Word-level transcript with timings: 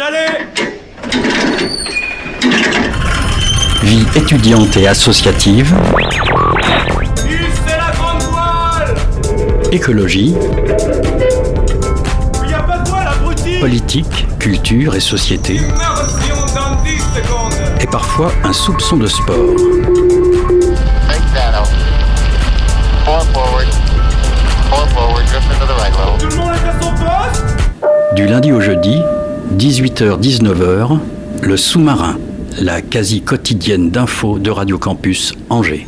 allez 0.00 0.46
Vie 3.82 4.06
étudiante 4.14 4.76
et 4.76 4.86
associative, 4.86 5.74
c'est 7.16 7.76
la 7.76 7.92
grande 7.94 8.22
voile. 8.30 8.94
Écologie, 9.72 10.34
Il 12.44 12.50
y 12.50 12.54
a 12.54 12.60
pas 12.60 12.78
de 12.78 12.88
voile, 12.88 13.08
abruti. 13.08 13.58
Politique, 13.60 14.26
culture 14.38 14.94
et 14.94 15.00
société, 15.00 15.56
Immersion 15.56 16.36
dans 16.54 16.82
10 16.82 16.98
secondes. 16.98 17.52
Et 17.80 17.86
parfois 17.86 18.32
un 18.44 18.52
soupçon 18.52 18.96
de 18.96 19.06
sport. 19.06 19.36
Du 28.14 28.26
lundi 28.26 28.52
au 28.52 28.60
jeudi, 28.60 29.00
18h-19h, 29.58 30.98
le 31.42 31.56
sous-marin, 31.56 32.16
la 32.60 32.80
quasi 32.80 33.20
quotidienne 33.22 33.90
d'infos 33.90 34.38
de 34.38 34.50
Radio 34.50 34.78
Campus 34.78 35.34
Angers. 35.50 35.86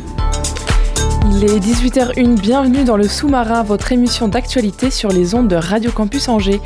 Il 1.31 1.43
est 1.43 1.59
18h01, 1.59 2.39
bienvenue 2.39 2.83
dans 2.83 2.95
le 2.97 3.07
sous-marin, 3.07 3.63
votre 3.63 3.91
émission 3.91 4.27
d'actualité 4.27 4.91
sur 4.91 5.09
les 5.09 5.33
ondes 5.35 5.47
de 5.47 5.55
Radio 5.55 5.91
Campus 5.91 6.29
Angers. 6.29 6.61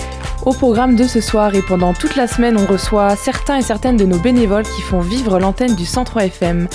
Au 0.45 0.51
programme 0.53 0.95
de 0.95 1.05
ce 1.05 1.21
soir 1.21 1.55
et 1.55 1.61
pendant 1.61 1.93
toute 1.93 2.15
la 2.15 2.27
semaine, 2.27 2.57
on 2.57 2.65
reçoit 2.71 3.15
certains 3.15 3.57
et 3.57 3.61
certaines 3.63 3.97
de 3.97 4.05
nos 4.05 4.19
bénévoles 4.19 4.63
qui 4.63 4.81
font 4.81 4.99
vivre 4.99 5.39
l'antenne 5.39 5.75
du 5.75 5.85
103 5.85 6.25
FM. 6.25 6.67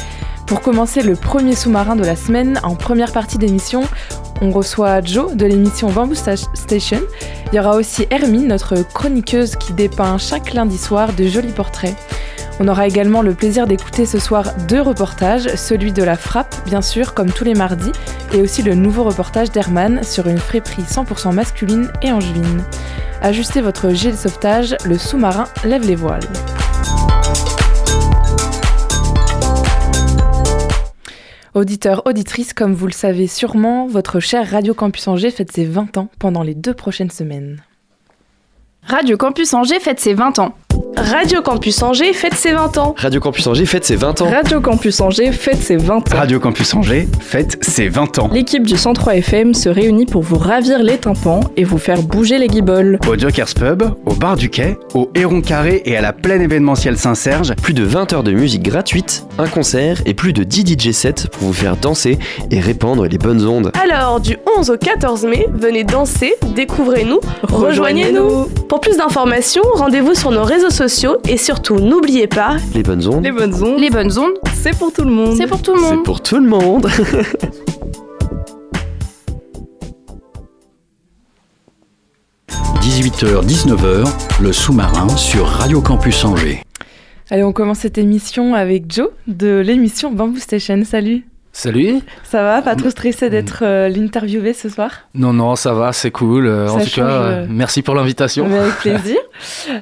Pour 0.47 0.61
commencer 0.61 1.03
le 1.03 1.17
premier 1.17 1.55
sous-marin 1.55 1.97
de 1.97 2.05
la 2.05 2.17
semaine, 2.17 2.61
en 2.65 2.75
première 2.75 3.13
partie 3.13 3.39
d'émission, 3.39 3.83
on 4.43 4.51
reçoit 4.51 5.01
Joe 5.03 5.35
de 5.37 5.47
l'émission 5.47 5.91
Bamboo 5.91 6.15
Sta- 6.15 6.49
Station. 6.55 7.01
Il 7.53 7.57
y 7.57 7.61
aura 7.61 7.77
aussi 7.77 8.07
Hermine, 8.11 8.49
notre 8.49 8.77
chroniqueuse 8.83 9.57
qui 9.57 9.73
dépeint 9.73 10.19
chaque 10.19 10.55
lundi 10.55 10.79
soir 10.79 11.13
de 11.13 11.27
jolis 11.27 11.53
portraits. 11.53 11.97
On 12.61 12.69
aura 12.69 12.87
également 12.87 13.23
le 13.23 13.35
plaisir 13.35 13.67
d'écouter 13.67 14.07
ce 14.07 14.19
soir 14.19 14.55
deux 14.69 14.81
reportages, 14.81 15.49
celui 15.57 15.93
de 15.93 16.05
la 16.05 16.17
frappe, 16.17 16.55
bien 16.67 16.83
sûr, 16.83 17.15
comme 17.15 17.33
tous 17.33 17.45
les 17.45 17.55
mardis, 17.55 17.93
et 18.33 18.41
aussi 18.41 18.63
le 18.63 18.75
nouveau 18.75 19.05
reportage 19.05 19.51
d'Herman 19.51 20.03
sur 20.03 20.29
une 20.29 20.39
friperie 20.39 20.83
100% 20.83 21.33
masculine 21.33 21.91
et 22.03 22.13
angevine. 22.13 22.63
Ajustez 23.23 23.61
votre 23.61 23.91
gilet 23.91 24.13
de 24.13 24.17
sauvetage, 24.17 24.77
le 24.85 24.99
sous-marin 24.99 25.47
lève 25.65 25.87
les 25.87 25.97
voiles. 25.97 26.29
Auditeurs, 31.55 32.05
auditrices, 32.05 32.53
comme 32.53 32.75
vous 32.75 32.89
le 32.89 32.93
savez 32.93 33.29
sûrement, 33.29 33.87
votre 33.87 34.19
cher 34.19 34.51
Radio 34.51 34.75
Campus 34.75 35.07
Angers 35.07 35.31
fête 35.31 35.53
ses 35.53 35.65
20 35.65 35.99
ans 35.99 36.09
pendant 36.19 36.43
les 36.43 36.57
deux 36.57 36.75
prochaines 36.75 37.13
semaines. 37.13 37.63
Radio 38.83 39.17
Campus 39.17 39.55
Angers 39.55 39.79
fête 39.79 40.01
ses 40.01 40.15
20 40.15 40.41
ans. 40.41 40.57
Radio 40.97 41.43
Campus 41.43 41.83
Angers 41.83 42.13
fête 42.13 42.35
ses 42.35 42.53
20 42.53 42.79
ans. 42.79 42.95
Radio 42.97 43.21
Campus 43.21 43.47
Angers 43.47 43.67
fête 43.67 43.85
ses 43.85 43.97
20 43.97 44.23
ans. 44.23 44.31
Radio 44.31 44.61
Campus 44.61 45.01
Angers 45.01 45.33
fête 45.33 45.59
ses 45.61 45.77
20 45.77 45.97
ans. 46.13 46.17
Radio 46.17 46.41
Campus 46.41 46.75
Angers 46.75 47.09
fête 47.21 47.59
ses 47.63 47.89
20 47.89 48.19
ans. 48.19 48.31
L'équipe 48.33 48.67
du 48.67 48.77
103 48.77 49.17
FM 49.17 49.55
se 49.55 49.69
réunit 49.69 50.07
pour 50.07 50.23
vous 50.23 50.39
ravir 50.39 50.83
les 50.83 50.97
tympans 50.99 51.41
et 51.57 51.65
vous 51.65 51.79
faire 51.79 52.01
bouger 52.03 52.39
les 52.39 52.49
guibolles. 52.49 52.99
Au 53.09 53.19
Jokers 53.19 53.55
Pub, 53.55 53.83
au 54.07 54.15
Bar 54.15 54.37
du 54.37 54.49
Quai, 54.51 54.77
au 54.95 55.11
Héron 55.15 55.41
Carré 55.41 55.83
et 55.85 55.97
à 55.97 56.01
la 56.01 56.13
plaine 56.13 56.43
événementielle 56.43 56.97
Saint-Serge, 56.97 57.55
Plus 57.63 57.75
de 57.75 57.85
20 57.85 58.13
heures 58.13 58.23
de 58.23 58.33
musique 58.33 58.63
gratuite, 58.63 59.25
un 59.39 59.49
concert 59.49 59.99
et 60.07 60.15
plus 60.15 60.33
de 60.33 60.43
10 60.43 60.79
DJ 60.79 60.93
sets 60.93 61.29
pour 61.33 61.49
vous 61.49 61.53
faire 61.53 61.77
danser 61.77 62.19
et 62.51 62.61
répandre 62.61 63.07
les 63.07 63.19
bonnes 63.19 63.47
ondes. 63.47 63.73
Alors, 63.83 64.21
du 64.21 64.37
11 64.59 64.71
au 64.71 64.77
14 64.77 65.25
mai, 65.27 65.47
venez 65.53 65.85
danser, 65.85 66.35
découvrez-nous, 66.55 67.21
rejoignez-nous. 67.43 68.47
Pour 68.69 68.81
plus 68.81 68.97
d'informations, 68.97 69.63
rendez-vous 69.75 70.15
sur 70.15 70.31
nos 70.31 70.45
réseaux 70.45 70.64
sociaux 70.71 71.17
et 71.29 71.37
surtout, 71.37 71.77
n'oubliez 71.79 72.27
pas, 72.27 72.57
Les 72.75 72.83
bonnes 72.83 73.07
ondes, 73.07 73.25
les 73.25 73.33
bonnes 73.33 73.55
ondes, 73.63 73.79
Les 73.81 73.91
bonnes 73.91 74.19
ondes, 74.19 74.35
c'est 74.55 74.77
pour 74.77 74.93
tout 74.93 75.05
le 75.05 75.11
monde. 75.11 75.37
c'est 75.37 75.47
pour 75.47 75.63
tout 75.63 75.75
le 75.75 75.81
c'est 75.81 75.95
monde. 75.95 76.05
pour 76.05 76.23
tout 76.23 76.37
le 76.37 76.49
monde.– 76.49 76.89
18h-19h, 82.81 84.07
le 84.43 84.53
sous-marin 84.53 85.09
sur 85.17 85.47
Radio 85.47 85.81
Campus 85.81 86.25
Angers. 86.25 86.63
Allez, 87.31 87.43
on 87.43 87.53
commence 87.53 87.79
cette 87.81 87.99
émission 87.99 88.55
avec 88.55 88.93
Joe 88.93 89.09
de 89.27 89.61
l'émission 89.65 90.11
Bamboo 90.13 90.39
Station. 90.39 90.83
Salut 90.85 91.25
Salut 91.57 92.01
Ça 92.25 92.43
va? 92.43 92.63
Pas 92.63 92.75
trop 92.75 92.91
stressé 92.91 93.31
d'être 93.31 93.61
euh, 93.63 93.89
l'interviewé 93.89 94.53
ce 94.55 94.69
soir? 94.69 94.91
Non, 95.15 95.33
non, 95.33 95.55
ça 95.55 95.73
va, 95.73 95.93
c'est 95.93 96.11
cool. 96.11 96.49
Euh, 96.49 96.69
en 96.69 96.81
tout 96.81 96.91
cas, 96.91 97.07
euh, 97.07 97.45
euh, 97.45 97.47
merci 97.49 97.81
pour 97.81 97.95
l'invitation. 97.95 98.45
Avec 98.47 98.75
plaisir. 98.81 99.19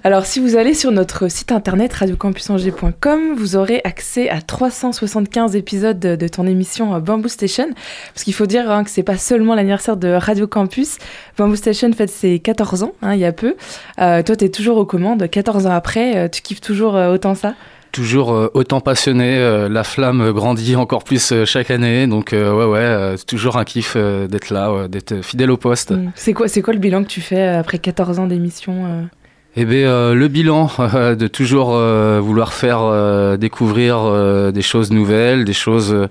Alors, 0.05 0.27
si 0.27 0.39
vous 0.39 0.57
allez 0.57 0.75
sur 0.75 0.93
notre 0.93 1.29
site 1.29 1.51
internet 1.51 1.95
radiocampusangers.com, 1.95 3.35
vous 3.35 3.57
aurez 3.57 3.81
accès 3.85 4.29
à 4.29 4.43
375 4.43 5.57
épisodes 5.57 5.99
de, 5.99 6.15
de 6.15 6.29
ton 6.29 6.47
émission 6.47 6.99
Bamboo 7.01 7.29
Station. 7.29 7.71
Parce 8.13 8.25
qu'il 8.25 8.35
faut 8.35 8.47
dire 8.47 8.71
hein, 8.71 8.85
que 8.85 8.91
c'est 8.91 9.03
pas 9.03 9.17
seulement 9.17 9.55
l'anniversaire 9.55 9.97
de 9.97 10.09
Radio 10.09 10.47
Campus. 10.47 10.99
Bamboo 11.39 11.57
Station 11.57 11.91
fête 11.95 12.11
ses 12.11 12.39
14 12.39 12.83
ans, 12.83 12.93
hein, 13.01 13.15
il 13.15 13.21
y 13.21 13.25
a 13.25 13.33
peu. 13.33 13.57
Toi, 13.97 14.23
tu 14.23 14.45
es 14.45 14.51
toujours 14.51 14.77
aux 14.77 14.87
commandes. 14.87 15.27
14 15.29 15.67
ans 15.67 15.73
après, 15.73 16.29
tu 16.29 16.43
kiffes 16.43 16.61
toujours 16.61 16.95
autant 16.95 17.35
ça? 17.35 17.55
Toujours 17.93 18.33
euh, 18.33 18.51
autant 18.55 18.81
passionné, 18.81 19.37
euh, 19.39 19.69
la 19.69 19.85
flamme 19.85 20.33
grandit 20.33 20.77
encore 20.77 21.05
plus 21.05 21.33
euh, 21.33 21.45
chaque 21.45 21.71
année. 21.71 22.07
Donc, 22.07 22.31
ouais, 22.33 22.65
ouais, 22.65 23.15
c'est 23.17 23.27
toujours 23.27 23.59
un 23.59 23.65
kiff 23.65 23.97
d'être 23.97 24.51
là, 24.51 24.89
d'être 24.89 25.23
fidèle 25.23 25.51
au 25.51 25.57
poste. 25.57 25.93
Mm. 25.93 26.11
C'est 26.15 26.33
quoi, 26.33 26.49
c'est 26.49 26.63
quoi 26.63 26.73
le 26.73 26.81
bilan 26.81 27.03
que 27.03 27.09
tu 27.09 27.21
fais 27.21 27.47
après 27.47 27.79
14 27.79 28.19
ans 28.19 28.27
d'émission 28.27 29.07
Eh 29.55 29.65
bien, 29.67 29.89
euh, 29.89 30.15
le 30.15 30.29
bilan 30.29 30.71
euh, 30.79 31.15
de 31.15 31.27
toujours 31.27 31.75
euh, 31.75 32.21
vouloir 32.21 32.53
faire 32.53 32.81
euh, 32.81 33.37
découvrir 33.37 33.99
euh, 33.99 34.51
des 34.51 34.63
choses 34.63 34.91
nouvelles, 34.91 35.45
des 35.45 35.53
choses 35.53 35.93
euh, 35.93 36.09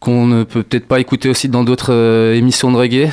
qu'on 0.00 0.26
ne 0.26 0.44
peut 0.44 0.62
peut-être 0.62 0.86
pas 0.86 1.00
écouter 1.00 1.28
aussi 1.28 1.48
dans 1.48 1.64
d'autres 1.64 1.92
euh, 1.92 2.34
émissions 2.34 2.70
de 2.70 2.76
reggae. 2.76 3.10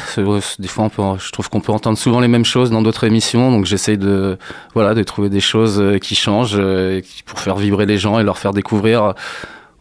Des 0.59 0.67
fois, 0.67 0.83
on 0.85 0.89
peut, 0.89 1.01
je 1.19 1.31
trouve 1.31 1.49
qu'on 1.49 1.59
peut 1.59 1.71
entendre 1.71 1.97
souvent 1.97 2.19
les 2.19 2.27
mêmes 2.27 2.45
choses 2.45 2.69
dans 2.69 2.81
d'autres 2.83 3.05
émissions, 3.05 3.51
donc 3.51 3.65
j'essaye 3.65 3.97
de, 3.97 4.37
voilà, 4.75 4.93
de 4.93 5.01
trouver 5.01 5.29
des 5.29 5.39
choses 5.39 5.79
euh, 5.81 5.97
qui 5.97 6.13
changent 6.15 6.55
euh, 6.59 7.01
pour 7.25 7.39
faire 7.39 7.55
vibrer 7.55 7.85
les 7.87 7.97
gens 7.97 8.19
et 8.19 8.23
leur 8.23 8.37
faire 8.37 8.53
découvrir. 8.53 9.13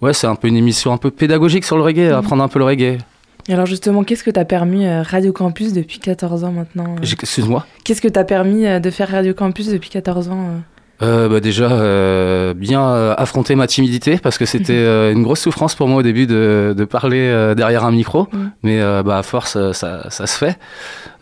Ouais, 0.01 0.15
c'est 0.15 0.27
un 0.27 0.35
peu 0.35 0.49
une 0.49 0.57
émission 0.57 0.93
un 0.93 0.97
peu 0.99 1.11
pédagogique 1.11 1.65
sur 1.65 1.77
le 1.77 1.83
reggae, 1.83 2.09
Mhm. 2.11 2.15
apprendre 2.15 2.43
un 2.43 2.49
peu 2.49 2.59
le 2.59 2.65
reggae. 2.65 2.99
Et 3.49 3.53
Alors 3.53 3.67
justement, 3.67 4.05
qu'est-ce 4.05 4.25
que 4.25 4.31
t'as 4.31 4.47
permis 4.47 4.89
Radio 4.89 5.33
Campus 5.33 5.75
depuis 5.75 5.99
14 5.99 6.45
ans 6.45 6.53
maintenant 6.53 6.97
Excuse-moi? 7.03 7.67
Qu'est-ce 7.85 8.01
que 8.01 8.09
t'as 8.09 8.25
permis 8.25 8.65
de 8.81 8.91
faire 8.91 9.11
Radio 9.11 9.35
Campus 9.35 9.69
depuis 9.69 9.91
14 9.91 10.31
ans 10.31 10.49
euh 11.03 11.29
bah 11.29 11.41
déjà, 11.41 11.71
euh, 11.71 12.55
bien 12.55 12.83
euh, 12.83 13.15
affronter 13.19 13.55
ma 13.57 13.67
timidité 13.67 14.19
parce 14.19 14.39
que 14.39 14.47
c'était 14.47 14.73
euh, 14.77 15.13
une 15.13 15.23
grosse 15.23 15.41
souffrance 15.41 15.75
pour 15.75 15.89
moi 15.89 15.99
au 15.99 16.03
début 16.03 16.27
de, 16.27 16.75
de 16.77 16.85
parler 16.85 17.21
euh, 17.21 17.55
derrière 17.55 17.85
un 17.85 17.91
micro. 17.91 18.29
Mhm. 18.33 18.51
Mais 18.63 18.81
euh, 18.81 19.03
bah, 19.03 19.19
à 19.19 19.23
force, 19.23 19.59
ça, 19.73 20.09
ça 20.11 20.27
se 20.27 20.39
fait. 20.39 20.59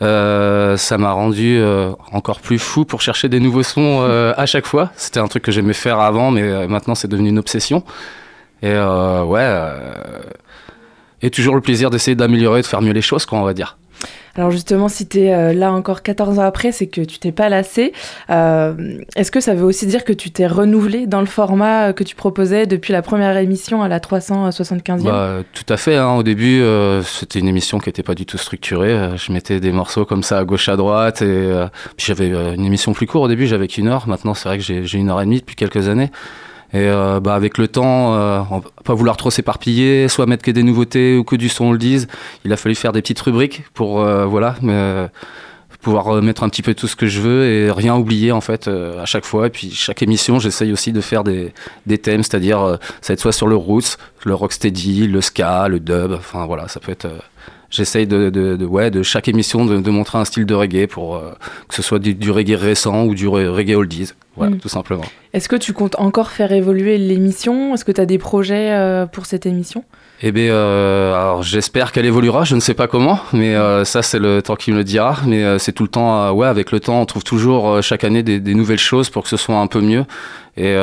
Euh, 0.03 0.77
ça 0.77 0.99
m'a 0.99 1.13
rendu 1.13 1.59
euh, 1.59 1.93
encore 2.13 2.41
plus 2.41 2.59
fou 2.59 2.85
pour 2.85 3.01
chercher 3.01 3.29
des 3.29 3.41
nouveaux 3.41 3.63
sons 3.63 4.01
euh, 4.03 4.35
à 4.37 4.47
chaque 4.47 4.67
fois. 4.67 4.91
C'était 4.97 5.21
un 5.21 5.29
truc 5.29 5.43
que 5.43 5.53
j'aimais 5.53 5.73
faire 5.73 6.01
avant, 6.01 6.31
mais 6.31 6.43
euh, 6.43 6.69
maintenant 6.69 6.95
c'est 6.95 7.09
devenu 7.09 7.29
une 7.29 7.39
obsession. 7.39 7.85
Et 8.63 8.71
euh, 8.71 9.25
ouais, 9.25 9.41
euh, 9.43 10.21
et 11.23 11.31
toujours 11.31 11.55
le 11.55 11.61
plaisir 11.61 11.91
d'essayer 11.91 12.15
d'améliorer, 12.15 12.63
de 12.63 12.67
faire 12.67 12.83
mieux 12.83 12.93
les 12.93 13.03
choses, 13.03 13.27
quoi, 13.27 13.39
on 13.39 13.45
va 13.45 13.55
dire. 13.55 13.77
Alors 14.37 14.51
justement, 14.51 14.89
si 14.89 15.07
tu 15.07 15.21
es 15.21 15.53
là 15.55 15.73
encore 15.73 16.03
14 16.03 16.39
ans 16.39 16.43
après, 16.43 16.73
c'est 16.73 16.87
que 16.87 17.03
tu 17.03 17.19
t'es 17.19 17.33
pas 17.33 17.49
lassé. 17.51 17.93
Euh, 18.31 18.73
Est-ce 19.15 19.31
que 19.31 19.41
ça 19.41 19.55
veut 19.55 19.65
aussi 19.65 19.87
dire 19.87 20.05
que 20.05 20.13
tu 20.13 20.31
t'es 20.31 20.47
renouvelé 20.47 21.07
dans 21.07 21.21
le 21.21 21.27
format 21.27 21.89
euh, 21.89 21.93
que 21.93 22.03
tu 22.03 22.15
proposais 22.17 22.67
depuis 22.67 22.93
la 22.93 23.03
première 23.03 23.37
émission 23.37 23.83
à 23.83 23.89
la 23.89 23.99
375e 24.01 25.03
Bah, 25.03 25.39
tout 25.53 25.65
à 25.69 25.77
fait. 25.77 25.97
hein. 25.97 26.15
Au 26.15 26.23
début, 26.23 26.61
euh, 26.63 27.03
c'était 27.03 27.39
une 27.41 27.49
émission 27.49 27.79
qui 27.79 27.89
n'était 27.89 28.03
pas 28.03 28.15
du 28.15 28.25
tout 28.27 28.39
structurée. 28.39 28.93
Euh, 28.93 29.17
Je 29.17 29.33
mettais 29.33 29.61
des 29.61 29.73
morceaux 29.73 30.05
comme 30.05 30.23
ça 30.23 30.39
à 30.39 30.45
gauche, 30.45 30.69
à 30.69 30.77
droite. 30.77 31.21
Et 31.23 31.27
euh, 31.27 31.67
j'avais 31.99 32.33
euh, 32.33 32.55
une 32.55 32.65
émission 32.65 32.93
plus 32.95 33.07
courte 33.07 33.27
au 33.27 33.29
début, 33.29 33.47
j'avais 33.47 33.69
qu'une 33.69 33.89
heure. 33.89 34.09
Maintenant, 34.09 34.35
c'est 34.35 34.49
vrai 34.49 34.59
que 34.59 34.65
j'ai 34.65 34.99
une 34.99 35.11
heure 35.11 35.21
et 35.21 35.25
demie 35.25 35.41
depuis 35.41 35.57
quelques 35.57 35.89
années. 35.89 36.11
Et 36.75 36.79
euh, 36.89 37.21
bah, 37.21 37.35
avec 37.35 37.59
le 37.59 37.69
temps, 37.69 38.15
euh, 38.15 38.41
on 38.51 38.59
va 38.59 38.71
pas 38.85 38.95
vouloir 38.95 39.17
trop 39.17 39.31
s'éparpiller, 39.31 40.09
soit 40.09 40.27
mettre 40.27 40.43
que 40.43 40.51
des 40.51 40.63
nouveautés 40.63 41.17
ou 41.17 41.25
que 41.25 41.37
du 41.37 41.49
son, 41.49 41.67
on 41.67 41.73
le 41.73 41.79
dise. 41.79 42.09
Il 42.45 42.53
a 42.53 42.57
fallu 42.57 42.75
faire 42.75 42.93
des 42.93 43.03
petites 43.03 43.21
rubriques 43.21 43.65
pour 43.75 44.01
euh, 44.01 44.25
voilà, 44.25 44.57
mais, 44.63 44.73
euh, 44.73 45.09
pouvoir 45.83 46.17
euh, 46.17 46.21
mettre 46.23 46.45
un 46.45 46.49
petit 46.49 46.63
peu 46.63 46.75
tout 46.75 46.87
ce 46.87 46.97
que 46.97 47.07
je 47.07 47.21
veux 47.21 47.45
et 47.45 47.71
rien 47.71 47.97
oublier 47.97 48.33
en 48.33 48.41
fait 48.41 48.69
euh, 48.69 49.03
à 49.03 49.05
chaque 49.05 49.27
fois. 49.27 49.49
Et 49.49 49.51
puis 49.51 49.71
chaque 49.71 50.03
émission, 50.03 50.39
j'essaye 50.39 50.73
aussi 50.73 50.93
de 50.93 51.01
faire 51.03 51.25
des, 51.25 51.53
des 51.87 51.99
thèmes, 51.99 52.23
c'est-à-dire 52.23 52.79
ça 53.03 53.13
va 53.13 53.15
être 53.15 53.21
soit 53.21 53.33
sur 53.33 53.49
le 53.49 53.57
roots, 53.57 53.99
le 54.25 54.35
rocksteady, 54.35 55.09
le 55.09 55.21
ska, 55.21 55.69
le 55.69 55.79
dub. 55.79 56.13
Enfin 56.13 56.47
voilà, 56.47 56.69
ça 56.69 56.81
peut 56.81 56.93
être. 56.93 57.09
J'essaye 57.73 58.07
de, 58.07 58.31
de, 58.31 58.55
de, 58.55 58.65
ouais, 58.65 58.93
de 58.93 59.03
chaque 59.03 59.27
émission 59.27 59.65
de, 59.65 59.79
de 59.79 59.91
montrer 59.91 60.19
un 60.19 60.25
style 60.25 60.47
de 60.47 60.55
reggae 60.55 60.87
pour 60.87 61.17
euh, 61.17 61.33
que 61.69 61.75
ce 61.75 61.83
soit 61.83 61.99
du, 61.99 62.15
du 62.15 62.31
reggae 62.31 62.55
récent 62.55 63.05
ou 63.07 63.15
du 63.17 63.27
re- 63.27 63.49
reggae 63.49 63.75
oldies. 63.75 64.13
Voilà, 64.37 64.55
Mm. 64.55 64.59
tout 64.61 64.69
simplement. 64.69 65.05
Est-ce 65.35 65.47
que 65.49 65.57
tu 65.57 65.73
comptes 65.75 65.97
encore 65.99 66.31
faire 66.31 66.53
évoluer 66.53 66.97
l'émission? 66.97 67.75
Est-ce 67.75 67.85
que 67.85 67.93
tu 67.93 68.01
as 68.01 68.07
des 68.07 68.17
projets 68.19 68.71
euh, 68.73 69.05
pour 69.07 69.27
cette 69.27 69.45
émission? 69.45 69.85
Eh 70.23 70.33
bien, 70.33 70.53
euh, 70.53 71.13
alors 71.15 71.43
j'espère 71.43 71.93
qu'elle 71.93 72.07
évoluera, 72.07 72.45
je 72.45 72.55
ne 72.55 72.61
sais 72.61 72.73
pas 72.75 72.87
comment, 72.87 73.19
mais 73.35 73.55
euh, 73.57 73.85
ça 73.85 74.01
c'est 74.03 74.19
le 74.21 74.41
temps 74.41 74.57
qui 74.57 74.71
me 74.71 74.77
le 74.77 74.85
dira. 74.85 75.17
Mais 75.27 75.43
euh, 75.45 75.59
c'est 75.59 75.73
tout 75.73 75.83
le 75.83 75.89
temps, 75.91 76.31
ouais, 76.33 76.47
avec 76.47 76.71
le 76.73 76.81
temps, 76.81 77.01
on 77.03 77.07
trouve 77.07 77.25
toujours 77.25 77.83
chaque 77.83 78.05
année 78.05 78.23
des, 78.23 78.39
des 78.41 78.55
nouvelles 78.55 78.79
choses 78.79 79.11
pour 79.11 79.23
que 79.25 79.29
ce 79.29 79.37
soit 79.37 79.57
un 79.59 79.67
peu 79.67 79.81
mieux. 79.81 80.05
Et 80.57 80.75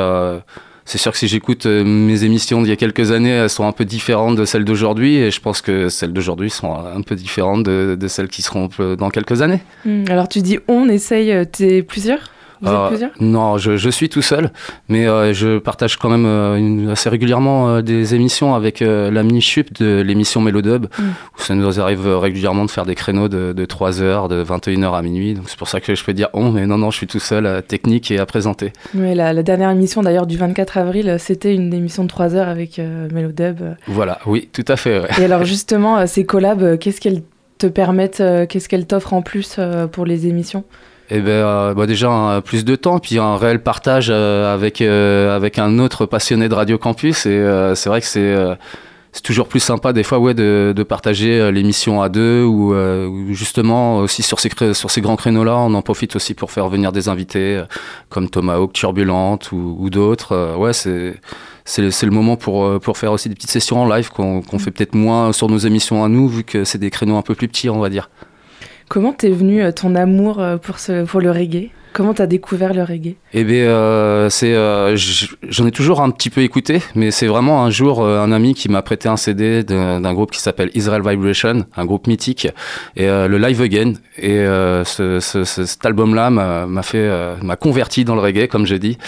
c'est 0.84 0.98
sûr 0.98 1.12
que 1.12 1.18
si 1.18 1.28
j'écoute 1.28 1.66
euh, 1.66 1.84
mes 1.84 2.24
émissions 2.24 2.62
d'il 2.62 2.68
y 2.70 2.72
a 2.72 2.76
quelques 2.76 3.12
années, 3.12 3.30
elles 3.30 3.50
sont 3.50 3.66
un 3.66 3.72
peu 3.72 3.84
différentes 3.84 4.36
de 4.36 4.44
celles 4.44 4.64
d'aujourd'hui, 4.64 5.16
et 5.16 5.30
je 5.30 5.40
pense 5.40 5.60
que 5.60 5.88
celles 5.88 6.12
d'aujourd'hui 6.12 6.50
sont 6.50 6.74
un 6.74 7.02
peu 7.02 7.14
différentes 7.14 7.62
de, 7.64 7.96
de 7.98 8.08
celles 8.08 8.28
qui 8.28 8.42
seront 8.42 8.68
euh, 8.80 8.96
dans 8.96 9.10
quelques 9.10 9.42
années. 9.42 9.60
Hmm, 9.84 10.04
Alors 10.08 10.28
tu 10.28 10.40
dis 10.40 10.58
on 10.68 10.88
essaye, 10.88 11.32
euh, 11.32 11.44
t'es 11.44 11.82
plusieurs? 11.82 12.30
Vous 12.62 12.68
êtes 12.68 12.74
Euh, 12.74 12.88
plusieurs 12.88 13.10
Non, 13.20 13.58
je, 13.58 13.76
je 13.76 13.90
suis 13.90 14.08
tout 14.08 14.22
seul, 14.22 14.50
mais 14.88 15.06
euh, 15.06 15.32
je 15.32 15.58
partage 15.58 15.96
quand 15.96 16.08
même 16.10 16.26
euh, 16.26 16.56
une- 16.56 16.90
assez 16.90 17.08
régulièrement 17.08 17.80
des 17.82 18.14
émissions 18.14 18.54
avec 18.54 18.80
l'ami 18.80 19.40
Chup 19.40 19.72
de 19.80 20.00
l'émission 20.02 20.40
Mélodub, 20.40 20.86
Mm. 20.98 21.02
où 21.38 21.40
ça 21.42 21.54
nous 21.54 21.80
arrive 21.80 22.06
régulièrement 22.06 22.64
de 22.64 22.70
faire 22.70 22.84
des 22.86 22.94
créneaux 22.94 23.28
de, 23.28 23.52
de 23.52 23.64
3 23.64 24.02
heures, 24.02 24.28
de 24.28 24.42
21h 24.44 24.94
à 24.94 25.02
minuit. 25.02 25.34
Donc 25.34 25.44
c'est 25.48 25.58
pour 25.58 25.68
ça 25.68 25.80
que 25.80 25.94
je 25.94 26.04
peux 26.04 26.12
dire 26.12 26.28
on, 26.34 26.50
mais 26.50 26.66
non, 26.66 26.78
non, 26.78 26.90
je 26.90 26.96
suis 26.98 27.06
tout 27.06 27.18
seul 27.20 27.46
à 27.46 27.62
technique 27.62 28.10
et 28.10 28.18
à 28.18 28.26
présenter. 28.26 28.72
Ouais, 28.94 29.14
la, 29.14 29.32
la 29.32 29.42
dernière 29.42 29.70
émission 29.70 30.02
d'ailleurs 30.02 30.26
du 30.26 30.36
24 30.36 30.78
avril, 30.78 31.16
c'était 31.18 31.54
une 31.54 31.72
émission 31.72 32.02
de 32.04 32.08
3 32.08 32.34
heures 32.34 32.48
avec 32.48 32.78
euh, 32.78 33.08
Mélodub. 33.12 33.62
euh. 33.62 33.74
Voilà, 33.86 34.18
oui, 34.26 34.48
tout 34.52 34.64
à 34.68 34.76
fait. 34.76 35.00
ouais. 35.00 35.08
Et 35.20 35.24
alors 35.24 35.44
justement, 35.44 36.06
ces 36.06 36.24
collabs, 36.24 36.78
qu'est-ce 36.78 37.00
qu'elles 37.00 37.22
te 37.58 37.66
permettent, 37.66 38.22
qu'est-ce 38.48 38.68
qu'elles 38.68 38.86
t'offrent 38.86 39.12
en 39.14 39.22
plus 39.22 39.58
pour 39.92 40.06
les 40.06 40.26
émissions? 40.26 40.64
Eh 41.12 41.20
ben, 41.20 41.30
euh, 41.30 41.74
bah 41.74 41.86
déjà 41.86 42.40
plus 42.44 42.64
de 42.64 42.76
temps, 42.76 43.00
puis 43.00 43.18
un 43.18 43.36
réel 43.36 43.62
partage 43.62 44.08
euh, 44.10 44.54
avec 44.54 44.80
euh, 44.80 45.34
avec 45.34 45.58
un 45.58 45.80
autre 45.80 46.06
passionné 46.06 46.48
de 46.48 46.54
Radio 46.54 46.78
Campus. 46.78 47.26
Et 47.26 47.44
c'est 47.74 47.88
vrai 47.88 48.00
que 48.00 48.06
c'est 48.06 48.34
c'est 49.12 49.22
toujours 49.22 49.48
plus 49.48 49.58
sympa 49.58 49.92
des 49.92 50.04
fois 50.04 50.20
ouais 50.20 50.34
de, 50.34 50.72
de 50.74 50.82
partager 50.84 51.50
l'émission 51.50 52.00
à 52.00 52.08
deux 52.08 52.44
ou, 52.44 52.74
euh, 52.74 53.10
justement 53.30 53.98
aussi 53.98 54.22
sur 54.22 54.38
ces 54.38 54.50
sur 54.72 54.90
ces 54.90 55.00
grands 55.00 55.16
créneaux 55.16 55.42
là, 55.42 55.56
on 55.56 55.74
en 55.74 55.82
profite 55.82 56.14
aussi 56.14 56.34
pour 56.34 56.52
faire 56.52 56.68
venir 56.68 56.92
des 56.92 57.08
invités 57.08 57.60
comme 58.08 58.30
Tomahawk, 58.30 58.72
Turbulente 58.72 59.50
ou, 59.50 59.76
ou 59.80 59.90
d'autres. 59.90 60.32
Euh, 60.32 60.56
ouais, 60.56 60.72
c'est 60.72 61.16
c'est 61.64 61.82
le, 61.82 62.10
moment 62.10 62.36
pour, 62.36 62.80
pour 62.80 62.98
faire 62.98 63.12
aussi 63.12 63.28
des 63.28 63.34
petites 63.34 63.50
sessions 63.50 63.82
en 63.82 63.88
live 63.88 64.10
qu'on 64.10 64.42
qu'on 64.42 64.58
fait 64.58 64.70
peut-être 64.70 64.94
moins 64.94 65.32
sur 65.32 65.48
nos 65.48 65.58
émissions 65.58 66.04
à 66.04 66.08
nous, 66.08 66.28
vu 66.28 66.44
que 66.44 66.64
c'est 66.64 66.78
des 66.78 66.90
créneaux 66.90 67.16
un 67.16 67.22
peu 67.22 67.34
plus 67.34 67.48
petits, 67.48 67.68
on 67.68 67.80
va 67.80 67.88
dire. 67.88 68.10
Comment 68.90 69.12
t'es 69.12 69.30
venu 69.30 69.62
euh, 69.62 69.70
ton 69.70 69.94
amour 69.94 70.40
euh, 70.40 70.56
pour, 70.56 70.80
ce, 70.80 71.04
pour 71.04 71.20
le 71.20 71.30
reggae? 71.30 71.70
Comment 71.92 72.12
t'as 72.12 72.26
découvert 72.26 72.74
le 72.74 72.82
reggae? 72.82 73.14
Eh 73.34 73.44
bien, 73.44 73.62
euh, 73.66 74.28
c'est, 74.30 74.52
euh, 74.52 74.96
j'en 74.96 75.64
ai 75.66 75.70
toujours 75.70 76.00
un 76.02 76.10
petit 76.10 76.28
peu 76.28 76.40
écouté, 76.40 76.80
mais 76.96 77.12
c'est 77.12 77.28
vraiment 77.28 77.64
un 77.64 77.70
jour 77.70 78.02
euh, 78.02 78.20
un 78.20 78.32
ami 78.32 78.54
qui 78.54 78.68
m'a 78.68 78.82
prêté 78.82 79.08
un 79.08 79.16
CD 79.16 79.62
d'un 79.62 80.12
groupe 80.12 80.32
qui 80.32 80.40
s'appelle 80.40 80.70
Israel 80.74 81.02
Vibration, 81.06 81.66
un 81.76 81.84
groupe 81.84 82.08
mythique, 82.08 82.48
et 82.96 83.06
le 83.06 83.38
Live 83.38 83.60
Again. 83.62 83.92
Et 84.18 84.38
ce, 84.84 85.18
ce- 85.20 85.44
ce- 85.44 85.64
cet 85.64 85.86
album-là 85.86 86.30
m'a 86.30 86.82
fait, 86.82 87.08
m'a 87.42 87.54
converti 87.56 88.04
dans 88.04 88.16
le 88.16 88.20
reggae, 88.22 88.48
comme 88.48 88.66
j'ai 88.66 88.80
dit. 88.80 88.98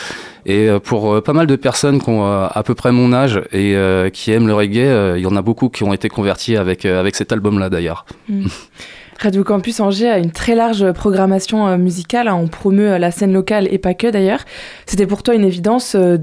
Et 0.46 0.68
pour 0.84 1.22
pas 1.24 1.32
mal 1.32 1.46
de 1.48 1.56
personnes 1.56 2.00
qui 2.00 2.08
ont 2.08 2.24
à 2.24 2.62
peu 2.64 2.74
près 2.76 2.90
mon 2.92 3.12
âge 3.12 3.40
et 3.52 3.76
qui 4.12 4.30
aiment 4.32 4.46
le 4.48 4.54
reggae, 4.54 5.16
il 5.18 5.22
y 5.22 5.26
en 5.26 5.36
a 5.36 5.42
beaucoup 5.42 5.68
qui 5.70 5.82
ont 5.84 5.92
été 5.92 6.08
convertis 6.08 6.56
avec 6.56 6.84
avec 6.84 7.14
cet 7.16 7.32
album-là 7.32 7.68
d'ailleurs. 7.70 8.06
Radio 9.22 9.44
Campus 9.44 9.78
Angers 9.78 10.08
a 10.08 10.18
une 10.18 10.32
très 10.32 10.56
large 10.56 10.90
programmation 10.90 11.68
euh, 11.68 11.76
musicale. 11.76 12.26
hein. 12.26 12.34
On 12.34 12.48
promeut 12.48 12.94
euh, 12.94 12.98
la 12.98 13.12
scène 13.12 13.32
locale 13.32 13.68
et 13.70 13.78
pas 13.78 13.94
que 13.94 14.08
d'ailleurs. 14.08 14.40
C'était 14.84 15.06
pour 15.06 15.22
toi 15.22 15.36
une 15.36 15.44
évidence 15.44 15.94
euh, 15.94 16.16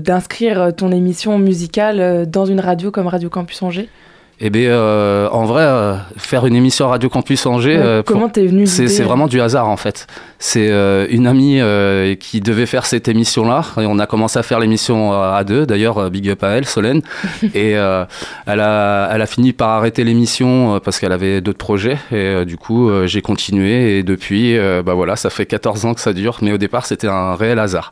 d'inscrire 0.00 0.72
ton 0.76 0.92
émission 0.92 1.40
musicale 1.40 2.30
dans 2.30 2.46
une 2.46 2.60
radio 2.60 2.92
comme 2.92 3.08
Radio 3.08 3.28
Campus 3.30 3.60
Angers? 3.62 3.88
Eh 4.38 4.50
bien, 4.50 4.68
euh, 4.68 5.30
en 5.30 5.46
vrai, 5.46 5.62
euh, 5.62 5.94
faire 6.18 6.44
une 6.44 6.54
émission 6.54 6.84
à 6.86 6.90
Radio 6.90 7.08
Campus 7.08 7.46
Angers, 7.46 7.78
Ouais, 7.78 7.82
euh, 7.82 8.02
Comment 8.04 8.28
t'es 8.28 8.46
venu 8.46 8.66
C'est 8.66 9.02
vraiment 9.02 9.28
du 9.28 9.40
hasard 9.40 9.66
en 9.68 9.78
fait. 9.78 10.06
C'est 10.38 10.68
euh, 10.70 11.06
une 11.08 11.26
amie 11.26 11.58
euh, 11.58 12.14
qui 12.16 12.40
devait 12.40 12.66
faire 12.66 12.84
cette 12.84 13.08
émission-là 13.08 13.62
et 13.78 13.86
on 13.86 13.98
a 13.98 14.04
commencé 14.04 14.38
à 14.38 14.42
faire 14.42 14.60
l'émission 14.60 15.14
euh, 15.14 15.32
à 15.32 15.42
deux. 15.42 15.64
D'ailleurs, 15.64 16.10
big 16.10 16.28
up 16.28 16.44
à 16.44 16.48
elle, 16.50 16.66
Solène. 16.66 17.00
et 17.54 17.78
euh, 17.78 18.04
elle, 18.46 18.60
a, 18.60 19.08
elle 19.10 19.22
a 19.22 19.26
fini 19.26 19.54
par 19.54 19.70
arrêter 19.70 20.04
l'émission 20.04 20.80
parce 20.80 20.98
qu'elle 21.00 21.12
avait 21.12 21.40
d'autres 21.40 21.56
projets. 21.56 21.96
Et 22.12 22.16
euh, 22.16 22.44
du 22.44 22.58
coup, 22.58 22.90
euh, 22.90 23.06
j'ai 23.06 23.22
continué 23.22 23.98
et 23.98 24.02
depuis, 24.02 24.58
euh, 24.58 24.82
bah 24.84 24.92
voilà, 24.92 25.16
ça 25.16 25.30
fait 25.30 25.46
14 25.46 25.86
ans 25.86 25.94
que 25.94 26.00
ça 26.02 26.12
dure. 26.12 26.36
Mais 26.42 26.52
au 26.52 26.58
départ, 26.58 26.84
c'était 26.84 27.08
un 27.08 27.36
réel 27.36 27.58
hasard. 27.58 27.90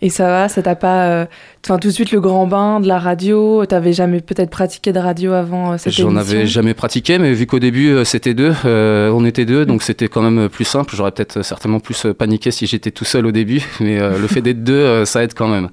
Et 0.00 0.08
ça 0.08 0.26
va, 0.28 0.48
ça 0.48 0.62
t'a 0.62 0.74
pas. 0.74 1.26
Euh, 1.66 1.74
Enfin, 1.74 1.78
tout 1.78 1.88
de 1.88 1.92
suite 1.92 2.12
le 2.12 2.20
grand 2.20 2.46
bain 2.46 2.80
de 2.80 2.88
la 2.88 2.98
radio. 2.98 3.64
T'avais 3.66 3.92
jamais 3.92 4.20
peut-être 4.20 4.50
pratiqué 4.50 4.92
de 4.92 4.98
radio 4.98 5.32
avant 5.32 5.72
euh, 5.72 5.76
cette 5.78 5.86
émission 5.88 6.10
J'en 6.10 6.16
avais 6.16 6.46
jamais 6.46 6.74
pratiqué, 6.74 7.18
mais 7.18 7.32
vu 7.32 7.46
qu'au 7.46 7.58
début 7.58 7.88
euh, 7.90 8.04
c'était 8.04 8.34
deux, 8.34 8.54
euh, 8.64 9.10
on 9.10 9.24
était 9.24 9.44
deux, 9.44 9.66
donc 9.66 9.82
c'était 9.82 10.08
quand 10.08 10.22
même 10.22 10.48
plus 10.48 10.64
simple. 10.64 10.94
J'aurais 10.96 11.12
peut-être 11.12 11.38
euh, 11.38 11.42
certainement 11.42 11.80
plus 11.80 12.06
euh, 12.06 12.14
paniqué 12.14 12.50
si 12.50 12.66
j'étais 12.66 12.90
tout 12.90 13.04
seul 13.04 13.26
au 13.26 13.32
début, 13.32 13.62
mais 13.80 14.00
euh, 14.00 14.18
le 14.18 14.26
fait 14.26 14.42
d'être 14.42 14.62
deux, 14.62 14.74
euh, 14.74 15.04
ça 15.04 15.22
aide 15.22 15.34
quand 15.34 15.48
même. 15.48 15.68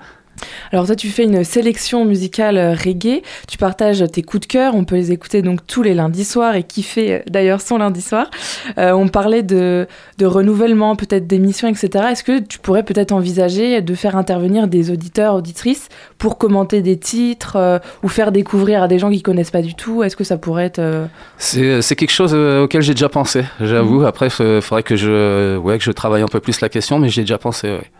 Alors 0.72 0.86
toi, 0.86 0.96
tu 0.96 1.10
fais 1.10 1.24
une 1.24 1.44
sélection 1.44 2.06
musicale 2.06 2.58
euh, 2.58 2.74
reggae. 2.74 3.22
Tu 3.48 3.58
partages 3.58 4.04
tes 4.12 4.22
coups 4.24 4.42
de 4.42 4.52
cœur. 4.52 4.76
On 4.76 4.86
peut 4.86 4.96
les 4.96 5.12
écouter 5.12 5.42
donc 5.42 5.66
tous 5.68 5.84
les 5.84 5.94
lundis 5.94 6.26
soirs 6.26 6.56
et 6.56 6.64
kiffer 6.64 7.14
euh, 7.14 7.20
d'ailleurs 7.30 7.62
son 7.62 7.78
lundi 7.78 8.02
soir. 8.02 8.30
Euh, 8.78 8.92
on 8.92 9.08
parlait 9.08 9.44
de, 9.44 9.88
de 10.18 10.26
renouvellement, 10.26 10.96
peut-être 10.96 11.28
d'émissions, 11.28 11.68
etc. 11.68 12.06
Est-ce 12.12 12.24
que 12.24 12.40
tu 12.40 12.60
pourrais 12.60 12.84
peut-être 12.84 13.12
envisager 13.12 13.82
de 13.82 13.94
faire 13.96 14.16
intervenir 14.16 14.68
des 14.68 14.92
auditeurs, 14.92 15.36
auditrices 15.36 15.90
pour 16.18 16.38
commenter 16.38 16.82
des 16.82 16.98
titres 16.98 17.56
euh, 17.56 17.80
ou 18.02 18.08
faire 18.08 18.32
découvrir 18.32 18.84
à 18.84 18.88
des 18.88 19.00
gens 19.00 19.12
qui 19.12 19.22
connaissent 19.22 19.52
pas 19.52 19.62
du 19.62 19.76
tout? 19.76 20.04
Est-ce 20.04 20.16
que 20.16 20.24
ça 20.24 20.38
pourrait 20.38 20.66
être 20.66 20.80
euh, 20.80 21.06
C'est 21.38 21.96
quelque 21.96 22.12
chose 22.12 22.34
auquel 22.34 22.82
j'ai 22.82 22.94
déjà 22.94 23.10
pensé, 23.10 23.44
j'avoue. 23.60 24.04
Après, 24.06 24.28
il 24.28 24.62
faudrait 24.62 24.84
que 24.84 24.96
je, 24.96 25.58
ouais, 25.58 25.78
que 25.78 25.84
je 25.84 25.92
travaille 25.92 26.22
un 26.22 26.28
peu 26.28 26.40
plus 26.40 26.62
la 26.62 26.70
question, 26.70 27.00
mais 27.00 27.10
j'y 27.10 27.22
ai 27.22 27.24
déjà 27.24 27.38
pensé. 27.38 27.68
ouais. 27.70 27.92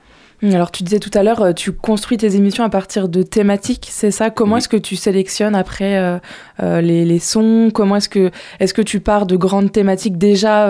Alors 0.44 0.72
tu 0.72 0.84
disais 0.84 1.00
tout 1.00 1.10
à 1.14 1.24
l'heure, 1.24 1.42
euh, 1.42 1.54
tu 1.54 1.72
construis 1.72 2.18
tes 2.18 2.36
émissions 2.36 2.66
à 2.66 2.70
partir 2.70 3.08
de 3.08 3.24
thématiques, 3.24 3.88
c'est 3.90 4.12
ça? 4.12 4.30
Comment 4.30 4.56
Oui. 4.56 4.58
est-ce 4.58 4.68
que 4.68 4.76
tu 4.76 4.98
sélectionnes 4.98 5.56
après 5.56 5.98
euh, 5.98 6.18
euh, 6.62 6.82
les, 6.82 7.06
les 7.06 7.20
sons? 7.20 7.70
Comment 7.74 7.96
est-ce 7.96 8.10
que 8.10 8.30
est-ce 8.60 8.74
que 8.74 8.82
tu 8.82 9.00
pars 9.00 9.26
de 9.26 9.38
grandes 9.38 9.72
thématiques 9.72 10.18
déjà, 10.18 10.68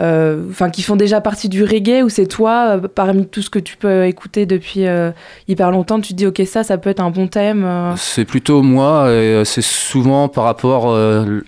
euh, 0.00 0.42
enfin 0.50 0.68
qui 0.68 0.82
font 0.82 0.96
déjà 0.96 1.20
partie 1.20 1.48
du 1.48 1.62
reggae 1.62 2.02
ou 2.02 2.08
c'est 2.08 2.26
toi 2.26 2.80
parmi 2.92 3.26
tout 3.26 3.40
ce 3.42 3.50
que 3.50 3.60
tu 3.60 3.76
peux 3.76 4.04
écouter 4.06 4.46
depuis 4.46 4.84
hyper 5.46 5.70
longtemps, 5.70 6.00
tu 6.00 6.12
te 6.12 6.18
dis 6.18 6.26
ok 6.26 6.42
ça, 6.44 6.64
ça 6.64 6.76
peut 6.76 6.90
être 6.90 7.00
un 7.00 7.10
bon 7.10 7.28
thème. 7.28 7.64
C'est 7.96 8.24
plutôt 8.24 8.62
moi, 8.62 9.12
et 9.12 9.42
c'est 9.44 9.62
souvent 9.62 10.26
par 10.28 10.42
rapport. 10.44 10.90
euh, 10.90 11.40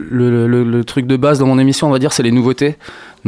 le, 0.00 0.46
le- 0.46 0.62
le 0.62 0.84
truc 0.84 1.08
de 1.08 1.16
base 1.16 1.40
dans 1.40 1.46
mon 1.46 1.58
émission, 1.58 1.88
on 1.88 1.90
va 1.90 1.98
dire, 1.98 2.12
c'est 2.12 2.22
les 2.22 2.30
nouveautés. 2.30 2.76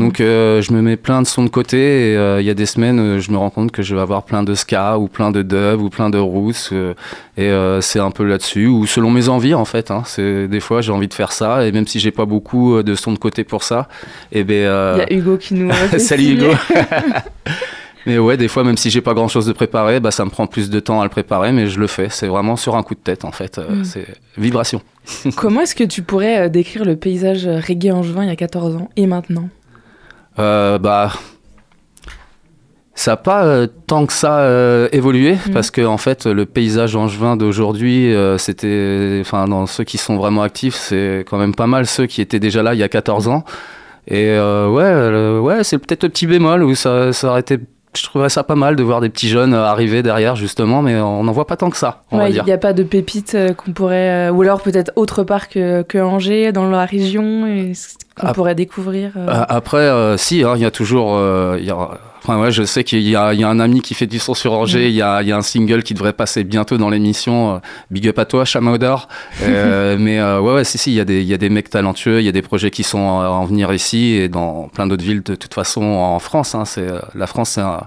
Donc, 0.01 0.21
euh, 0.21 0.63
je 0.63 0.73
me 0.73 0.83
mets 0.83 0.97
plein 0.97 1.23
de 1.23 1.27
sons 1.27 1.45
de 1.45 1.49
côté 1.49 2.13
et 2.13 2.17
euh, 2.17 2.41
il 2.41 2.47
y 2.47 2.51
a 2.51 2.55
des 2.55 2.67
semaines, 2.67 2.99
euh, 2.99 3.21
je 3.21 3.31
me 3.31 3.37
rends 3.37 3.51
compte 3.51 3.71
que 3.71 3.83
je 3.83 3.95
vais 3.95 4.01
avoir 4.01 4.25
plein 4.25 4.43
de 4.43 4.55
ska 4.55 4.99
ou 4.99 5.09
plein 5.09 5.31
de 5.31 5.43
dub 5.43 5.81
ou 5.81 5.91
plein 5.91 6.11
de 6.11 6.19
roots. 6.19 6.73
et 7.37 7.51
c'est 7.81 8.01
un 8.01 8.11
peu 8.11 8.25
là-dessus, 8.25 8.67
ou 8.67 8.87
selon 8.87 9.11
mes 9.11 9.29
envies 9.29 9.55
en 9.55 9.65
fait. 9.65 9.91
Hein, 9.91 10.03
c'est 10.07 10.49
des 10.49 10.61
fois 10.61 10.81
j'ai 10.81 10.93
envie 10.93 11.09
de 11.09 11.15
faire 11.15 11.33
ça 11.33 11.67
et 11.67 11.73
même 11.73 11.87
si 11.87 12.01
j'ai 12.01 12.11
pas 12.11 12.25
beaucoup 12.25 12.83
de 12.83 12.95
sons 12.95 13.13
de 13.13 13.19
côté 13.19 13.45
pour 13.45 13.63
ça, 13.63 13.89
et 14.33 14.45
ben. 14.45 14.95
Il 14.97 14.99
y 14.99 15.03
a 15.03 15.13
Hugo 15.13 15.37
qui 15.37 15.55
nous. 15.55 15.71
Salut. 15.99 16.35
Hugo. 16.35 16.49
mais 18.07 18.19
ouais, 18.19 18.37
des 18.37 18.49
fois, 18.49 18.65
même 18.65 18.77
si 18.77 18.91
j'ai 18.91 19.01
pas 19.01 19.15
grand 19.15 19.29
chose 19.29 19.47
de 19.47 19.53
préparé, 19.53 20.01
bah, 20.01 20.11
ça 20.11 20.25
me 20.25 20.31
prend 20.31 20.47
plus 20.47 20.71
de 20.71 20.81
temps 20.81 21.01
à 21.01 21.05
le 21.05 21.11
préparer, 21.11 21.53
mais 21.53 21.67
je 21.67 21.79
le 21.79 21.87
fais. 21.87 22.09
C'est 22.11 22.27
vraiment 22.27 22.57
sur 22.57 22.77
un 22.77 22.83
coup 22.83 22.95
de 22.95 23.01
tête, 23.01 23.25
en 23.25 23.33
fait. 23.33 23.59
Euh, 23.59 23.81
Mm. 23.81 23.85
C'est 23.85 24.07
vibration. 24.37 24.81
Comment 25.37 25.63
est-ce 25.63 25.75
que 25.75 25.85
tu 25.85 26.03
pourrais 26.03 26.51
décrire 26.51 26.85
le 26.85 26.97
paysage 26.97 27.47
reggae 27.47 27.93
angevin 27.93 28.25
il 28.25 28.29
y 28.29 28.33
a 28.33 28.37
14 28.37 28.77
ans 28.77 28.89
et 28.97 29.07
maintenant? 29.07 29.49
Euh, 30.41 30.79
bah. 30.79 31.13
Ça 32.95 33.13
n'a 33.13 33.17
pas 33.17 33.45
euh, 33.45 33.67
tant 33.87 34.05
que 34.05 34.13
ça 34.13 34.41
euh, 34.41 34.89
évolué 34.93 35.33
Mhm. 35.47 35.55
parce 35.55 35.71
que 35.71 35.81
en 35.87 35.97
fait 35.97 36.27
le 36.27 36.45
paysage 36.45 36.97
angevin 36.97 37.37
d'aujourd'hui 37.37 38.13
euh, 38.15 38.37
c'était 38.37 39.19
enfin 39.23 39.47
dans 39.49 39.65
ceux 39.67 39.85
qui 39.85 39.97
sont 39.97 40.17
vraiment 40.17 40.43
actifs 40.43 40.75
c'est 40.75 41.25
quand 41.29 41.39
même 41.39 41.55
pas 41.55 41.67
mal 41.67 41.87
ceux 41.87 42.05
qui 42.07 42.21
étaient 42.21 42.41
déjà 42.41 42.63
là 42.63 42.75
il 42.75 42.81
y 42.81 42.83
a 42.83 42.89
14 42.91 43.29
ans 43.29 43.45
et 44.07 44.37
ouais 44.39 45.39
ouais 45.39 45.65
c'est 45.65 45.79
peut-être 45.79 46.03
le 46.03 46.09
petit 46.11 46.27
bémol 46.27 46.63
où 46.63 46.75
ça, 46.75 47.13
ça 47.15 47.29
aurait 47.31 47.41
été 47.41 47.59
je 47.97 48.03
trouverais 48.05 48.29
ça 48.29 48.45
pas 48.45 48.55
mal 48.55 48.77
de 48.77 48.83
voir 48.83 49.01
des 49.01 49.09
petits 49.09 49.29
jeunes 49.29 49.55
arriver 49.55 50.03
derrière 50.03 50.37
justement 50.37 50.83
mais 50.83 50.97
on 51.01 51.25
n'en 51.25 51.33
voit 51.33 51.47
pas 51.47 51.57
tant 51.57 51.71
que 51.71 51.77
ça 51.79 52.03
on 52.11 52.19
va 52.19 52.25
Ouais, 52.25 52.33
dire 52.33 52.43
Il 52.45 52.49
n'y 52.49 52.53
a 52.53 52.59
pas 52.59 52.73
de 52.75 52.83
pépites 52.83 53.37
qu'on 53.57 53.73
pourrait. 53.73 54.29
ou 54.29 54.43
alors 54.43 54.61
peut-être 54.61 54.93
autre 54.97 55.25
part 55.25 55.49
que, 55.49 55.83
que 55.83 55.97
Angers, 55.99 56.53
dans 56.53 56.69
la 56.69 56.85
région. 56.85 57.47
et 57.47 57.73
qu'on 58.21 58.27
Ap- 58.29 58.35
pourrait 58.35 58.55
découvrir 58.55 59.13
euh, 59.17 59.27
Euh, 59.29 59.45
Après, 59.49 59.79
euh, 59.79 60.17
si, 60.17 60.45
hein, 60.45 60.53
il 60.57 60.63
y 60.63 60.65
a 60.67 60.71
toujours. 60.71 61.19
il 61.59 61.65
y 61.65 61.71
a- 61.71 61.89
Enfin, 62.23 62.39
ouais, 62.39 62.51
je 62.51 62.65
sais 62.65 62.85
qu'il 62.85 63.01
y, 63.01 63.17
a 63.17 63.33
il 63.33 63.41
y 63.41 63.45
a 63.45 63.49
un 63.49 63.59
ami 63.61 63.81
qui 63.81 63.95
fait 63.95 64.07
du 64.07 64.19
son 64.19 64.35
sur 64.35 64.53
Angers. 64.53 64.89
Il 64.89 64.95
y, 64.95 65.01
a, 65.01 65.23
il 65.23 65.29
y 65.29 65.33
a 65.33 65.39
un 65.39 65.41
single 65.41 65.83
qui 65.83 65.95
devrait 65.95 66.13
passer 66.13 66.45
bientôt 66.45 66.77
dans 66.77 66.91
l'émission. 66.91 67.63
Big 67.91 68.07
up 68.09 68.19
à 68.19 68.27
toi, 68.27 68.45
Chamaudar. 68.45 69.09
Euh, 69.43 69.97
mais 69.99 70.21
euh, 70.21 70.39
ouais, 70.39 70.53
ouais, 70.57 70.65
si, 70.65 70.77
si, 70.77 70.93
il 70.93 70.97
y, 70.97 71.01
a 71.01 71.07
des- 71.07 71.23
il 71.23 71.27
y 71.27 71.33
a 71.33 71.39
des 71.39 71.49
mecs 71.49 71.71
talentueux. 71.71 72.21
Il 72.21 72.27
y 72.27 72.29
a 72.29 72.33
des 72.33 72.43
projets 72.43 72.71
qui 72.71 72.83
sont 72.83 72.99
en 72.99 73.43
venir 73.47 73.73
ici 73.73 74.13
et 74.13 74.29
dans 74.29 74.69
plein 74.69 74.87
d'autres 74.87 75.03
villes 75.03 75.23
de 75.23 75.35
toute 75.35 75.55
façon 75.55 75.81
en 75.83 76.19
France. 76.19 76.55
Hein, 76.55 76.65
la 77.15 77.27
France, 77.27 77.53
c'est 77.55 77.63
un, 77.63 77.81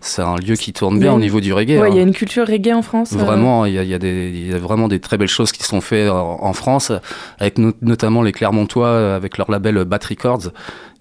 c'est 0.00 0.22
un 0.22 0.36
lieu 0.36 0.54
qui 0.56 0.72
tourne 0.72 0.94
Il 0.94 0.98
y 0.98 1.00
bien 1.02 1.12
au 1.12 1.18
niveau 1.18 1.40
du 1.40 1.52
reggae. 1.52 1.78
Ouais, 1.80 1.90
il 1.90 1.96
y 1.96 1.98
a 1.98 2.02
hein. 2.02 2.06
une 2.06 2.12
culture 2.14 2.46
reggae 2.46 2.72
en 2.74 2.82
France. 2.82 3.12
euh, 3.12 3.18
Vraiment, 3.18 3.66
il 3.66 3.74
y, 3.74 3.78
a, 3.78 3.82
il 3.82 3.88
y 3.88 3.94
a 3.94 3.98
des, 3.98 4.30
il 4.34 4.50
y 4.50 4.54
a 4.54 4.58
vraiment 4.58 4.88
des 4.88 4.98
très 5.00 5.18
belles 5.18 5.28
choses 5.28 5.52
qui 5.52 5.62
sont 5.62 5.80
faites 5.80 6.08
en, 6.10 6.38
en 6.42 6.52
France, 6.52 6.92
avec 7.38 7.58
no- 7.58 7.72
notamment 7.82 8.22
les 8.22 8.32
Clermontois, 8.32 8.86
euh, 8.88 9.16
avec 9.16 9.36
leur 9.38 9.50
label 9.50 9.84
Bat 9.84 9.98
Records, 10.08 10.52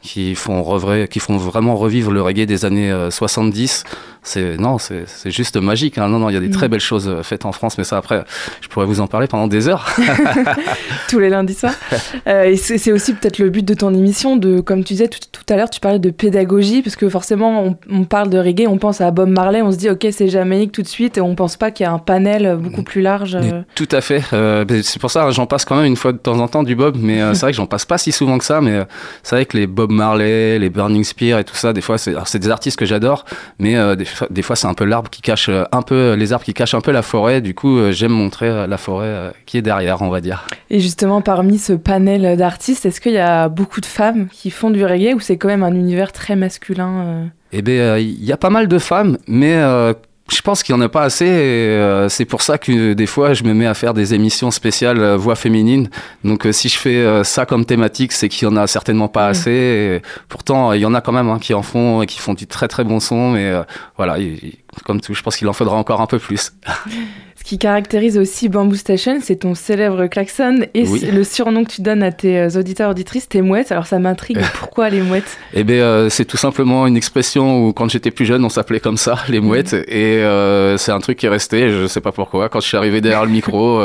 qui 0.01 0.33
font, 0.35 0.63
qui 1.09 1.19
font 1.19 1.37
vraiment 1.37 1.75
revivre 1.75 2.11
le 2.11 2.21
reggae 2.21 2.45
des 2.45 2.63
années 2.65 2.91
euh, 2.91 3.09
70. 3.11 3.83
C'est 4.21 4.57
non, 4.57 4.77
c'est 4.77 5.03
c'est 5.07 5.31
juste 5.31 5.55
magique. 5.57 5.97
hein. 5.97 6.07
Non, 6.09 6.19
non, 6.19 6.29
il 6.29 6.33
y 6.33 6.37
a 6.37 6.41
des 6.41 6.47
Mm. 6.49 6.51
très 6.51 6.67
belles 6.67 6.79
choses 6.81 7.07
euh, 7.07 7.23
faites 7.23 7.45
en 7.45 7.51
France, 7.53 7.77
mais 7.77 7.83
ça 7.85 7.97
après, 7.97 8.23
je 8.61 8.67
pourrais 8.67 8.85
vous 8.85 8.99
en 8.99 9.07
parler 9.07 9.27
pendant 9.27 9.47
des 9.47 9.67
heures. 9.69 9.85
tous 11.09 11.19
les 11.19 11.29
lundis 11.29 11.53
soirs. 11.53 11.73
Euh, 12.27 12.43
et 12.43 12.57
c'est 12.57 12.91
aussi 12.91 13.13
peut-être 13.13 13.39
le 13.39 13.49
but 13.49 13.63
de 13.65 13.73
ton 13.73 13.93
émission, 13.93 14.35
de, 14.35 14.59
comme 14.59 14.83
tu 14.83 14.93
disais 14.93 15.07
tout, 15.07 15.19
tout 15.31 15.41
à 15.51 15.55
l'heure, 15.55 15.69
tu 15.69 15.79
parlais 15.79 15.99
de 15.99 16.09
pédagogie, 16.11 16.81
parce 16.81 16.95
que 16.95 17.07
forcément, 17.09 17.63
on, 17.63 17.77
on 17.89 18.03
parle 18.03 18.29
de 18.29 18.37
reggae, 18.37 18.67
on 18.67 18.77
pense 18.77 19.01
à 19.01 19.09
Bob 19.11 19.29
Marley, 19.29 19.61
on 19.61 19.71
se 19.71 19.77
dit, 19.77 19.89
ok, 19.89 20.05
c'est 20.11 20.27
Jamaïque 20.27 20.71
tout 20.71 20.81
de 20.81 20.87
suite, 20.87 21.17
et 21.17 21.21
on 21.21 21.33
pense 21.35 21.55
pas 21.55 21.71
qu'il 21.71 21.85
y 21.85 21.87
a 21.87 21.91
un 21.91 21.97
panel 21.97 22.57
beaucoup 22.61 22.83
plus 22.83 23.01
large. 23.01 23.35
Euh. 23.35 23.61
Tout 23.73 23.87
à 23.91 24.01
fait. 24.01 24.21
Euh, 24.33 24.63
c'est 24.83 24.99
pour 24.99 25.09
ça 25.11 25.23
hein, 25.25 25.31
j'en 25.31 25.45
passe 25.47 25.65
quand 25.65 25.75
même 25.77 25.85
une 25.85 25.95
fois 25.95 26.11
de 26.11 26.17
temps 26.17 26.39
en 26.39 26.47
temps 26.47 26.63
du 26.63 26.75
Bob, 26.75 26.97
mais 26.99 27.21
euh, 27.21 27.33
c'est 27.33 27.41
vrai 27.41 27.51
que 27.51 27.57
j'en 27.57 27.65
passe 27.67 27.85
pas 27.85 27.97
si 27.97 28.11
souvent 28.11 28.37
que 28.37 28.45
ça. 28.45 28.61
Mais 28.61 28.71
euh, 28.71 28.83
c'est 29.23 29.35
vrai 29.35 29.45
que 29.45 29.57
les 29.57 29.65
Bob 29.67 29.88
Marley, 29.89 30.57
les 30.59 30.69
Burning 30.69 31.03
Spear 31.03 31.39
et 31.39 31.43
tout 31.43 31.55
ça, 31.55 31.73
des 31.73 31.81
fois, 31.81 31.97
c'est 31.97 32.39
des 32.39 32.49
artistes 32.49 32.79
que 32.79 32.85
j'adore, 32.85 33.25
mais 33.59 33.75
euh, 33.75 33.95
des, 33.95 34.05
fois- 34.05 34.27
des 34.29 34.41
fois, 34.41 34.55
c'est 34.55 34.67
un 34.67 34.73
peu 34.73 34.85
l'arbre 34.85 35.09
qui 35.09 35.21
cache 35.21 35.49
euh, 35.49 35.63
un 35.71 35.81
peu 35.81 36.13
les 36.13 36.31
arbres 36.31 36.45
qui 36.45 36.53
cachent 36.53 36.73
un 36.75 36.81
peu 36.81 36.91
la 36.91 37.01
forêt. 37.01 37.41
Du 37.41 37.53
coup, 37.53 37.77
euh, 37.77 37.91
j'aime 37.91 38.11
montrer 38.11 38.47
euh, 38.47 38.67
la 38.67 38.77
forêt 38.77 39.07
euh, 39.07 39.31
qui 39.45 39.57
est 39.57 39.61
derrière, 39.61 40.01
on 40.01 40.09
va 40.09 40.21
dire. 40.21 40.47
Et 40.69 40.79
justement, 40.79 41.21
parmi 41.21 41.57
ce 41.57 41.73
panel 41.73 42.37
d'artistes, 42.37 42.85
est-ce 42.85 43.01
qu'il 43.01 43.13
y 43.13 43.17
a 43.17 43.49
beaucoup 43.49 43.81
de 43.81 43.85
femmes 43.85 44.27
qui 44.31 44.51
font 44.51 44.69
du 44.69 44.85
reggae, 44.85 45.13
ou 45.15 45.19
c'est 45.19 45.37
quand 45.37 45.47
même 45.49 45.63
un 45.63 45.73
univers 45.73 46.11
très 46.11 46.35
masculin 46.35 47.03
euh? 47.05 47.25
Eh 47.51 47.63
bien, 47.63 47.97
il 47.97 48.23
y 48.23 48.31
a 48.31 48.37
pas 48.37 48.51
mal 48.51 48.67
de 48.67 48.77
femmes, 48.77 49.17
mais 49.27 49.55
euh, 49.55 49.93
je 50.31 50.41
pense 50.41 50.63
qu'il 50.63 50.75
n'y 50.75 50.81
en 50.81 50.85
a 50.85 50.89
pas 50.89 51.03
assez. 51.03 51.27
Euh, 51.27 52.07
c'est 52.09 52.25
pour 52.25 52.41
ça 52.41 52.57
que 52.57 52.93
des 52.93 53.05
fois, 53.05 53.33
je 53.33 53.43
me 53.43 53.53
mets 53.53 53.65
à 53.67 53.73
faire 53.73 53.93
des 53.93 54.13
émissions 54.13 54.51
spéciales 54.51 54.99
euh, 54.99 55.17
voix 55.17 55.35
féminine. 55.35 55.89
Donc, 56.23 56.45
euh, 56.45 56.51
si 56.51 56.69
je 56.69 56.77
fais 56.77 56.95
euh, 56.97 57.23
ça 57.23 57.45
comme 57.45 57.65
thématique, 57.65 58.11
c'est 58.11 58.29
qu'il 58.29 58.47
n'y 58.47 58.53
en 58.53 58.57
a 58.57 58.67
certainement 58.67 59.07
pas 59.07 59.27
Mm. 59.27 59.31
assez. 59.31 59.51
Et 59.51 60.01
pourtant, 60.27 60.73
il 60.73 60.81
y 60.81 60.85
en 60.85 60.93
a 60.93 61.01
quand 61.01 61.11
même 61.11 61.29
hein, 61.29 61.39
qui 61.39 61.53
en 61.53 61.63
font 61.63 62.01
et 62.01 62.05
qui 62.05 62.19
font 62.19 62.33
du 62.33 62.47
très 62.47 62.67
très 62.67 62.83
bon 62.83 62.99
son. 62.99 63.31
Mais 63.31 63.47
euh, 63.49 63.63
voilà, 63.97 64.17
il- 64.19 64.35
il- 64.43 64.57
comme 64.85 65.01
tout, 65.01 65.13
je 65.13 65.21
pense 65.23 65.35
qu'il 65.35 65.47
en 65.47 65.53
faudra 65.53 65.75
encore 65.75 65.99
un 66.01 66.05
peu 66.07 66.19
plus. 66.19 66.53
Qui 67.49 67.57
caractérise 67.57 68.15
aussi 68.19 68.47
Bamboo 68.47 68.75
Station, 68.75 69.17
c'est 69.23 69.37
ton 69.37 69.55
célèbre 69.55 70.05
klaxon 70.05 70.67
et 70.75 70.87
Oui. 70.87 71.03
le 71.11 71.23
surnom 71.23 71.63
que 71.63 71.71
tu 71.71 71.81
donnes 71.81 72.03
à 72.03 72.11
tes 72.11 72.37
euh, 72.37 72.49
auditeurs 72.59 72.91
auditrices, 72.91 73.27
tes 73.27 73.41
mouettes. 73.41 73.71
Alors 73.71 73.87
ça 73.87 73.97
m'intrigue, 73.97 74.37
pourquoi 74.59 74.91
les 74.91 75.01
mouettes? 75.01 75.35
Eh 75.55 75.63
bien, 75.63 75.77
euh, 75.77 76.09
c'est 76.09 76.25
tout 76.25 76.37
simplement 76.37 76.85
une 76.85 76.95
expression 76.95 77.65
où, 77.65 77.73
quand 77.73 77.89
j'étais 77.89 78.11
plus 78.11 78.27
jeune, 78.27 78.45
on 78.45 78.49
s'appelait 78.49 78.79
comme 78.79 78.97
ça, 78.97 79.15
les 79.29 79.39
mouettes. 79.39 79.73
Et 79.73 80.17
euh, 80.19 80.77
c'est 80.77 80.91
un 80.91 80.99
truc 80.99 81.17
qui 81.17 81.25
est 81.25 81.29
resté, 81.29 81.71
je 81.71 81.87
sais 81.87 82.01
pas 82.01 82.11
pourquoi. 82.11 82.49
Quand 82.49 82.59
je 82.59 82.67
suis 82.67 82.77
arrivé 82.77 83.01
derrière 83.01 83.25
le 83.25 83.31
micro, 83.31 83.81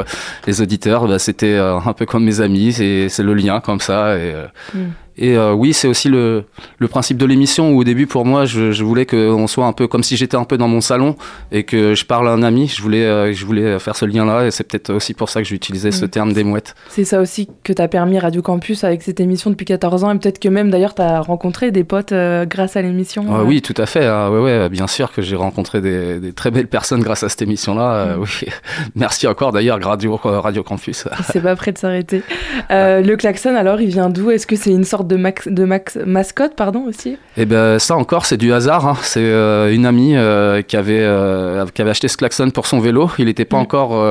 les 0.47 0.61
auditeurs, 0.61 1.09
bah, 1.09 1.19
c'était 1.19 1.57
un 1.57 1.93
peu 1.95 2.05
comme 2.05 2.25
mes 2.25 2.43
amis. 2.43 2.71
C'est 2.75 3.23
le 3.23 3.33
lien 3.33 3.61
comme 3.61 3.81
ça. 3.81 4.19
Et, 4.19 4.35
Mm. 4.75 4.79
Et 5.17 5.37
euh, 5.37 5.53
oui, 5.53 5.73
c'est 5.73 5.87
aussi 5.89 6.09
le, 6.09 6.45
le 6.79 6.89
principe 6.89 7.17
de 7.19 7.27
l'émission 7.27 7.71
où, 7.73 7.79
au 7.81 7.85
début, 7.85 8.07
pour 8.07 8.25
moi, 8.25 8.45
je, 8.45 8.73
je 8.73 8.85
voulais 8.85 9.07
qu'on 9.07 9.47
soit 9.47 9.67
un 9.67 9.73
peu 9.73 9.87
comme 9.87 10.03
si 10.03 10.17
j'étais 10.17 10.37
un 10.37 10.45
peu 10.45 10.59
dans 10.59 10.69
mon 10.69 10.81
salon 10.81 11.17
et 11.53 11.63
que 11.65 11.95
je 11.95 12.05
parle 12.05 12.29
à 12.29 12.33
un 12.33 12.43
ami. 12.43 12.67
Je 12.69 12.83
voulais, 12.83 13.05
euh, 13.05 13.33
je 13.33 13.47
voulais 13.47 13.79
faire 13.79 13.97
ce 13.97 14.05
lien-là. 14.05 14.47
Et 14.47 14.51
c'est 14.51 14.65
peut-être 14.65 14.93
aussi 14.93 15.15
pour 15.15 15.29
ça 15.29 15.41
que 15.43 15.49
j'ai 15.49 15.55
utilisé 15.55 15.93
ce 15.93 16.05
Mm. 16.05 16.09
terme 16.09 16.33
des 16.33 16.45
mouettes. 16.45 16.75
C'est 16.89 17.05
ça 17.05 17.21
aussi 17.21 17.49
que 17.63 17.73
t'as 17.73 17.89
permis 17.89 18.19
Radio 18.19 18.43
Campus 18.43 18.85
avec 18.85 19.03
cette 19.03 19.21
émission 19.21 19.51
depuis 19.51 19.67
14 19.67 20.05
ans 20.05 20.13
et 20.15 20.19
peut-être 20.19 20.39
que 20.39 20.49
même 20.49 20.71
d'ailleurs 20.71 20.95
t'as 20.95 21.21
rencontré 21.21 21.71
des 21.71 21.85
potes 21.85 22.13
euh, 22.13 22.45
grâce 22.45 22.77
à 22.77 22.83
l'émission. 22.83 23.25
Ah 23.31 23.45
oui, 23.45 23.63
tout 23.63 23.75
à 23.77 23.87
fait. 23.87 24.07
Ah, 24.07 24.31
ouais, 24.31 24.41
ouais, 24.41 24.69
bien 24.69 24.87
sûr 24.87 25.13
que 25.13 25.23
j'ai 25.23 25.37
rencontré 25.37 25.81
des, 25.81 26.19
des 26.21 26.33
très 26.33 26.51
belles 26.51 26.69
personnes 26.69 27.01
grâce 27.03 27.23
à 27.23 27.29
cette 27.29 27.43
émission-là. 27.43 28.17
Oui. 28.19 28.49
Merci 28.95 29.27
encore 29.27 29.53
d'ailleurs, 29.53 29.81
Radio, 29.83 30.17
Radio 30.23 30.63
Campus. 30.63 31.07
C'est 31.33 31.41
pas 31.43 31.57
prêt 31.57 31.73
de 31.73 31.79
s'arrêter. 31.79 32.23
Le 32.71 33.15
klaxon, 33.17 33.55
alors, 33.55 33.81
il 33.81 33.89
vient 33.89 34.11
d'où? 34.11 34.31
Est-ce 34.31 34.47
que 34.47 34.57
c'est 34.57 34.71
une 34.71 34.85
sorte 34.85 35.04
de, 35.05 35.17
max, 35.17 35.49
de 35.49 35.65
max, 35.65 35.97
mascotte, 36.05 36.55
pardon, 36.57 36.85
aussi 36.87 37.17
Et 37.37 37.45
ben 37.47 37.79
ça 37.79 37.97
encore, 37.97 38.27
c'est 38.27 38.37
du 38.37 38.53
hasard. 38.53 38.87
hein. 38.87 38.97
C'est 39.03 39.21
euh, 39.21 39.73
une 39.73 39.87
amie 39.87 40.17
euh, 40.17 40.63
qui, 40.63 40.77
avait, 40.77 41.01
euh, 41.01 41.65
qui 41.73 41.83
avait 41.83 41.91
acheté 41.91 42.09
ce 42.09 42.17
klaxon 42.17 42.51
pour 42.51 42.67
son 42.67 42.81
vélo. 42.81 43.11
Il 43.19 43.27
n'était 43.27 43.45
pas 43.45 43.57
encore 43.57 44.05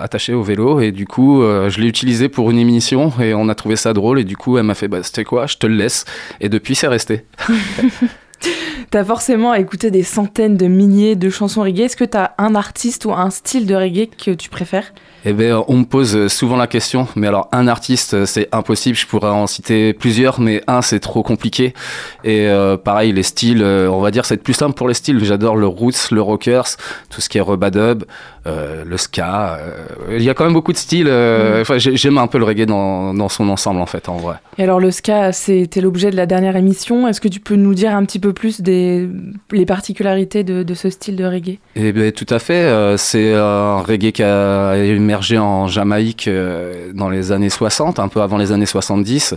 attaché 0.00 0.34
au 0.34 0.42
vélo 0.42 0.80
et 0.80 0.92
du 0.92 1.06
coup, 1.06 1.42
je 1.42 1.80
l'ai 1.80 1.86
utilisé 1.86 2.28
pour 2.28 2.50
une 2.50 2.58
émission 2.58 3.12
et 3.20 3.34
on 3.34 3.48
a 3.48 3.54
trouvé 3.54 3.76
ça 3.76 3.92
drôle 3.92 4.18
et 4.20 4.24
du 4.24 4.36
coup, 4.36 4.58
elle 4.58 4.64
m'a 4.64 4.74
fait, 4.74 4.88
bah, 4.88 5.02
c'était 5.02 5.24
quoi 5.24 5.46
Je 5.46 5.56
te 5.56 5.66
le 5.66 5.74
laisse. 5.74 6.04
Et 6.40 6.48
depuis, 6.48 6.74
c'est 6.74 6.88
resté. 6.88 7.24
T'as 8.90 9.04
forcément 9.04 9.52
écouté 9.52 9.90
des 9.90 10.02
centaines 10.02 10.56
de 10.56 10.66
milliers 10.66 11.14
de 11.14 11.28
chansons 11.28 11.60
reggae. 11.60 11.80
Est-ce 11.80 11.96
que 11.96 12.04
t'as 12.04 12.30
un 12.38 12.54
artiste 12.54 13.04
ou 13.04 13.12
un 13.12 13.28
style 13.28 13.66
de 13.66 13.74
reggae 13.74 14.08
que 14.08 14.30
tu 14.30 14.48
préfères? 14.48 14.94
Eh 15.26 15.34
bien, 15.34 15.62
on 15.68 15.78
me 15.78 15.84
pose 15.84 16.28
souvent 16.28 16.56
la 16.56 16.66
question, 16.66 17.06
mais 17.14 17.26
alors 17.26 17.48
un 17.52 17.68
artiste, 17.68 18.24
c'est 18.24 18.48
impossible. 18.50 18.96
Je 18.96 19.06
pourrais 19.06 19.28
en 19.28 19.46
citer 19.46 19.92
plusieurs, 19.92 20.40
mais 20.40 20.62
un, 20.68 20.80
c'est 20.80 21.00
trop 21.00 21.22
compliqué. 21.22 21.74
Et 22.24 22.48
euh, 22.48 22.78
pareil, 22.78 23.12
les 23.12 23.24
styles, 23.24 23.62
euh, 23.62 23.90
on 23.90 24.00
va 24.00 24.10
dire, 24.10 24.24
c'est 24.24 24.38
plus 24.38 24.54
simple 24.54 24.74
pour 24.74 24.88
les 24.88 24.94
styles. 24.94 25.22
J'adore 25.22 25.56
le 25.56 25.66
roots, 25.66 26.10
le 26.10 26.22
rockers, 26.22 26.68
tout 27.10 27.20
ce 27.20 27.28
qui 27.28 27.36
est 27.36 27.42
rebadub, 27.42 28.04
euh, 28.48 28.82
le 28.84 28.96
ska. 28.96 29.58
euh, 29.60 30.16
Il 30.16 30.22
y 30.22 30.30
a 30.30 30.34
quand 30.34 30.44
même 30.44 30.52
beaucoup 30.54 30.72
de 30.72 30.78
styles. 30.78 31.06
euh, 31.08 31.62
j'ai- 31.76 31.96
j'aime 31.96 32.18
un 32.18 32.26
peu 32.26 32.38
le 32.38 32.44
reggae 32.44 32.66
dans, 32.66 33.12
dans 33.14 33.28
son 33.28 33.48
ensemble, 33.48 33.80
en 33.80 33.86
fait, 33.86 34.08
en 34.08 34.16
vrai. 34.16 34.36
Et 34.58 34.64
alors, 34.64 34.80
le 34.80 34.90
ska, 34.90 35.32
c'était 35.32 35.80
l'objet 35.80 36.10
de 36.10 36.16
la 36.16 36.26
dernière 36.26 36.56
émission. 36.56 37.06
Est-ce 37.06 37.20
que 37.20 37.28
tu 37.28 37.40
peux 37.40 37.54
nous 37.56 37.74
dire 37.74 37.94
un 37.94 38.04
petit 38.04 38.18
peu 38.18 38.32
plus 38.32 38.60
des 38.60 39.08
les 39.52 39.66
particularités 39.66 40.42
de, 40.44 40.62
de 40.62 40.74
ce 40.74 40.90
style 40.90 41.16
de 41.16 41.24
reggae? 41.24 41.58
Eh 41.76 41.92
bien, 41.92 42.10
tout 42.10 42.26
à 42.30 42.38
fait. 42.38 42.96
c'est 42.96 43.34
un 43.34 43.80
reggae 43.82 44.10
qui 44.12 44.22
a 44.22 44.76
émergé 44.76 45.38
en 45.38 45.66
Jamaïque 45.68 46.28
dans 46.94 47.10
les 47.10 47.32
années 47.32 47.50
60, 47.50 47.98
un 47.98 48.08
peu 48.08 48.20
avant 48.22 48.38
les 48.38 48.52
années 48.52 48.66
70. 48.66 49.34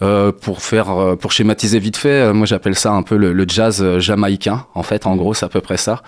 Euh, 0.00 0.30
pour 0.30 0.62
faire, 0.62 0.90
euh, 0.96 1.16
pour 1.16 1.32
schématiser 1.32 1.80
vite 1.80 1.96
fait, 1.96 2.08
euh, 2.28 2.32
moi 2.32 2.46
j'appelle 2.46 2.76
ça 2.76 2.92
un 2.92 3.02
peu 3.02 3.16
le, 3.16 3.32
le 3.32 3.44
jazz 3.48 3.84
jamaïcain. 3.98 4.64
En 4.74 4.84
fait, 4.84 5.06
en 5.06 5.16
gros, 5.16 5.34
c'est 5.34 5.44
à 5.44 5.48
peu 5.48 5.60
près 5.60 5.76
ça. 5.76 6.02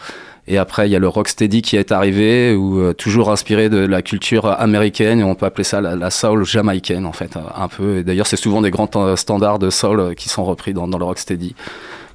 Et 0.52 0.58
après, 0.58 0.88
il 0.88 0.92
y 0.92 0.96
a 0.96 0.98
le 0.98 1.06
rocksteady 1.08 1.62
qui 1.62 1.76
est 1.76 1.92
arrivé, 1.92 2.54
ou 2.54 2.80
euh, 2.80 2.92
toujours 2.92 3.30
inspiré 3.30 3.68
de 3.68 3.78
la 3.78 4.02
culture 4.02 4.46
américaine, 4.46 5.20
et 5.20 5.22
on 5.22 5.34
peut 5.36 5.46
appeler 5.46 5.62
ça 5.64 5.80
la, 5.80 5.94
la 5.94 6.10
soul 6.10 6.44
jamaïcaine, 6.44 7.06
en 7.06 7.12
fait, 7.12 7.36
un 7.56 7.68
peu. 7.68 7.98
Et 7.98 8.02
d'ailleurs, 8.02 8.26
c'est 8.26 8.36
souvent 8.36 8.60
des 8.60 8.70
grands 8.72 8.90
euh, 8.96 9.14
standards 9.14 9.60
de 9.60 9.70
soul 9.70 10.00
euh, 10.00 10.14
qui 10.14 10.28
sont 10.28 10.44
repris 10.44 10.74
dans, 10.74 10.88
dans 10.88 10.98
le 10.98 11.04
rocksteady. 11.04 11.54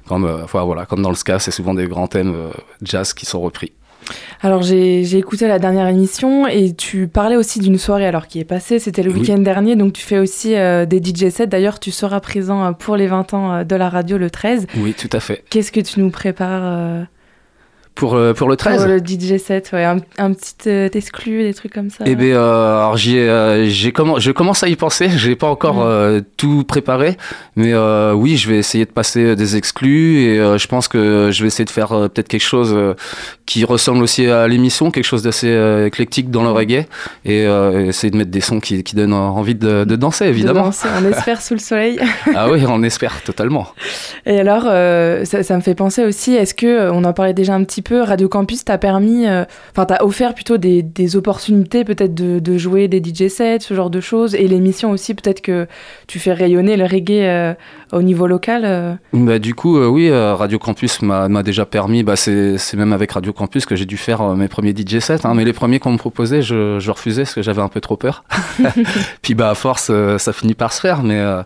Comme, 0.06 0.24
euh, 0.26 0.44
voilà, 0.52 0.84
comme 0.86 1.00
dans 1.02 1.08
le 1.08 1.16
ska, 1.16 1.38
c'est 1.38 1.50
souvent 1.50 1.72
des 1.74 1.86
grands 1.88 2.08
thèmes 2.08 2.34
euh, 2.34 2.50
jazz 2.82 3.12
qui 3.14 3.24
sont 3.26 3.40
repris. 3.40 3.72
Alors 4.40 4.62
j'ai 4.62 5.16
écouté 5.18 5.48
la 5.48 5.58
dernière 5.58 5.88
émission 5.88 6.46
et 6.46 6.74
tu 6.76 7.08
parlais 7.08 7.34
aussi 7.34 7.58
d'une 7.58 7.76
soirée 7.76 8.06
alors 8.06 8.28
qui 8.28 8.38
est 8.38 8.44
passée, 8.44 8.78
c'était 8.78 9.02
le 9.02 9.10
Oui. 9.10 9.20
week-end 9.22 9.38
dernier, 9.38 9.74
donc 9.74 9.94
tu 9.94 10.02
fais 10.02 10.20
aussi 10.20 10.54
euh, 10.54 10.86
des 10.86 11.02
DJ 11.02 11.30
sets. 11.30 11.48
D'ailleurs 11.48 11.80
tu 11.80 11.90
seras 11.90 12.20
présent 12.20 12.72
pour 12.72 12.96
les 12.96 13.08
20 13.08 13.34
ans 13.34 13.64
de 13.64 13.74
la 13.74 13.88
radio 13.88 14.16
le 14.16 14.30
13. 14.30 14.68
Oui, 14.76 14.94
tout 14.94 15.08
à 15.10 15.18
fait. 15.18 15.42
Qu'est-ce 15.50 15.72
que 15.72 15.80
tu 15.80 15.98
nous 15.98 16.10
prépares 16.10 17.06
Pour, 17.96 18.14
euh, 18.14 18.32
pour 18.34 18.48
le 18.48 18.56
13 18.56 18.76
pour 18.82 18.86
le 18.88 18.98
DJ 18.98 19.38
set 19.38 19.70
ouais, 19.72 19.82
un, 19.84 19.96
un 20.18 20.32
petit 20.32 20.54
euh, 20.68 20.88
exclu, 20.92 21.42
des 21.42 21.54
trucs 21.54 21.72
comme 21.72 21.88
ça 21.90 22.04
Eh 22.06 22.14
bien, 22.14 22.36
euh, 22.36 22.76
alors 22.78 22.96
j'y 22.96 23.16
ai, 23.16 23.28
euh, 23.28 23.64
j'ai 23.68 23.90
commen- 23.90 24.20
je 24.20 24.30
commence 24.30 24.62
à 24.62 24.68
y 24.68 24.76
penser. 24.76 25.08
J'ai 25.16 25.34
pas 25.34 25.48
encore 25.48 25.76
Mm. 25.86 26.22
tout 26.36 26.64
préparé, 26.64 27.16
mais 27.56 27.72
oui, 28.14 28.36
je 28.36 28.48
vais 28.50 28.58
essayer 28.58 28.84
de 28.84 28.90
passer 28.90 29.34
des 29.34 29.56
exclus 29.56 30.18
et 30.20 30.36
je 30.58 30.66
pense 30.66 30.88
que 30.88 31.30
je 31.32 31.42
vais 31.42 31.46
essayer 31.48 31.64
de 31.64 31.70
faire 31.70 31.88
peut-être 31.88 32.28
quelque 32.28 32.44
chose 32.44 32.76
qui 33.46 33.64
ressemble 33.64 34.02
aussi 34.02 34.26
à 34.26 34.46
l'émission, 34.46 34.90
quelque 34.90 35.04
chose 35.04 35.22
d'assez 35.22 35.48
éclectique 35.86 36.30
dans 36.30 36.42
le 36.42 36.50
reggae 36.50 36.84
et 37.24 37.44
essayer 37.88 38.10
de 38.10 38.16
mettre 38.16 38.30
des 38.30 38.40
sons 38.42 38.60
qui, 38.60 38.82
qui 38.84 38.94
donnent 38.94 39.12
envie 39.14 39.54
de, 39.54 39.84
de 39.84 39.96
danser, 39.96 40.24
De 40.26 40.30
évidemment. 40.30 40.64
danser, 40.64 40.88
on 41.00 41.04
espère 41.10 41.40
sous 41.40 41.54
le 41.54 41.60
soleil. 41.60 41.98
ah 42.34 42.50
oui, 42.50 42.62
on 42.68 42.82
espère 42.82 43.22
totalement. 43.22 43.68
Et 44.26 44.38
alors, 44.38 44.64
ça, 45.26 45.42
ça 45.42 45.56
me 45.56 45.62
fait 45.62 45.74
penser 45.74 46.04
aussi, 46.04 46.34
est-ce 46.34 46.54
que, 46.54 46.90
on 46.90 47.04
en 47.04 47.12
parlait 47.12 47.34
déjà 47.34 47.54
un 47.54 47.64
petit 47.64 47.82
peu, 47.82 47.85
Radio 47.94 48.28
Campus 48.28 48.64
t'a 48.64 48.78
permis, 48.78 49.26
euh, 49.26 49.44
enfin 49.72 49.84
t'a 49.86 50.04
offert 50.04 50.34
plutôt 50.34 50.56
des, 50.56 50.82
des 50.82 51.16
opportunités 51.16 51.84
peut-être 51.84 52.14
de, 52.14 52.38
de 52.38 52.58
jouer 52.58 52.88
des 52.88 53.02
DJ 53.02 53.28
sets, 53.28 53.60
ce 53.60 53.74
genre 53.74 53.90
de 53.90 54.00
choses, 54.00 54.34
et 54.34 54.48
l'émission 54.48 54.90
aussi, 54.90 55.14
peut-être 55.14 55.40
que 55.40 55.66
tu 56.06 56.18
fais 56.18 56.32
rayonner 56.32 56.76
le 56.76 56.84
reggae 56.84 57.22
euh, 57.22 57.54
au 57.92 58.02
niveau 58.02 58.26
local. 58.26 58.62
euh. 58.64 58.94
Bah, 59.12 59.38
du 59.38 59.54
coup, 59.54 59.78
euh, 59.78 59.86
oui, 59.86 60.08
euh, 60.10 60.34
Radio 60.34 60.58
Campus 60.58 61.02
m'a 61.02 61.42
déjà 61.42 61.64
permis, 61.66 62.02
bah, 62.02 62.16
c'est 62.16 62.58
c'est 62.58 62.76
même 62.76 62.92
avec 62.92 63.12
Radio 63.12 63.32
Campus 63.32 63.66
que 63.66 63.76
j'ai 63.76 63.86
dû 63.86 63.96
faire 63.96 64.20
euh, 64.22 64.34
mes 64.34 64.48
premiers 64.48 64.74
DJ 64.76 64.98
sets, 64.98 65.24
hein, 65.24 65.34
mais 65.34 65.44
les 65.44 65.52
premiers 65.52 65.78
qu'on 65.78 65.92
me 65.92 65.98
proposait, 65.98 66.42
je, 66.42 66.78
je 66.80 66.90
refusais 66.90 67.22
parce 67.22 67.34
que 67.34 67.42
j'avais 67.42 67.62
un 67.62 67.68
peu 67.68 67.80
trop 67.80 67.96
peur. 67.96 68.24
Puis 69.22 69.34
bah, 69.34 69.50
à 69.50 69.54
force, 69.54 69.88
euh, 69.90 70.18
ça 70.18 70.32
finit 70.32 70.54
par 70.54 70.72
se 70.72 70.80
faire, 70.80 71.02
mais, 71.02 71.18
euh, 71.18 71.42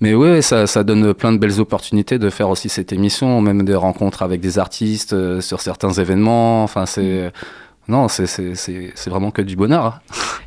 Mais 0.00 0.14
oui, 0.14 0.42
ça, 0.42 0.66
ça 0.66 0.84
donne 0.84 1.12
plein 1.14 1.32
de 1.32 1.38
belles 1.38 1.58
opportunités 1.60 2.18
de 2.18 2.30
faire 2.30 2.48
aussi 2.50 2.68
cette 2.68 2.92
émission, 2.92 3.40
même 3.40 3.64
des 3.64 3.74
rencontres 3.74 4.22
avec 4.22 4.40
des 4.40 4.58
artistes 4.58 5.12
euh, 5.12 5.40
sur 5.40 5.60
certains 5.60 5.92
événements. 5.92 6.62
Enfin, 6.62 6.86
c'est. 6.86 7.32
Non, 7.88 8.06
c'est- 8.08 8.26
c'est 8.26 8.54
c'est- 8.54 9.08
vraiment 9.10 9.30
que 9.30 9.40
du 9.42 9.56
bonheur. 9.56 9.84
hein. 9.86 9.94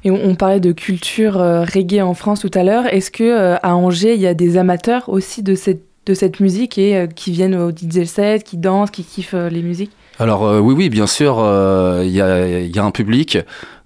Et 0.04 0.12
on, 0.12 0.20
on 0.24 0.36
parlait 0.36 0.60
de 0.60 0.72
culture 0.72 1.40
euh, 1.42 1.64
reggae 1.66 2.02
en 2.02 2.14
France 2.14 2.40
tout 2.42 2.52
à 2.54 2.64
l'heure. 2.64 2.86
Est-ce 2.94 3.10
que 3.12 3.24
euh, 3.24 3.56
à 3.64 3.76
Angers, 3.76 4.14
il 4.14 4.22
y 4.22 4.28
a 4.28 4.34
des 4.36 4.58
amateurs 4.58 5.10
aussi 5.10 5.42
de 5.44 5.56
cette, 5.56 5.82
de 6.06 6.14
cette 6.14 6.40
musique 6.40 6.78
et 6.78 6.96
euh, 6.96 7.08
qui 7.08 7.32
viennent 7.32 7.56
au 7.56 7.72
DJ 7.72 8.06
set, 8.06 8.44
qui 8.44 8.58
dansent, 8.58 8.92
qui 8.92 9.04
kiffent 9.04 9.34
euh, 9.34 9.50
les 9.50 9.64
musiques? 9.64 9.92
Alors 10.20 10.46
euh, 10.46 10.60
oui, 10.60 10.76
oui, 10.78 10.90
bien 10.90 11.08
sûr, 11.08 11.38
euh, 11.40 12.04
il 12.06 12.12
y, 12.12 12.22
a, 12.22 12.60
il 12.60 12.76
y 12.76 12.78
a 12.80 12.84
un 12.84 12.92
public. 12.92 13.40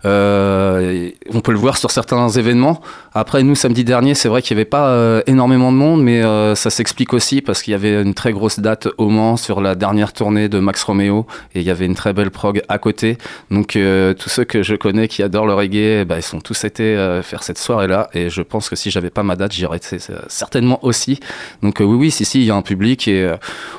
Euh, 0.03 1.09
on 1.33 1.39
peut 1.41 1.51
le 1.51 1.57
voir 1.57 1.77
sur 1.77 1.91
certains 1.91 2.27
événements. 2.29 2.81
Après, 3.17 3.43
nous, 3.43 3.55
samedi 3.55 3.85
dernier, 3.85 4.13
c'est 4.13 4.27
vrai 4.27 4.41
qu'il 4.41 4.57
n'y 4.57 4.59
avait 4.59 4.69
pas 4.69 4.89
euh, 4.89 5.21
énormément 5.25 5.71
de 5.71 5.77
monde, 5.77 6.03
mais 6.03 6.21
euh, 6.21 6.53
ça 6.53 6.69
s'explique 6.69 7.13
aussi 7.13 7.41
parce 7.41 7.63
qu'il 7.63 7.71
y 7.71 7.73
avait 7.73 8.01
une 8.01 8.13
très 8.13 8.33
grosse 8.33 8.59
date 8.59 8.89
au 8.97 9.07
Mans 9.07 9.37
sur 9.37 9.61
la 9.61 9.73
dernière 9.73 10.11
tournée 10.11 10.49
de 10.49 10.59
Max 10.59 10.83
Romeo 10.83 11.25
et 11.53 11.61
il 11.61 11.65
y 11.65 11.69
avait 11.69 11.85
une 11.85 11.95
très 11.95 12.11
belle 12.11 12.29
prog 12.29 12.61
à 12.67 12.77
côté. 12.77 13.17
Donc 13.51 13.77
euh, 13.77 14.13
tous 14.13 14.27
ceux 14.27 14.43
que 14.43 14.63
je 14.63 14.75
connais 14.75 15.07
qui 15.07 15.23
adorent 15.23 15.45
le 15.45 15.53
reggae, 15.53 16.03
ben, 16.03 16.17
ils 16.17 16.23
sont 16.23 16.41
tous 16.41 16.65
été 16.65 16.83
euh, 16.83 17.23
faire 17.23 17.41
cette 17.41 17.57
soirée-là 17.57 18.09
et 18.13 18.29
je 18.29 18.41
pense 18.41 18.67
que 18.67 18.75
si 18.75 18.91
j'avais 18.91 19.11
pas 19.11 19.23
ma 19.23 19.37
date, 19.37 19.53
été 19.53 19.97
euh, 20.09 20.19
certainement 20.27 20.79
aussi. 20.83 21.21
Donc 21.63 21.79
euh, 21.79 21.85
oui, 21.85 21.95
oui, 21.95 22.11
si, 22.11 22.25
si, 22.25 22.41
il 22.41 22.45
y 22.45 22.51
a 22.51 22.55
un 22.55 22.61
public 22.61 23.07
et 23.07 23.23
euh, 23.23 23.37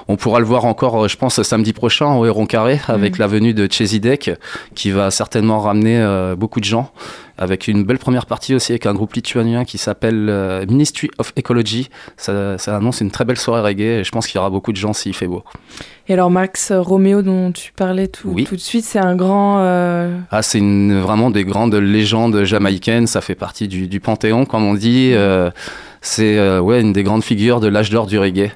on 0.09 0.16
pourra 0.16 0.40
le 0.40 0.47
voir 0.47 0.64
encore, 0.64 1.09
je 1.09 1.16
pense, 1.19 1.43
samedi 1.43 1.75
prochain 1.75 2.14
au 2.14 2.25
Héron 2.25 2.47
Carré 2.47 2.81
avec 2.88 3.12
Mhm. 3.12 3.19
la 3.19 3.26
venue 3.26 3.52
de 3.52 3.71
Chesidek 3.71 4.31
qui 4.75 4.93
va 4.93 5.11
certainement 5.11 5.61
ramener 5.61 5.99
euh, 5.99 6.35
beaucoup 6.37 6.61
de 6.61 6.64
gens 6.64 6.90
avec 7.38 7.69
une 7.69 7.85
belle 7.85 7.99
première 7.99 8.26
partie 8.26 8.55
aussi 8.55 8.73
avec 8.73 8.87
un 8.87 8.95
groupe 8.95 9.14
lituanien 9.14 9.64
qui 9.64 9.78
s'appelle 9.78 10.26
euh, 10.31 10.64
Ministry 10.66 11.11
of 11.19 11.33
Ecology. 11.38 11.88
Ça, 12.16 12.59
ça 12.59 12.76
annonce 12.76 13.00
une 13.00 13.11
très 13.11 13.25
belle 13.25 13.37
soirée 13.38 13.62
reggae 13.62 14.00
et 14.00 14.05
je 14.05 14.11
pense 14.11 14.26
qu'il 14.26 14.37
y 14.37 14.38
aura 14.38 14.50
beaucoup 14.50 14.73
de 14.73 14.76
gens 14.76 14.93
s'il 14.93 15.14
fait 15.14 15.26
beau. 15.26 15.43
Et 16.09 16.12
alors 16.12 16.31
Max 16.31 16.73
Roméo 16.73 17.23
dont 17.23 17.50
tu 17.52 17.73
parlais 17.73 18.07
tout, 18.09 18.31
Oui. 18.31 18.45
tout 18.45 18.55
de 18.57 18.61
suite, 18.61 18.85
c'est 18.85 18.99
un 19.00 19.16
grand... 19.16 19.59
euh, 19.61 20.16
Ah, 20.31 20.43
c'est 20.43 20.61
vraiment 20.61 21.31
des 21.31 21.45
grandes 21.45 21.75
légendes 21.75 22.45
jamaïcaines. 22.45 23.07
Ça 23.09 23.21
fait 23.21 23.35
partie 23.35 23.66
du, 23.69 23.88
du 23.88 24.00
panthéon, 24.00 24.45
comme 24.47 24.64
on 24.64 24.75
dit. 24.75 25.11
Euh, 25.14 25.50
c'est 26.00 26.38
euh, 26.38 26.61
ouais, 26.61 26.81
une 26.81 26.93
des 26.93 27.02
grandes 27.02 27.25
figures 27.25 27.59
de 27.59 27.66
l'âge 27.66 27.90
d'or 27.90 28.07
du 28.07 28.19
reggae. 28.19 28.50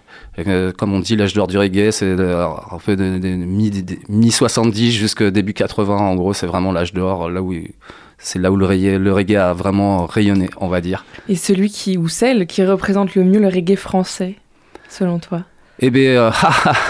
Euh, 0.46 0.70
comme 0.72 0.92
on 0.94 1.00
dit, 1.00 1.16
l'âge 1.16 1.34
d'or 1.34 1.48
du 1.48 1.58
reggae, 1.58 1.90
c'est 1.90 2.04
euh, 2.06 2.46
un 2.46 2.78
peu 2.78 2.94
de, 2.94 3.18
de- 3.18 3.28
mi- 3.28 3.70
de- 3.70 3.96
mi-70 4.08 4.90
jusqu'au 4.92 5.30
début 5.30 5.52
80. 5.52 5.96
En 5.96 6.14
gros, 6.14 6.32
c'est 6.32 6.46
vraiment 6.46 6.70
l'âge 6.70 6.92
d'or. 6.94 7.28
Là 7.28 7.42
où 7.42 7.52
c'est 8.20 8.38
là 8.38 8.52
où 8.52 8.56
le 8.56 8.66
reggae, 8.66 9.34
a 9.36 9.52
vraiment 9.52 10.06
rayonné, 10.06 10.48
on 10.58 10.68
va 10.68 10.80
dire. 10.80 11.04
Et 11.28 11.36
celui 11.36 11.70
qui, 11.70 11.96
ou 11.96 12.08
celle 12.08 12.46
qui 12.46 12.64
représente 12.64 13.14
le 13.14 13.24
mieux 13.24 13.40
le 13.40 13.48
reggae 13.48 13.76
français, 13.76 14.36
selon 14.88 15.18
toi? 15.18 15.44
Eh 15.82 15.88
bien, 15.90 16.10
euh, 16.10 16.30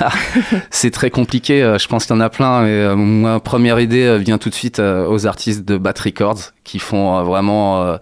c'est 0.71 0.91
très 0.91 1.11
compliqué. 1.11 1.63
euh, 1.63 1.79
Je 1.79 1.87
pense 1.87 2.07
qu'il 2.07 2.15
y 2.15 2.19
en 2.19 2.21
a 2.21 2.29
plein. 2.29 2.67
Et 2.67 2.71
euh, 2.71 2.97
ma 2.97 3.39
première 3.39 3.79
idée 3.79 4.19
vient 4.19 4.39
tout 4.39 4.51
de 4.51 4.55
suite 4.55 4.81
aux 4.81 5.27
artistes 5.27 5.65
de 5.65 5.77
Bat 5.77 5.95
Records 6.05 6.39
qui 6.65 6.79
font 6.79 7.23
vraiment 7.25 7.97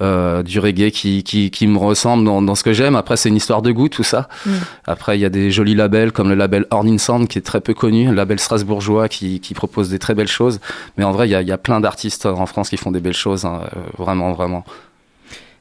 euh, 0.00 0.42
du 0.42 0.58
reggae 0.60 0.90
qui, 0.90 1.22
qui, 1.22 1.50
qui 1.50 1.66
me 1.66 1.78
ressemble 1.78 2.24
dans, 2.24 2.40
dans 2.42 2.54
ce 2.54 2.62
que 2.62 2.72
j'aime. 2.72 2.94
Après, 2.96 3.16
c'est 3.16 3.28
une 3.30 3.36
histoire 3.36 3.62
de 3.62 3.72
goût, 3.72 3.88
tout 3.88 4.02
ça. 4.04 4.28
Mm. 4.46 4.50
Après, 4.86 5.18
il 5.18 5.20
y 5.20 5.24
a 5.24 5.30
des 5.30 5.50
jolis 5.50 5.74
labels 5.74 6.12
comme 6.12 6.28
le 6.28 6.34
label 6.34 6.66
Horning 6.70 6.98
Sound 6.98 7.28
qui 7.28 7.38
est 7.38 7.42
très 7.42 7.60
peu 7.60 7.74
connu, 7.74 8.08
le 8.08 8.14
label 8.14 8.38
strasbourgeois 8.38 9.08
qui, 9.08 9.40
qui 9.40 9.54
propose 9.54 9.88
des 9.90 9.98
très 9.98 10.14
belles 10.14 10.28
choses. 10.28 10.60
Mais 10.98 11.04
en 11.04 11.12
vrai, 11.12 11.26
il 11.28 11.32
y 11.32 11.34
a, 11.34 11.42
il 11.42 11.48
y 11.48 11.52
a 11.52 11.58
plein 11.58 11.80
d'artistes 11.80 12.26
en 12.26 12.46
France 12.46 12.68
qui 12.68 12.76
font 12.76 12.90
des 12.90 13.00
belles 13.00 13.12
choses. 13.14 13.44
hein, 13.46 13.62
vraiment, 13.98 14.32
vraiment. 14.32 14.64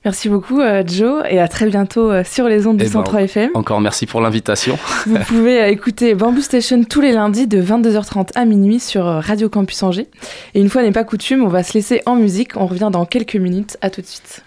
Merci 0.07 0.29
beaucoup 0.29 0.61
euh, 0.61 0.83
Joe 0.87 1.21
et 1.29 1.37
à 1.37 1.49
très 1.49 1.65
bientôt 1.65 2.09
euh, 2.09 2.23
sur 2.23 2.47
les 2.47 2.65
ondes 2.65 2.77
du 2.77 2.85
Eh 2.85 2.87
ben, 2.87 3.03
103 3.03 3.23
FM. 3.23 3.51
Encore 3.55 3.81
merci 3.81 4.05
pour 4.05 4.21
l'invitation. 4.21 4.79
Vous 5.05 5.17
pouvez 5.27 5.61
euh, 5.61 5.67
écouter 5.67 6.15
Bamboo 6.15 6.39
Station 6.39 6.85
tous 6.85 7.01
les 7.01 7.11
lundis 7.11 7.45
de 7.45 7.61
22h30 7.61 8.29
à 8.35 8.45
minuit 8.45 8.79
sur 8.79 9.03
Radio 9.03 9.49
Campus 9.49 9.83
Angers. 9.83 10.07
Et 10.53 10.61
une 10.61 10.69
fois 10.69 10.81
n'est 10.81 10.93
pas 10.93 11.03
coutume, 11.03 11.43
on 11.43 11.49
va 11.49 11.61
se 11.61 11.73
laisser 11.73 12.03
en 12.05 12.15
musique. 12.15 12.55
On 12.55 12.67
revient 12.67 12.87
dans 12.89 13.03
quelques 13.03 13.35
minutes. 13.35 13.75
À 13.81 13.89
tout 13.89 13.99
de 13.99 14.05
suite. 14.05 14.45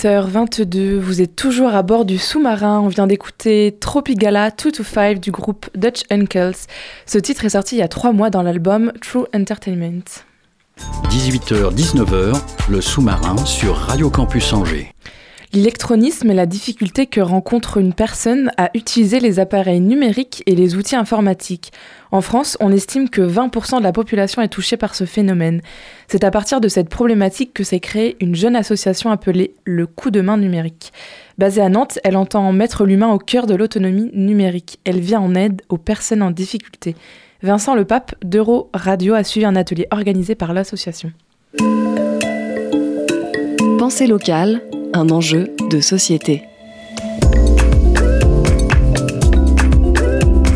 18h22, 0.00 0.96
vous 0.96 1.20
êtes 1.20 1.36
toujours 1.36 1.74
à 1.74 1.82
bord 1.82 2.06
du 2.06 2.16
sous-marin. 2.16 2.80
On 2.80 2.88
vient 2.88 3.06
d'écouter 3.06 3.76
Tropigala 3.80 4.50
225 4.50 5.20
du 5.20 5.30
groupe 5.30 5.68
Dutch 5.74 6.04
Uncles. 6.10 6.56
Ce 7.04 7.18
titre 7.18 7.44
est 7.44 7.50
sorti 7.50 7.76
il 7.76 7.80
y 7.80 7.82
a 7.82 7.88
trois 7.88 8.12
mois 8.12 8.30
dans 8.30 8.42
l'album 8.42 8.92
True 9.02 9.26
Entertainment. 9.34 10.24
18h-19h, 11.10 12.40
le 12.70 12.80
sous-marin 12.80 13.36
sur 13.44 13.76
Radio 13.76 14.08
Campus 14.08 14.50
Angers. 14.54 14.94
L'électronisme 15.52 16.30
est 16.30 16.34
la 16.34 16.46
difficulté 16.46 17.06
que 17.06 17.20
rencontre 17.20 17.78
une 17.78 17.92
personne 17.92 18.52
à 18.56 18.70
utiliser 18.74 19.18
les 19.18 19.40
appareils 19.40 19.80
numériques 19.80 20.44
et 20.46 20.54
les 20.54 20.76
outils 20.76 20.94
informatiques. 20.94 21.72
En 22.12 22.20
France, 22.20 22.56
on 22.60 22.70
estime 22.70 23.08
que 23.08 23.20
20% 23.20 23.78
de 23.78 23.82
la 23.82 23.90
population 23.90 24.42
est 24.42 24.48
touchée 24.48 24.76
par 24.76 24.94
ce 24.94 25.04
phénomène. 25.06 25.60
C'est 26.06 26.22
à 26.22 26.30
partir 26.30 26.60
de 26.60 26.68
cette 26.68 26.88
problématique 26.88 27.52
que 27.52 27.64
s'est 27.64 27.80
créée 27.80 28.16
une 28.20 28.36
jeune 28.36 28.54
association 28.54 29.10
appelée 29.10 29.54
le 29.64 29.88
coup 29.88 30.12
de 30.12 30.20
main 30.20 30.36
numérique. 30.36 30.92
Basée 31.36 31.62
à 31.62 31.68
Nantes, 31.68 31.98
elle 32.04 32.16
entend 32.16 32.52
mettre 32.52 32.84
l'humain 32.84 33.12
au 33.12 33.18
cœur 33.18 33.48
de 33.48 33.54
l'autonomie 33.56 34.12
numérique. 34.14 34.78
Elle 34.84 35.00
vient 35.00 35.20
en 35.20 35.34
aide 35.34 35.62
aux 35.68 35.78
personnes 35.78 36.22
en 36.22 36.30
difficulté. 36.30 36.94
Vincent 37.42 37.74
Le 37.74 37.84
Pape 37.84 38.14
d'Euro 38.22 38.70
Radio 38.72 39.14
a 39.14 39.24
suivi 39.24 39.46
un 39.46 39.56
atelier 39.56 39.88
organisé 39.90 40.36
par 40.36 40.52
l'association. 40.52 41.10
Pensée 43.78 44.06
locale, 44.06 44.60
un 44.92 45.08
enjeu 45.10 45.54
de 45.70 45.80
société. 45.80 46.42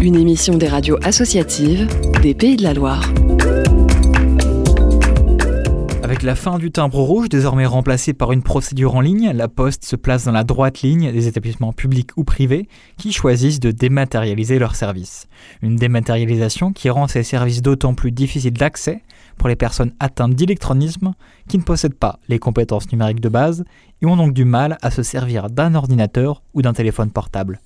Une 0.01 0.16
émission 0.16 0.57
des 0.57 0.68
radios 0.68 0.99
associatives 1.03 1.88
des 2.23 2.35
Pays 2.35 2.57
de 2.57 2.62
la 2.62 2.75
Loire. 2.75 3.12
Avec 6.03 6.23
la 6.23 6.35
fin 6.35 6.59
du 6.59 6.70
timbre 6.70 6.99
rouge, 7.01 7.29
désormais 7.29 7.66
remplacé 7.66 8.12
par 8.12 8.33
une 8.33 8.42
procédure 8.42 8.94
en 8.94 9.01
ligne, 9.01 9.33
la 9.33 9.49
Poste 9.49 9.85
se 9.85 9.97
place 9.97 10.25
dans 10.25 10.33
la 10.33 10.44
droite 10.44 10.83
ligne 10.83 11.11
des 11.12 11.29
établissements 11.29 11.73
publics 11.73 12.11
ou 12.16 12.25
privés 12.25 12.68
qui 12.99 13.12
choisissent 13.12 13.61
de 13.61 13.70
dématérialiser 13.70 14.59
leurs 14.59 14.77
services. 14.77 15.29
Une 15.62 15.77
dématérialisation 15.77 16.73
qui 16.73 16.90
rend 16.90 17.09
ces 17.09 17.23
services 17.23 17.62
d'autant 17.62 17.94
plus 17.94 18.12
difficiles 18.12 18.53
d'accès 18.53 19.03
pour 19.37 19.49
les 19.49 19.57
personnes 19.57 19.92
atteintes 20.01 20.35
d'électronisme 20.35 21.14
qui 21.49 21.59
ne 21.59 21.62
possèdent 21.62 21.94
pas 21.94 22.18
les 22.29 22.38
compétences 22.38 22.90
numériques 22.90 23.20
de 23.20 23.29
base 23.29 23.64
et 24.03 24.07
ont 24.07 24.16
donc 24.16 24.35
du 24.35 24.44
mal 24.44 24.79
à 24.83 24.90
se 24.90 25.03
servir 25.03 25.51
d'un 25.51 25.75
ordinateur 25.75 26.42
ou 26.55 26.62
d'un 26.62 26.73
téléphone 26.73 27.11
portable. 27.11 27.61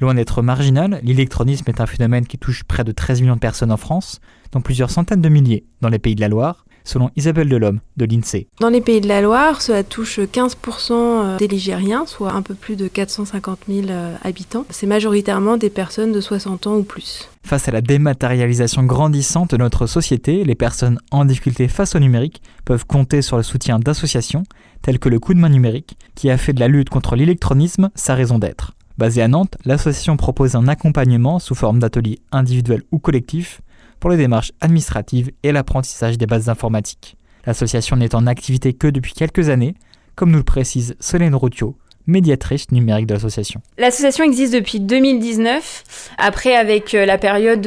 Loin 0.00 0.14
d'être 0.14 0.42
marginal, 0.42 1.00
l'électronisme 1.02 1.70
est 1.70 1.80
un 1.80 1.86
phénomène 1.86 2.26
qui 2.26 2.38
touche 2.38 2.64
près 2.64 2.82
de 2.82 2.92
13 2.92 3.20
millions 3.22 3.36
de 3.36 3.40
personnes 3.40 3.70
en 3.70 3.76
France, 3.76 4.20
dont 4.52 4.60
plusieurs 4.60 4.90
centaines 4.90 5.20
de 5.20 5.28
milliers 5.28 5.64
dans 5.80 5.88
les 5.88 6.00
pays 6.00 6.16
de 6.16 6.20
la 6.20 6.28
Loire, 6.28 6.64
selon 6.84 7.10
Isabelle 7.16 7.48
Delhomme 7.48 7.80
de 7.96 8.04
l'INSEE. 8.04 8.46
Dans 8.60 8.68
les 8.68 8.80
pays 8.80 9.00
de 9.00 9.08
la 9.08 9.20
Loire, 9.20 9.62
cela 9.62 9.82
touche 9.82 10.18
15% 10.18 11.38
des 11.38 11.48
Ligériens, 11.48 12.06
soit 12.06 12.32
un 12.32 12.42
peu 12.42 12.54
plus 12.54 12.76
de 12.76 12.88
450 12.88 13.60
000 13.68 13.88
habitants. 14.22 14.64
C'est 14.70 14.86
majoritairement 14.86 15.56
des 15.56 15.70
personnes 15.70 16.12
de 16.12 16.20
60 16.20 16.66
ans 16.66 16.76
ou 16.76 16.82
plus. 16.82 17.28
Face 17.44 17.68
à 17.68 17.72
la 17.72 17.80
dématérialisation 17.80 18.84
grandissante 18.84 19.50
de 19.50 19.56
notre 19.56 19.86
société, 19.86 20.44
les 20.44 20.54
personnes 20.54 20.98
en 21.10 21.24
difficulté 21.24 21.68
face 21.68 21.94
au 21.94 21.98
numérique 21.98 22.42
peuvent 22.64 22.86
compter 22.86 23.20
sur 23.20 23.36
le 23.36 23.42
soutien 23.42 23.78
d'associations 23.78 24.44
telles 24.82 24.98
que 24.98 25.08
le 25.08 25.18
Coup 25.18 25.34
de 25.34 25.38
main 25.38 25.48
numérique, 25.48 25.96
qui 26.14 26.30
a 26.30 26.36
fait 26.36 26.52
de 26.52 26.60
la 26.60 26.68
lutte 26.68 26.90
contre 26.90 27.16
l'électronisme 27.16 27.90
sa 27.94 28.14
raison 28.14 28.38
d'être. 28.38 28.72
Basée 28.96 29.22
à 29.22 29.28
Nantes, 29.28 29.56
l'association 29.64 30.16
propose 30.16 30.54
un 30.54 30.68
accompagnement 30.68 31.38
sous 31.38 31.54
forme 31.54 31.80
d'ateliers 31.80 32.20
individuels 32.32 32.82
ou 32.92 32.98
collectifs 32.98 33.60
pour 34.04 34.10
les 34.10 34.18
démarches 34.18 34.52
administratives 34.60 35.30
et 35.42 35.50
l'apprentissage 35.50 36.18
des 36.18 36.26
bases 36.26 36.50
informatiques. 36.50 37.16
L'association 37.46 37.96
n'est 37.96 38.14
en 38.14 38.26
activité 38.26 38.74
que 38.74 38.86
depuis 38.86 39.14
quelques 39.14 39.48
années, 39.48 39.76
comme 40.14 40.30
nous 40.30 40.36
le 40.36 40.44
précise 40.44 40.94
Solène 41.00 41.34
Routio, 41.34 41.74
médiatrice 42.06 42.70
numérique 42.70 43.06
de 43.06 43.14
l'association. 43.14 43.62
L'association 43.78 44.24
existe 44.24 44.52
depuis 44.52 44.78
2019. 44.78 46.10
Après, 46.18 46.54
avec 46.54 46.92
la 46.92 47.16
période 47.16 47.66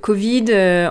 Covid, 0.00 0.46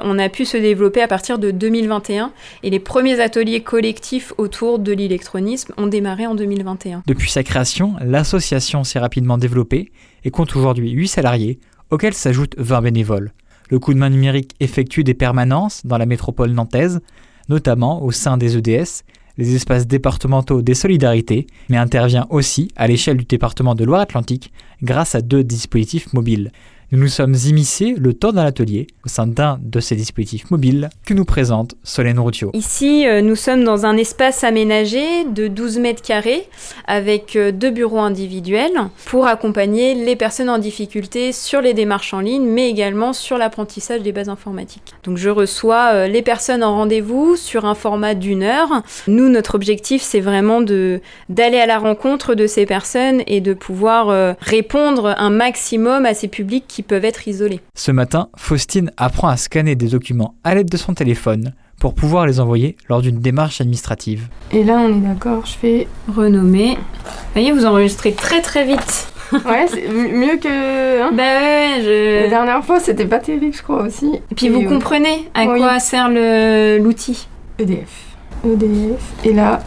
on 0.06 0.18
a 0.18 0.30
pu 0.30 0.46
se 0.46 0.56
développer 0.56 1.02
à 1.02 1.10
partir 1.10 1.38
de 1.38 1.52
2021 1.52 2.32
et 2.64 2.70
les 2.70 2.80
premiers 2.80 3.20
ateliers 3.20 3.64
collectifs 3.64 4.32
autour 4.38 4.80
de 4.80 4.94
l'électronisme 4.94 5.74
ont 5.76 5.88
démarré 5.88 6.28
en 6.28 6.34
2021. 6.34 7.04
Depuis 7.06 7.30
sa 7.30 7.44
création, 7.44 7.96
l'association 8.00 8.86
s'est 8.86 9.00
rapidement 9.00 9.38
développée 9.38 9.92
et 10.24 10.32
compte 10.32 10.56
aujourd'hui 10.56 10.92
8 10.92 11.10
salariés, 11.10 11.60
auxquels 11.90 12.14
s'ajoutent 12.14 12.56
20 12.58 12.84
bénévoles. 12.84 13.34
Le 13.72 13.80
coup 13.80 13.94
de 13.94 14.00
main 14.00 14.10
numérique 14.10 14.54
effectue 14.60 15.06
des 15.06 15.14
permanences 15.14 15.86
dans 15.86 15.98
la 15.98 16.06
métropole 16.06 16.52
nantaise, 16.52 17.00
notamment 17.48 18.04
au 18.04 18.12
sein 18.12 18.36
des 18.36 18.58
EDS, 18.58 19.04
les 19.38 19.56
espaces 19.56 19.88
départementaux 19.88 20.62
des 20.62 20.74
solidarités, 20.74 21.48
mais 21.70 21.78
intervient 21.78 22.28
aussi 22.30 22.70
à 22.76 22.88
l'échelle 22.88 23.16
du 23.16 23.24
département 23.24 23.74
de 23.74 23.86
Loire-Atlantique 23.86 24.52
grâce 24.84 25.16
à 25.16 25.22
deux 25.22 25.46
dispositifs 25.46 26.12
mobiles. 26.12 26.52
Nous 26.94 27.00
nous 27.00 27.08
sommes 27.08 27.36
immiscés 27.48 27.96
le 27.98 28.14
temps 28.14 28.34
d'un 28.34 28.44
atelier 28.44 28.88
au 29.06 29.08
sein 29.08 29.26
d'un 29.26 29.58
de 29.62 29.80
ces 29.80 29.96
dispositifs 29.96 30.52
mobiles 30.52 30.90
que 31.06 31.14
nous 31.14 31.24
présente 31.24 31.76
Solène 31.84 32.20
Routio. 32.20 32.52
Ici, 32.54 33.08
euh, 33.08 33.22
nous 33.22 33.38
sommes 33.38 33.64
dans 33.64 33.86
un 33.86 33.96
espace 33.96 34.44
aménagé 34.44 35.24
de 35.24 35.48
12 35.48 35.80
mètres 35.80 36.02
carrés 36.02 36.50
avec 36.88 37.38
euh, 37.38 37.54
deux 37.54 37.70
bureaux 37.70 38.00
individuels 38.00 38.90
pour 39.06 39.26
accompagner 39.26 39.96
les 39.96 40.18
personnes 40.18 40.50
en 40.50 40.58
difficulté 40.58 41.32
sur 41.32 41.62
les 41.62 41.74
démarches 41.74 42.14
en 42.14 42.20
ligne, 42.20 42.44
mais 42.44 42.70
également 42.70 43.14
sur 43.14 43.38
l'apprentissage 43.38 44.02
des 44.02 44.12
bases 44.12 44.28
informatiques. 44.28 44.94
Donc 45.06 45.16
je 45.16 45.30
reçois 45.30 45.92
euh, 45.94 46.08
les 46.08 46.22
personnes 46.22 46.62
en 46.62 46.76
rendez-vous 46.76 47.38
sur 47.38 47.64
un 47.64 47.76
format 47.76 48.16
d'une 48.16 48.44
heure. 48.44 48.84
Nous, 49.08 49.30
notre 49.30 49.56
objectif, 49.56 50.02
c'est 50.02 50.20
vraiment 50.20 50.60
d'aller 50.60 51.58
à 51.58 51.68
la 51.68 51.80
rencontre 51.80 52.36
de 52.36 52.48
ces 52.48 52.66
personnes 52.66 53.24
et 53.28 53.40
de 53.40 53.54
pouvoir 53.54 54.36
répondre 54.42 55.16
un 55.18 55.30
maximum 55.30 56.06
à 56.06 56.14
ces 56.14 56.28
publics 56.28 56.66
qui 56.68 56.81
peuvent 56.84 57.06
être 57.06 57.28
isolés. 57.28 57.60
Ce 57.76 57.92
matin, 57.92 58.30
Faustine 58.38 58.92
apprend 58.98 59.28
à 59.28 59.38
scanner 59.38 59.76
des 59.76 59.88
documents 59.88 60.36
à 60.44 60.56
l'aide 60.56 60.70
de 60.70 60.78
son 60.78 60.94
téléphone 60.94 61.54
pour 61.80 61.96
pouvoir 61.96 62.28
les 62.28 62.40
envoyer 62.40 62.78
lors 62.90 63.02
d'une 63.02 63.20
démarche 63.20 63.60
administrative. 63.60 64.28
Et 64.52 64.64
là, 64.64 64.78
on 64.80 64.90
est 64.90 65.08
d'accord, 65.08 65.46
je 65.46 65.54
fais 65.54 65.88
renommer. 66.08 66.76
Vous 66.76 67.34
voyez, 67.34 67.52
vous 67.52 67.66
enregistrez 67.66 68.14
très 68.14 68.42
très 68.42 68.66
vite. 68.66 69.08
ouais, 69.32 69.66
c'est 69.68 69.88
mieux 69.90 70.38
que. 70.38 71.02
Hein 71.02 71.12
bah 71.14 71.24
ouais, 71.24 71.82
je. 71.82 72.24
La 72.24 72.30
dernière 72.30 72.64
fois, 72.64 72.80
c'était 72.80 73.06
pas 73.06 73.20
terrible, 73.20 73.56
je 73.56 73.64
crois 73.64 73.84
aussi. 73.84 74.20
Et 74.30 74.36
puis 74.36 74.50
vous 74.50 74.64
comprenez 74.64 75.30
à 75.34 75.46
oui. 75.46 75.60
quoi 75.60 75.80
sert 75.80 76.10
l'outil 76.10 77.28
EDF. 77.58 78.16
EDF. 78.46 79.02
Et 79.24 79.34
là, 79.34 79.62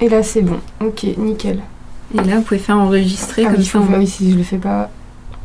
et 0.00 0.08
là, 0.08 0.22
c'est 0.22 0.42
bon. 0.42 0.58
Ok, 0.84 1.04
nickel. 1.16 1.60
Et 2.14 2.24
là, 2.24 2.36
vous 2.36 2.42
pouvez 2.42 2.58
faire 2.58 2.78
enregistrer 2.78 3.44
ah, 3.46 3.50
comme 3.50 3.60
oui, 3.60 3.64
ça. 3.64 3.78
Oui, 3.78 4.06
si 4.06 4.32
je 4.32 4.36
le 4.36 4.42
fais 4.42 4.58
pas, 4.58 4.90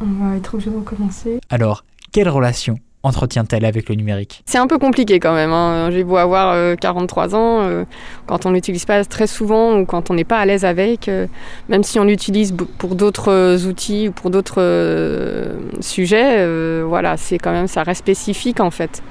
on 0.02 0.30
va 0.30 0.36
être 0.36 0.54
obligé 0.54 0.70
de 0.70 0.76
recommencer. 0.76 1.40
Alors, 1.50 1.84
quelle 2.12 2.30
relation 2.30 2.80
entretient-elle 3.04 3.66
avec 3.66 3.90
le 3.90 3.96
numérique? 3.96 4.44
C'est 4.46 4.58
un 4.58 4.68
peu 4.68 4.78
compliqué 4.78 5.20
quand 5.20 5.34
même. 5.34 5.52
Hein. 5.52 5.90
J'ai 5.92 6.04
beau 6.04 6.18
avoir 6.18 6.52
euh, 6.54 6.76
43 6.76 7.36
ans, 7.36 7.62
euh, 7.62 7.86
quand 8.26 8.46
on 8.46 8.52
l'utilise 8.52 8.86
pas 8.86 9.04
très 9.06 9.28
souvent 9.28 9.80
ou 9.80 9.86
quand 9.86 10.10
on 10.10 10.14
n'est 10.14 10.24
pas 10.24 10.40
à 10.40 10.46
l'aise 10.46 10.66
avec, 10.66 11.08
euh, 11.08 11.28
même 11.70 11.84
si 11.84 12.00
on 12.00 12.04
l'utilise 12.04 12.54
pour 12.78 12.96
d'autres 12.96 13.66
outils 13.68 14.10
ou 14.10 14.12
pour 14.12 14.30
d'autres 14.30 15.56
sujets, 15.80 16.46
voilà, 16.84 17.18
c'est 17.18 17.38
quand 17.38 17.52
même 17.52 17.68
ça 17.68 17.84
reste 17.84 18.00
spécifique 18.00 18.60
en 18.60 18.72
fait. 18.72 19.02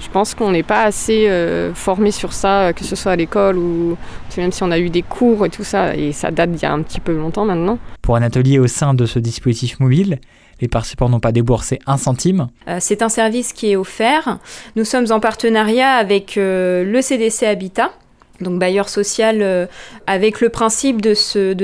Je 0.00 0.08
pense 0.10 0.34
qu'on 0.34 0.50
n'est 0.50 0.62
pas 0.62 0.82
assez 0.84 1.28
formé 1.74 2.10
sur 2.10 2.32
ça, 2.32 2.72
que 2.72 2.84
ce 2.84 2.96
soit 2.96 3.12
à 3.12 3.16
l'école 3.16 3.58
ou 3.58 3.96
même 4.40 4.52
si 4.52 4.62
on 4.62 4.70
a 4.70 4.78
eu 4.78 4.90
des 4.90 5.02
cours 5.02 5.46
et 5.46 5.50
tout 5.50 5.64
ça, 5.64 5.94
et 5.96 6.12
ça 6.12 6.30
date 6.30 6.52
d'il 6.52 6.62
y 6.62 6.66
a 6.66 6.72
un 6.72 6.82
petit 6.82 7.00
peu 7.00 7.12
longtemps 7.12 7.44
maintenant. 7.44 7.78
Pour 8.02 8.16
un 8.16 8.22
atelier 8.22 8.58
au 8.58 8.66
sein 8.66 8.94
de 8.94 9.06
ce 9.06 9.18
dispositif 9.18 9.80
mobile, 9.80 10.20
les 10.60 10.68
participants 10.68 11.08
n'ont 11.08 11.20
pas 11.20 11.32
déboursé 11.32 11.78
un 11.86 11.98
centime. 11.98 12.48
Euh, 12.68 12.78
c'est 12.80 13.02
un 13.02 13.08
service 13.08 13.52
qui 13.52 13.72
est 13.72 13.76
offert. 13.76 14.38
Nous 14.74 14.84
sommes 14.84 15.06
en 15.10 15.20
partenariat 15.20 15.92
avec 15.92 16.38
euh, 16.38 16.84
le 16.84 17.02
CDC 17.02 17.44
Habitat. 17.44 17.92
Donc 18.40 18.58
bailleur 18.58 18.88
social 18.88 19.38
euh, 19.40 19.66
avec 20.06 20.40
le 20.40 20.48
principe 20.48 21.00
de, 21.00 21.14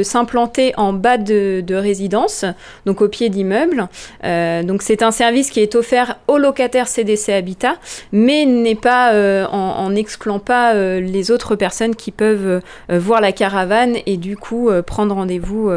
s'implanter 0.03 0.73
en 0.77 0.93
bas 0.93 1.19
de, 1.19 1.63
de, 1.65 1.75
résidence, 1.75 2.45
donc 2.87 3.01
au 3.03 3.09
pied 3.09 3.29
d'immeuble. 3.29 3.89
Euh, 4.25 4.63
donc 4.63 4.83
c'est 4.83 5.03
un 5.03 5.11
service 5.11 5.51
qui 5.51 5.61
est 5.61 5.75
offert 5.75 6.19
aux 6.29 6.39
locataires 6.39 6.89
CDC 6.89 7.31
Habitat, 7.33 7.77
mais 8.13 8.47
n'est 8.47 8.75
pas 8.75 9.13
euh, 9.13 9.47
en, 9.47 9.85
en, 9.85 9.95
excluant 9.95 10.39
pas 10.39 10.75
les 10.75 11.31
autres 11.31 11.57
personnes 11.57 11.95
qui 11.95 12.11
peuvent 12.11 12.61
voir 12.89 13.21
la 13.21 13.33
caravane 13.33 13.97
et 14.07 14.17
du 14.17 14.37
coup 14.37 14.71
prendre 14.87 15.15
rendez-vous 15.15 15.71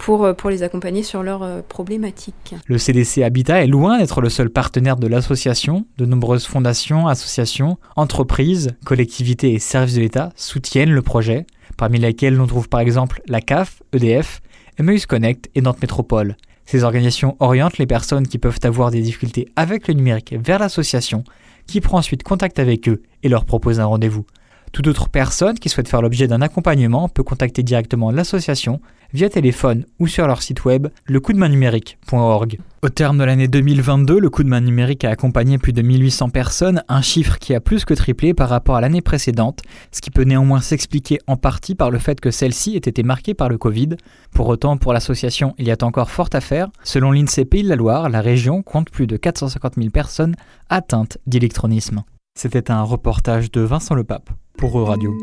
pour, 0.00 0.34
pour 0.34 0.50
les 0.50 0.62
accompagner 0.62 1.02
sur 1.02 1.22
leurs 1.22 1.62
problématiques. 1.64 2.54
Le 2.66 2.78
CDC 2.78 3.22
Habitat 3.22 3.62
est 3.62 3.66
loin 3.66 3.98
d'être 3.98 4.20
le 4.20 4.28
seul 4.28 4.50
partenaire 4.50 4.96
de 4.96 5.06
l'association. 5.06 5.84
De 5.98 6.06
nombreuses 6.06 6.46
fondations, 6.46 7.06
associations, 7.06 7.78
entreprises, 7.96 8.70
collectivités 8.84 9.52
et 9.52 9.58
services 9.58 9.94
de 9.94 10.00
l'État 10.00 10.30
soutiennent 10.36 10.92
le 10.92 11.02
projet, 11.02 11.46
parmi 11.76 11.98
lesquels 11.98 12.34
l'on 12.34 12.46
trouve 12.46 12.68
par 12.68 12.80
exemple 12.80 13.22
la 13.26 13.40
CAF, 13.40 13.82
EDF, 13.92 14.40
Emmaüs 14.78 15.06
Connect 15.06 15.50
et 15.54 15.60
Nantes 15.60 15.82
Métropole. 15.82 16.36
Ces 16.64 16.84
organisations 16.84 17.36
orientent 17.40 17.78
les 17.78 17.86
personnes 17.86 18.26
qui 18.26 18.38
peuvent 18.38 18.60
avoir 18.62 18.90
des 18.90 19.02
difficultés 19.02 19.48
avec 19.56 19.88
le 19.88 19.94
numérique 19.94 20.34
vers 20.38 20.58
l'association, 20.58 21.24
qui 21.66 21.80
prend 21.80 21.98
ensuite 21.98 22.22
contact 22.22 22.58
avec 22.58 22.88
eux 22.88 23.02
et 23.22 23.28
leur 23.28 23.44
propose 23.44 23.80
un 23.80 23.86
rendez-vous. 23.86 24.24
Toute 24.72 24.86
autre 24.86 25.08
personne 25.08 25.58
qui 25.58 25.68
souhaite 25.68 25.88
faire 25.88 26.00
l'objet 26.00 26.28
d'un 26.28 26.42
accompagnement 26.42 27.08
peut 27.08 27.24
contacter 27.24 27.62
directement 27.62 28.12
l'association 28.12 28.80
via 29.12 29.28
téléphone 29.28 29.84
ou 29.98 30.06
sur 30.06 30.28
leur 30.28 30.42
site 30.42 30.64
web 30.64 30.86
lecoupdemain-numérique.org. 31.06 32.60
Au 32.82 32.88
terme 32.88 33.18
de 33.18 33.24
l'année 33.24 33.48
2022, 33.48 34.20
le 34.20 34.30
coup 34.30 34.44
de 34.44 34.48
main 34.48 34.60
numérique 34.60 35.04
a 35.04 35.10
accompagné 35.10 35.58
plus 35.58 35.72
de 35.72 35.82
1800 35.82 36.30
personnes, 36.30 36.82
un 36.88 37.02
chiffre 37.02 37.38
qui 37.38 37.52
a 37.54 37.60
plus 37.60 37.84
que 37.84 37.94
triplé 37.94 38.32
par 38.32 38.48
rapport 38.48 38.76
à 38.76 38.80
l'année 38.80 39.02
précédente, 39.02 39.60
ce 39.90 40.00
qui 40.00 40.10
peut 40.10 40.22
néanmoins 40.22 40.60
s'expliquer 40.60 41.18
en 41.26 41.36
partie 41.36 41.74
par 41.74 41.90
le 41.90 41.98
fait 41.98 42.20
que 42.20 42.30
celle-ci 42.30 42.76
ait 42.76 42.78
été 42.78 43.02
marquée 43.02 43.34
par 43.34 43.48
le 43.48 43.58
Covid. 43.58 43.90
Pour 44.32 44.48
autant, 44.48 44.76
pour 44.76 44.92
l'association, 44.92 45.54
il 45.58 45.66
y 45.66 45.72
a 45.72 45.76
encore 45.82 46.10
fort 46.10 46.30
à 46.32 46.40
faire. 46.40 46.68
Selon 46.84 47.10
l'INSEE 47.10 47.44
Pays 47.44 47.64
de 47.64 47.68
la 47.68 47.76
Loire, 47.76 48.08
la 48.08 48.20
région 48.20 48.62
compte 48.62 48.90
plus 48.90 49.08
de 49.08 49.16
450 49.16 49.74
000 49.76 49.90
personnes 49.90 50.36
atteintes 50.68 51.18
d'électronisme. 51.26 52.02
C'était 52.38 52.70
un 52.70 52.82
reportage 52.82 53.50
de 53.50 53.60
Vincent 53.60 53.94
Lepape 53.94 54.30
pour 54.60 54.78
Euradio. 54.78 55.16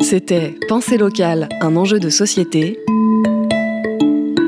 C'était 0.00 0.54
Pensée 0.68 0.96
locale, 0.96 1.48
un 1.60 1.74
enjeu 1.74 1.98
de 1.98 2.08
société. 2.08 2.78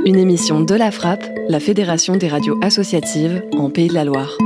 Une 0.07 0.17
émission 0.17 0.61
de 0.61 0.75
la 0.77 0.93
Frappe, 0.93 1.25
la 1.49 1.59
Fédération 1.59 2.17
des 2.17 2.29
radios 2.29 2.57
associatives 2.63 3.43
en 3.59 3.69
Pays 3.69 3.89
de 3.89 3.95
la 3.95 4.05
Loire. 4.05 4.39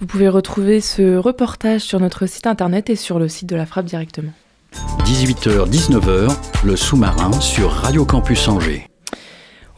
Vous 0.00 0.06
pouvez 0.06 0.28
retrouver 0.28 0.80
ce 0.80 1.16
reportage 1.16 1.82
sur 1.82 2.00
notre 2.00 2.26
site 2.26 2.46
internet 2.46 2.88
et 2.88 2.96
sur 2.96 3.18
le 3.18 3.28
site 3.28 3.48
de 3.48 3.56
la 3.56 3.66
Frappe 3.66 3.86
directement. 3.86 4.32
18h-19h, 5.04 6.34
le 6.64 6.76
sous-marin 6.76 7.32
sur 7.40 7.70
Radio 7.70 8.06
Campus 8.06 8.48
Angers. 8.48 8.87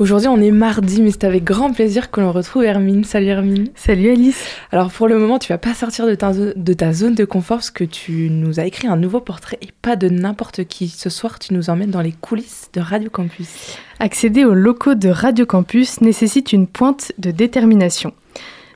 Aujourd'hui, 0.00 0.28
on 0.28 0.40
est 0.40 0.50
mardi, 0.50 1.02
mais 1.02 1.10
c'est 1.10 1.24
avec 1.24 1.44
grand 1.44 1.74
plaisir 1.74 2.10
que 2.10 2.22
l'on 2.22 2.32
retrouve 2.32 2.64
Hermine. 2.64 3.04
Salut 3.04 3.26
Hermine. 3.26 3.68
Salut 3.74 4.08
Alice. 4.08 4.42
Alors 4.72 4.90
pour 4.90 5.08
le 5.08 5.18
moment, 5.18 5.38
tu 5.38 5.52
vas 5.52 5.58
pas 5.58 5.74
sortir 5.74 6.06
de 6.06 6.14
ta, 6.14 6.32
de 6.32 6.72
ta 6.72 6.94
zone 6.94 7.14
de 7.14 7.26
confort 7.26 7.58
parce 7.58 7.70
que 7.70 7.84
tu 7.84 8.30
nous 8.30 8.58
as 8.58 8.64
écrit 8.64 8.88
un 8.88 8.96
nouveau 8.96 9.20
portrait 9.20 9.58
et 9.60 9.68
pas 9.82 9.96
de 9.96 10.08
n'importe 10.08 10.64
qui. 10.64 10.88
Ce 10.88 11.10
soir, 11.10 11.38
tu 11.38 11.52
nous 11.52 11.68
emmènes 11.68 11.90
dans 11.90 12.00
les 12.00 12.12
coulisses 12.12 12.70
de 12.72 12.80
Radio 12.80 13.10
Campus. 13.10 13.76
Accéder 13.98 14.46
aux 14.46 14.54
locaux 14.54 14.94
de 14.94 15.10
Radio 15.10 15.44
Campus 15.44 16.00
nécessite 16.00 16.54
une 16.54 16.66
pointe 16.66 17.12
de 17.18 17.30
détermination. 17.30 18.14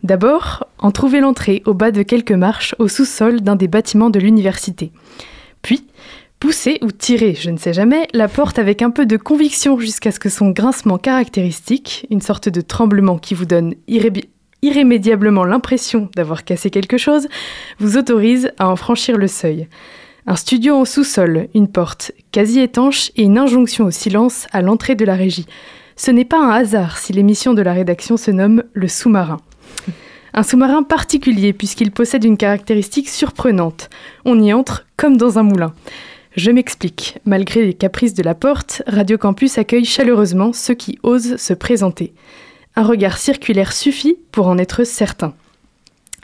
D'abord, 0.02 0.68
en 0.78 0.90
trouver 0.90 1.20
l'entrée 1.20 1.62
au 1.64 1.72
bas 1.72 1.90
de 1.90 2.02
quelques 2.02 2.32
marches 2.32 2.74
au 2.78 2.86
sous-sol 2.86 3.40
d'un 3.40 3.56
des 3.56 3.66
bâtiments 3.66 4.10
de 4.10 4.20
l'université. 4.20 4.92
Puis, 5.62 5.86
pousser 6.44 6.76
ou 6.82 6.92
tirer, 6.92 7.34
je 7.34 7.48
ne 7.48 7.56
sais 7.56 7.72
jamais, 7.72 8.06
la 8.12 8.28
porte 8.28 8.58
avec 8.58 8.82
un 8.82 8.90
peu 8.90 9.06
de 9.06 9.16
conviction 9.16 9.78
jusqu'à 9.80 10.12
ce 10.12 10.20
que 10.20 10.28
son 10.28 10.50
grincement 10.50 10.98
caractéristique, 10.98 12.06
une 12.10 12.20
sorte 12.20 12.50
de 12.50 12.60
tremblement 12.60 13.16
qui 13.16 13.32
vous 13.32 13.46
donne 13.46 13.72
irré- 13.88 14.28
irrémédiablement 14.60 15.44
l'impression 15.44 16.10
d'avoir 16.14 16.44
cassé 16.44 16.68
quelque 16.68 16.98
chose, 16.98 17.28
vous 17.78 17.96
autorise 17.96 18.52
à 18.58 18.68
en 18.68 18.76
franchir 18.76 19.16
le 19.16 19.26
seuil. 19.26 19.68
Un 20.26 20.36
studio 20.36 20.74
en 20.74 20.84
sous-sol, 20.84 21.48
une 21.54 21.66
porte 21.66 22.12
quasi 22.30 22.60
étanche 22.60 23.10
et 23.16 23.22
une 23.22 23.38
injonction 23.38 23.86
au 23.86 23.90
silence 23.90 24.46
à 24.52 24.60
l'entrée 24.60 24.96
de 24.96 25.06
la 25.06 25.14
régie. 25.14 25.46
Ce 25.96 26.10
n'est 26.10 26.26
pas 26.26 26.44
un 26.44 26.50
hasard 26.50 26.98
si 26.98 27.14
l'émission 27.14 27.54
de 27.54 27.62
la 27.62 27.72
rédaction 27.72 28.18
se 28.18 28.30
nomme 28.30 28.64
Le 28.74 28.88
sous-marin. 28.88 29.38
Un 30.34 30.42
sous-marin 30.42 30.82
particulier 30.82 31.54
puisqu'il 31.54 31.90
possède 31.90 32.24
une 32.24 32.36
caractéristique 32.36 33.08
surprenante. 33.08 33.88
On 34.26 34.38
y 34.42 34.52
entre 34.52 34.84
comme 34.98 35.16
dans 35.16 35.38
un 35.38 35.42
moulin. 35.42 35.72
Je 36.36 36.50
m'explique. 36.50 37.18
Malgré 37.24 37.64
les 37.64 37.74
caprices 37.74 38.14
de 38.14 38.22
la 38.24 38.34
porte, 38.34 38.82
Radio 38.88 39.16
Campus 39.16 39.56
accueille 39.56 39.84
chaleureusement 39.84 40.52
ceux 40.52 40.74
qui 40.74 40.98
osent 41.04 41.36
se 41.36 41.54
présenter. 41.54 42.12
Un 42.74 42.82
regard 42.82 43.18
circulaire 43.18 43.72
suffit 43.72 44.16
pour 44.32 44.48
en 44.48 44.58
être 44.58 44.82
certain. 44.82 45.34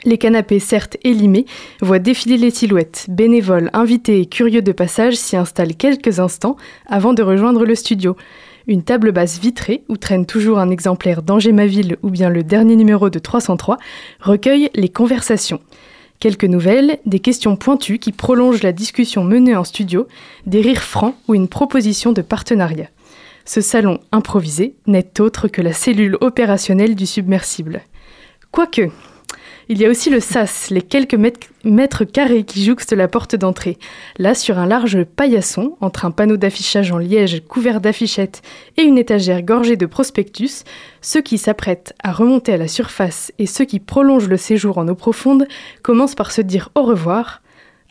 Les 0.03 0.17
canapés, 0.17 0.59
certes 0.59 0.97
élimés, 1.03 1.45
voient 1.81 1.99
défiler 1.99 2.35
les 2.35 2.51
silhouettes. 2.51 3.05
Bénévoles, 3.07 3.69
invités 3.71 4.19
et 4.19 4.25
curieux 4.25 4.61
de 4.61 4.73
passage 4.73 5.15
s'y 5.15 5.37
installent 5.37 5.75
quelques 5.75 6.19
instants 6.19 6.57
avant 6.87 7.13
de 7.13 7.23
rejoindre 7.23 7.63
le 7.63 7.75
studio. 7.75 8.17
Une 8.67 8.83
table 8.83 9.13
basse 9.13 9.39
vitrée, 9.39 9.83
où 9.87 9.95
traîne 9.95 10.25
toujours 10.25 10.59
un 10.59 10.71
exemplaire 10.71 11.21
d'Angers 11.21 11.53
ma 11.53 11.67
ville 11.67 11.95
ou 12.03 12.09
bien 12.09 12.29
le 12.29 12.43
dernier 12.43 12.75
numéro 12.75 13.09
de 13.09 13.19
303, 13.19 13.77
recueille 14.19 14.69
les 14.75 14.89
conversations. 14.89 15.61
Quelques 16.21 16.45
nouvelles, 16.45 16.99
des 17.07 17.17
questions 17.17 17.55
pointues 17.55 17.97
qui 17.97 18.11
prolongent 18.11 18.61
la 18.61 18.73
discussion 18.73 19.23
menée 19.23 19.55
en 19.55 19.63
studio, 19.63 20.07
des 20.45 20.61
rires 20.61 20.83
francs 20.83 21.15
ou 21.27 21.33
une 21.33 21.47
proposition 21.47 22.11
de 22.13 22.21
partenariat. 22.21 22.89
Ce 23.43 23.59
salon 23.59 23.99
improvisé 24.11 24.75
n'est 24.85 25.19
autre 25.19 25.47
que 25.47 25.63
la 25.63 25.73
cellule 25.73 26.19
opérationnelle 26.21 26.93
du 26.93 27.07
submersible. 27.07 27.81
Quoique, 28.51 28.91
il 29.71 29.79
y 29.79 29.85
a 29.85 29.89
aussi 29.89 30.09
le 30.09 30.19
sas, 30.19 30.69
les 30.69 30.81
quelques 30.81 31.15
mètres, 31.63 32.03
carrés 32.03 32.43
qui 32.43 32.65
jouxtent 32.65 32.91
la 32.91 33.07
porte 33.07 33.37
d'entrée. 33.37 33.77
Là, 34.19 34.35
sur 34.35 34.59
un 34.59 34.65
large 34.65 35.05
paillasson, 35.05 35.77
entre 35.79 36.03
un 36.03 36.11
panneau 36.11 36.35
d'affichage 36.35 36.91
en 36.91 36.97
liège 36.97 37.41
couvert 37.47 37.79
d'affichettes 37.79 38.41
et 38.75 38.81
une 38.81 38.97
étagère 38.97 39.43
gorgée 39.43 39.77
de 39.77 39.85
prospectus, 39.85 40.65
ceux 40.99 41.21
qui 41.21 41.37
s'apprêtent 41.37 41.93
à 42.03 42.11
remonter 42.11 42.51
à 42.51 42.57
la 42.57 42.67
surface 42.67 43.31
et 43.39 43.45
ceux 43.45 43.63
qui 43.63 43.79
prolongent 43.79 44.27
le 44.27 44.35
séjour 44.35 44.77
en 44.77 44.89
eau 44.89 44.95
profonde 44.95 45.47
commencent 45.83 46.15
par 46.15 46.33
se 46.33 46.41
dire 46.41 46.67
au 46.75 46.81
revoir, 46.81 47.41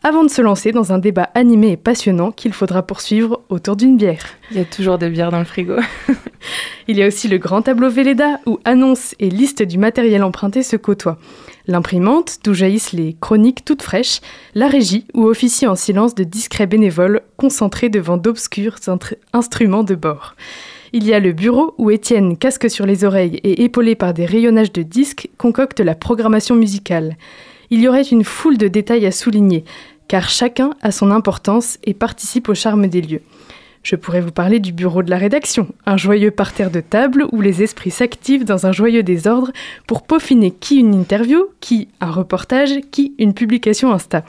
avant 0.03 0.23
de 0.23 0.29
se 0.29 0.43
lancer 0.43 0.71
dans 0.71 0.93
un 0.93 0.99
débat 0.99 1.29
animé 1.33 1.71
et 1.71 1.77
passionnant 1.77 2.31
qu'il 2.31 2.53
faudra 2.53 2.83
poursuivre 2.83 3.41
autour 3.49 3.75
d'une 3.75 3.97
bière. 3.97 4.25
Il 4.51 4.57
y 4.57 4.61
a 4.61 4.65
toujours 4.65 4.99
des 4.99 5.09
bières 5.09 5.31
dans 5.31 5.39
le 5.39 5.45
frigo. 5.45 5.77
Il 6.87 6.97
y 6.97 7.03
a 7.03 7.07
aussi 7.07 7.27
le 7.27 7.39
grand 7.39 7.63
tableau 7.63 7.89
Véleda 7.89 8.39
où 8.45 8.59
annonces 8.65 9.15
et 9.19 9.29
listes 9.29 9.63
du 9.63 9.79
matériel 9.79 10.23
emprunté 10.23 10.61
se 10.61 10.75
côtoient. 10.75 11.17
L'imprimante, 11.71 12.39
d'où 12.43 12.53
jaillissent 12.53 12.91
les 12.91 13.15
chroniques 13.21 13.63
toutes 13.63 13.81
fraîches, 13.81 14.19
la 14.55 14.67
régie, 14.67 15.05
où 15.13 15.23
officient 15.23 15.71
en 15.71 15.77
silence 15.77 16.15
de 16.15 16.25
discrets 16.25 16.67
bénévoles 16.67 17.21
concentrés 17.37 17.87
devant 17.87 18.17
d'obscurs 18.17 18.75
instruments 19.31 19.85
de 19.85 19.95
bord. 19.95 20.35
Il 20.91 21.05
y 21.05 21.13
a 21.13 21.21
le 21.21 21.31
bureau 21.31 21.73
où 21.77 21.89
Étienne, 21.89 22.35
casque 22.35 22.69
sur 22.69 22.85
les 22.85 23.05
oreilles 23.05 23.39
et 23.45 23.63
épaulé 23.63 23.95
par 23.95 24.13
des 24.13 24.25
rayonnages 24.25 24.73
de 24.73 24.81
disques, 24.81 25.29
concocte 25.37 25.79
la 25.79 25.95
programmation 25.95 26.55
musicale. 26.55 27.15
Il 27.69 27.79
y 27.79 27.87
aurait 27.87 28.01
une 28.01 28.25
foule 28.25 28.57
de 28.57 28.67
détails 28.67 29.05
à 29.05 29.13
souligner, 29.13 29.63
car 30.09 30.27
chacun 30.27 30.71
a 30.81 30.91
son 30.91 31.09
importance 31.09 31.77
et 31.85 31.93
participe 31.93 32.49
au 32.49 32.53
charme 32.53 32.87
des 32.87 33.01
lieux. 33.01 33.21
Je 33.83 33.95
pourrais 33.95 34.21
vous 34.21 34.31
parler 34.31 34.59
du 34.59 34.71
bureau 34.71 35.01
de 35.01 35.09
la 35.09 35.17
rédaction, 35.17 35.67
un 35.87 35.97
joyeux 35.97 36.29
parterre 36.29 36.69
de 36.69 36.81
table 36.81 37.25
où 37.31 37.41
les 37.41 37.63
esprits 37.63 37.89
s'activent 37.89 38.45
dans 38.45 38.67
un 38.67 38.71
joyeux 38.71 39.01
désordre 39.01 39.51
pour 39.87 40.03
peaufiner 40.03 40.51
qui 40.51 40.77
une 40.77 40.93
interview, 40.93 41.47
qui 41.61 41.87
un 41.99 42.11
reportage, 42.11 42.81
qui 42.91 43.15
une 43.17 43.33
publication 43.33 43.91
Insta. 43.91 44.23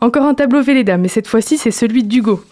Encore 0.00 0.24
un 0.24 0.34
tableau 0.34 0.62
Véleda, 0.62 0.98
mais 0.98 1.08
cette 1.08 1.26
fois-ci 1.26 1.58
c'est 1.58 1.72
celui 1.72 2.04
d'Hugo, 2.04 2.44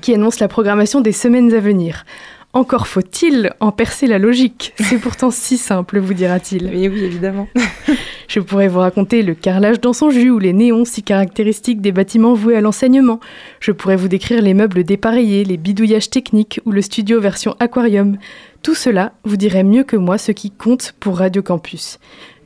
qui 0.00 0.14
annonce 0.14 0.38
la 0.38 0.46
programmation 0.46 1.00
des 1.00 1.12
semaines 1.12 1.52
à 1.52 1.60
venir. 1.60 2.04
Encore 2.54 2.86
faut-il 2.86 3.50
en 3.60 3.72
percer 3.72 4.06
la 4.06 4.18
logique. 4.18 4.74
C'est 4.78 4.98
pourtant 4.98 5.30
si 5.30 5.56
simple, 5.56 5.98
vous 5.98 6.12
dira-t-il. 6.12 6.66
Oui, 6.66 6.86
oui, 6.86 7.02
évidemment. 7.02 7.48
Je 8.28 8.40
pourrais 8.40 8.68
vous 8.68 8.80
raconter 8.80 9.22
le 9.22 9.34
carrelage 9.34 9.80
dans 9.80 9.94
son 9.94 10.10
jus 10.10 10.30
ou 10.30 10.38
les 10.38 10.52
néons 10.52 10.84
si 10.84 11.02
caractéristiques 11.02 11.80
des 11.80 11.92
bâtiments 11.92 12.34
voués 12.34 12.56
à 12.56 12.60
l'enseignement. 12.60 13.20
Je 13.60 13.72
pourrais 13.72 13.96
vous 13.96 14.08
décrire 14.08 14.42
les 14.42 14.52
meubles 14.52 14.84
dépareillés, 14.84 15.44
les 15.44 15.56
bidouillages 15.56 16.10
techniques 16.10 16.60
ou 16.66 16.72
le 16.72 16.82
studio 16.82 17.20
version 17.20 17.56
aquarium. 17.58 18.18
Tout 18.62 18.74
cela 18.74 19.12
vous 19.24 19.36
dirait 19.36 19.64
mieux 19.64 19.84
que 19.84 19.96
moi 19.96 20.18
ce 20.18 20.32
qui 20.32 20.50
compte 20.50 20.94
pour 21.00 21.18
Radio 21.18 21.42
Campus. 21.42 21.98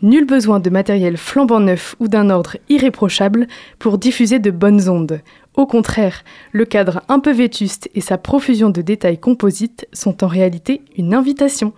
Nul 0.03 0.25
besoin 0.25 0.61
de 0.61 0.71
matériel 0.71 1.17
flambant 1.17 1.61
neuf 1.61 1.97
ou 2.01 2.09
d'un 2.09 2.31
ordre 2.31 2.57
irréprochable 2.69 3.49
pour 3.79 3.99
diffuser 3.99 4.39
de 4.39 4.51
bonnes 4.51 4.89
ondes. 4.89 5.21
Au 5.57 5.65
contraire, 5.67 6.23
le 6.53 6.67
cadre 6.67 7.03
un 7.09 7.19
peu 7.19 7.33
vétuste 7.33 7.91
et 7.95 8.03
sa 8.03 8.19
profusion 8.19 8.69
de 8.69 8.83
détails 8.83 9.19
composites 9.19 9.89
sont 9.93 10.23
en 10.23 10.27
réalité 10.27 10.83
une 10.99 11.15
invitation. 11.15 11.73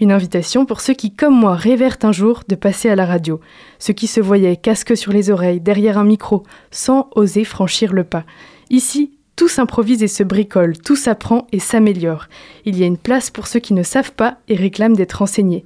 Une 0.00 0.12
invitation 0.12 0.64
pour 0.64 0.80
ceux 0.80 0.94
qui, 0.94 1.14
comme 1.14 1.38
moi, 1.38 1.54
rêvèrent 1.54 1.98
un 2.04 2.12
jour 2.12 2.42
de 2.48 2.54
passer 2.54 2.88
à 2.88 2.96
la 2.96 3.04
radio, 3.04 3.40
ceux 3.78 3.92
qui 3.92 4.06
se 4.06 4.20
voyaient 4.20 4.56
casque 4.56 4.96
sur 4.96 5.12
les 5.12 5.30
oreilles, 5.30 5.60
derrière 5.60 5.98
un 5.98 6.04
micro, 6.04 6.44
sans 6.70 7.10
oser 7.16 7.44
franchir 7.44 7.92
le 7.92 8.04
pas. 8.04 8.24
Ici, 8.70 9.18
tout 9.36 9.48
s'improvise 9.48 10.02
et 10.02 10.08
se 10.08 10.22
bricole, 10.22 10.78
tout 10.78 10.96
s'apprend 10.96 11.46
et 11.52 11.58
s'améliore. 11.58 12.28
Il 12.64 12.78
y 12.78 12.82
a 12.82 12.86
une 12.86 12.96
place 12.96 13.30
pour 13.30 13.46
ceux 13.46 13.60
qui 13.60 13.74
ne 13.74 13.82
savent 13.82 14.12
pas 14.12 14.38
et 14.48 14.54
réclament 14.54 14.96
d'être 14.96 15.20
enseignés. 15.20 15.64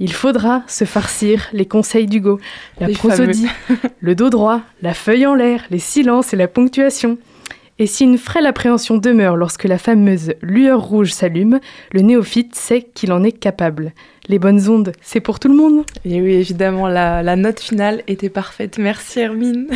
Il 0.00 0.12
faudra 0.12 0.62
se 0.68 0.84
farcir 0.84 1.48
les 1.52 1.66
conseils 1.66 2.06
d'Hugo, 2.06 2.38
la 2.78 2.86
Les 2.86 2.94
prosodie, 2.94 3.48
le 4.00 4.14
dos 4.14 4.30
droit, 4.30 4.60
la 4.80 4.94
feuille 4.94 5.26
en 5.26 5.34
l'air, 5.34 5.64
les 5.70 5.80
silences 5.80 6.32
et 6.32 6.36
la 6.36 6.48
ponctuation. 6.48 7.18
Et 7.80 7.86
si 7.86 8.04
une 8.04 8.18
frêle 8.18 8.46
appréhension 8.46 8.96
demeure 8.96 9.36
lorsque 9.36 9.64
la 9.64 9.78
fameuse 9.78 10.34
lueur 10.42 10.82
rouge 10.82 11.12
s'allume, 11.12 11.60
le 11.92 12.00
néophyte 12.00 12.54
sait 12.54 12.82
qu'il 12.82 13.12
en 13.12 13.22
est 13.22 13.32
capable. 13.32 13.92
Les 14.28 14.38
bonnes 14.38 14.68
ondes, 14.68 14.92
c'est 15.00 15.20
pour 15.20 15.38
tout 15.38 15.48
le 15.48 15.54
monde 15.54 15.84
Et 16.04 16.20
oui, 16.20 16.34
évidemment, 16.34 16.88
la, 16.88 17.22
la 17.22 17.36
note 17.36 17.60
finale 17.60 18.02
était 18.08 18.30
parfaite. 18.30 18.78
Merci 18.78 19.20
Hermine. 19.20 19.68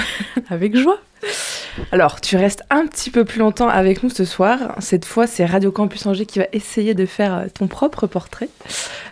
Avec 0.51 0.77
joie. 0.77 0.99
Alors, 1.91 2.21
tu 2.21 2.37
restes 2.37 2.63
un 2.71 2.87
petit 2.87 3.11
peu 3.11 3.25
plus 3.25 3.39
longtemps 3.39 3.69
avec 3.69 4.03
nous 4.03 4.11
ce 4.11 4.25
soir. 4.25 4.75
Cette 4.79 5.05
fois, 5.05 5.27
c'est 5.27 5.45
Radio 5.45 5.73
Campus 5.73 6.07
Angers 6.07 6.27
qui 6.27 6.39
va 6.39 6.47
essayer 6.53 6.95
de 6.95 7.07
faire 7.07 7.47
ton 7.55 7.67
propre 7.67 8.07
portrait. 8.07 8.49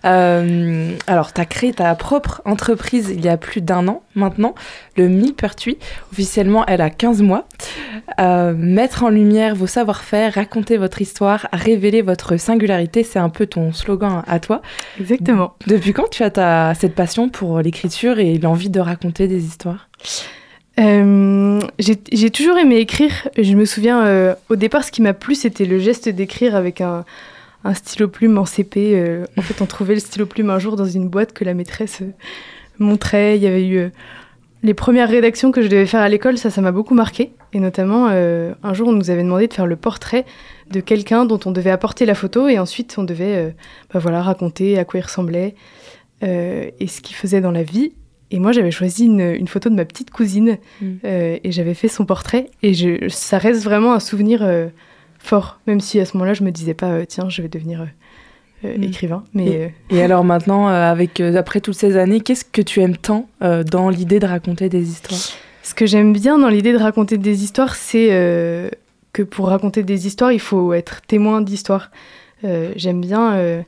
Euh, 0.04 0.92
alors, 1.06 1.32
tu 1.32 1.40
as 1.40 1.44
créé 1.44 1.72
ta 1.72 1.94
propre 1.94 2.42
entreprise 2.44 3.10
il 3.10 3.24
y 3.24 3.28
a 3.28 3.36
plus 3.36 3.60
d'un 3.60 3.88
an 3.88 4.02
maintenant, 4.14 4.54
le 4.96 5.08
Millepertuis. 5.08 5.78
Officiellement, 6.12 6.64
elle 6.66 6.80
a 6.80 6.90
15 6.90 7.22
mois. 7.22 7.46
Euh, 8.18 8.54
mettre 8.54 9.04
en 9.04 9.08
lumière 9.08 9.54
vos 9.54 9.66
savoir-faire, 9.66 10.34
raconter 10.34 10.76
votre 10.76 11.00
histoire, 11.00 11.46
révéler 11.52 12.02
votre 12.02 12.36
singularité, 12.36 13.02
c'est 13.04 13.18
un 13.18 13.28
peu 13.28 13.46
ton 13.46 13.72
slogan 13.72 14.22
à 14.26 14.40
toi. 14.40 14.62
Exactement. 14.98 15.54
Depuis 15.66 15.92
quand 15.92 16.08
tu 16.10 16.22
as 16.22 16.30
ta, 16.30 16.74
cette 16.74 16.94
passion 16.94 17.28
pour 17.28 17.60
l'écriture 17.60 18.18
et 18.18 18.38
l'envie 18.38 18.70
de 18.70 18.80
raconter 18.80 19.28
des 19.28 19.44
histoires? 19.44 19.88
Euh, 20.80 21.60
j'ai 21.78 22.30
toujours 22.30 22.56
aimé 22.56 22.76
écrire. 22.76 23.28
Je 23.36 23.54
me 23.54 23.64
souviens, 23.64 24.04
euh, 24.04 24.34
au 24.48 24.56
départ, 24.56 24.84
ce 24.84 24.90
qui 24.90 25.02
m'a 25.02 25.12
plu, 25.12 25.34
c'était 25.34 25.66
le 25.66 25.78
geste 25.78 26.08
d'écrire 26.08 26.56
avec 26.56 26.80
un, 26.80 27.04
un 27.64 27.74
stylo 27.74 28.08
plume 28.08 28.38
en 28.38 28.46
CP. 28.46 28.92
Euh, 28.94 29.26
en 29.36 29.42
fait, 29.42 29.60
on 29.60 29.66
trouvait 29.66 29.94
le 29.94 30.00
stylo 30.00 30.26
plume 30.26 30.50
un 30.50 30.58
jour 30.58 30.76
dans 30.76 30.86
une 30.86 31.08
boîte 31.08 31.32
que 31.32 31.44
la 31.44 31.54
maîtresse 31.54 32.02
montrait. 32.78 33.36
Il 33.36 33.42
y 33.42 33.46
avait 33.46 33.66
eu 33.66 33.90
les 34.62 34.74
premières 34.74 35.08
rédactions 35.08 35.52
que 35.52 35.60
je 35.60 35.68
devais 35.68 35.86
faire 35.86 36.00
à 36.00 36.08
l'école, 36.08 36.38
ça, 36.38 36.50
ça 36.50 36.60
m'a 36.60 36.72
beaucoup 36.72 36.94
marqué. 36.94 37.32
Et 37.52 37.60
notamment, 37.60 38.06
un 38.08 38.74
jour, 38.74 38.88
on 38.88 38.92
nous 38.92 39.10
avait 39.10 39.22
demandé 39.22 39.48
de 39.48 39.54
faire 39.54 39.66
le 39.66 39.76
portrait 39.76 40.24
de 40.70 40.80
quelqu'un 40.80 41.24
dont 41.24 41.40
on 41.46 41.50
devait 41.50 41.70
apporter 41.70 42.06
la 42.06 42.14
photo 42.14 42.46
et 42.46 42.58
ensuite 42.58 42.94
on 42.96 43.02
devait 43.02 43.54
bah 43.92 43.98
voilà, 43.98 44.22
raconter 44.22 44.78
à 44.78 44.84
quoi 44.84 45.00
il 45.00 45.02
ressemblait 45.02 45.54
et 46.22 46.86
ce 46.86 47.00
qu'il 47.00 47.16
faisait 47.16 47.40
dans 47.40 47.50
la 47.50 47.62
vie. 47.62 47.92
Et 48.30 48.38
moi, 48.38 48.52
j'avais 48.52 48.70
choisi 48.70 49.06
une, 49.06 49.20
une 49.20 49.48
photo 49.48 49.70
de 49.70 49.74
ma 49.74 49.84
petite 49.84 50.10
cousine 50.10 50.58
Mm. 50.80 50.86
euh, 51.04 51.38
et 51.42 51.52
j'avais 51.52 51.74
fait 51.74 51.88
son 51.88 52.04
portrait. 52.04 52.50
Et 52.62 52.74
je, 52.74 53.08
ça 53.08 53.38
reste 53.38 53.62
vraiment 53.64 53.92
un 53.92 54.00
souvenir 54.00 54.42
euh, 54.42 54.68
fort, 55.18 55.58
même 55.66 55.80
si 55.80 55.98
à 56.00 56.04
ce 56.04 56.16
moment-là, 56.16 56.34
je 56.34 56.44
me 56.44 56.50
disais 56.50 56.74
pas, 56.74 56.90
euh, 56.90 57.04
tiens, 57.06 57.28
je 57.28 57.42
vais 57.42 57.48
devenir 57.48 57.86
Mm. 58.62 58.82
écrivain. 58.82 59.24
Mais 59.32 59.72
Et, 59.90 59.96
et 59.96 60.02
alors 60.02 60.22
maintenant, 60.32 60.66
avec 60.68 61.18
après 61.20 61.60
toutes 61.62 61.76
ces 61.76 61.96
années, 61.96 62.20
qu'est-ce 62.20 62.44
que 62.44 62.60
tu 62.60 62.80
aimes 62.82 62.96
tant 62.96 63.26
dans 63.40 63.88
l'idée 63.88 64.18
de 64.18 64.26
raconter 64.26 64.68
des 64.68 64.86
histoires? 64.90 65.20
Ce 65.62 65.72
que 65.74 65.86
j'aime 65.86 66.12
bien 66.12 66.38
dans 66.38 66.48
l'idée 66.50 66.72
de 66.74 66.78
raconter 66.78 67.16
des 67.16 67.42
histoires, 67.42 67.74
c'est 67.74 68.08
que 69.14 69.22
pour 69.22 69.48
raconter 69.48 69.82
des 69.82 70.06
histoires, 70.06 70.30
il 70.32 70.40
faut 70.40 70.74
être 70.74 71.00
témoin 71.06 71.40
d'histoires. 71.40 71.90
J'aime 72.76 73.00
bien 73.00 73.64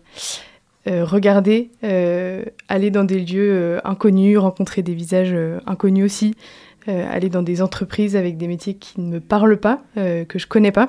euh, 0.88 1.04
regarder, 1.04 1.70
euh, 1.84 2.42
aller 2.68 2.90
dans 2.90 3.04
des 3.04 3.20
lieux 3.20 3.52
euh, 3.52 3.78
inconnus, 3.84 4.36
rencontrer 4.38 4.82
des 4.82 4.94
visages 4.94 5.36
inconnus 5.64 6.04
aussi, 6.04 6.34
aller 6.88 7.28
dans 7.28 7.42
des 7.42 7.62
entreprises 7.62 8.16
avec 8.16 8.36
des 8.36 8.48
métiers 8.48 8.74
qui 8.74 9.00
ne 9.00 9.08
me 9.08 9.20
parlent 9.20 9.58
pas, 9.58 9.80
que 9.94 10.38
je 10.38 10.48
connais 10.48 10.72
pas. 10.72 10.88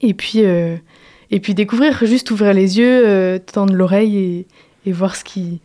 Et 0.00 0.12
puis, 0.12 0.40
et 0.40 1.40
puis 1.40 1.54
découvrir, 1.54 2.04
juste 2.04 2.32
ouvrir 2.32 2.52
les 2.52 2.78
yeux, 2.80 3.38
tendre 3.52 3.74
l'oreille 3.74 4.18
et, 4.18 4.46
et 4.86 4.92
voir 4.92 5.14
ce 5.14 5.22
qui 5.22 5.60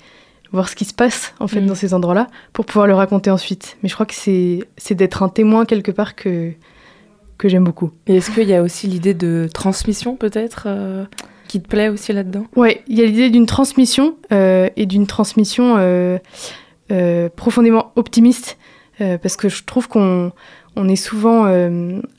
voir 0.52 0.70
ce 0.70 0.76
qui 0.76 0.86
se 0.86 0.94
passe 0.94 1.34
en 1.40 1.48
fait 1.48 1.62
Mm. 1.62 1.66
dans 1.66 1.74
ces 1.74 1.96
endroits-là 1.96 2.28
pour 2.54 2.66
pouvoir 2.66 2.86
le 2.86 2.94
raconter 2.94 3.32
ensuite. 3.32 3.76
Mais 3.82 3.90
je 3.90 3.96
crois 3.96 4.06
que 4.06 4.14
c'est 4.14 4.60
c'est 4.78 4.94
d'être 4.94 5.24
un 5.24 5.30
témoin 5.30 5.66
quelque 5.66 5.92
part 5.92 6.14
que 6.14 6.52
que 7.40 7.50
j'aime 7.50 7.64
beaucoup. 7.64 7.90
Et 8.06 8.18
est-ce 8.18 8.30
qu'il 8.30 8.48
y 8.48 8.54
a 8.54 8.62
aussi 8.62 8.86
l'idée 8.86 9.16
de 9.16 9.50
transmission 9.52 10.16
peut-être 10.16 10.68
qui 11.54 11.62
te 11.62 11.68
plaît 11.68 11.90
aussi 11.90 12.12
là-dedans? 12.14 12.48
Ouais, 12.56 12.82
il 12.88 12.98
y 12.98 13.04
a 13.04 13.06
l'idée 13.06 13.30
d'une 13.30 13.46
transmission 13.46 14.16
euh, 14.32 14.70
et 14.76 14.88
d'une 14.88 15.06
transmission 15.06 15.76
euh, 15.78 16.18
euh, 16.92 17.30
profondément 17.36 17.92
optimiste 17.96 18.58
parce 19.22 19.36
que 19.36 19.50
je 19.50 19.64
trouve 19.64 19.90
qu'on 19.90 20.32
on 20.78 20.88
est 20.88 20.96
souvent 20.96 21.44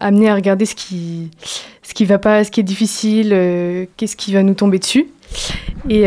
amené 0.00 0.28
à 0.28 0.34
regarder 0.34 0.66
ce 0.66 0.74
qui 0.74 1.30
ce 1.82 1.94
qui 1.94 2.04
va 2.04 2.18
pas, 2.18 2.44
ce 2.44 2.50
qui 2.50 2.60
est 2.60 2.64
difficile, 2.64 3.30
qu'est-ce 3.96 4.16
qui 4.16 4.34
va 4.34 4.42
nous 4.42 4.52
tomber 4.52 4.78
dessus. 4.78 5.06
Et, 5.88 6.02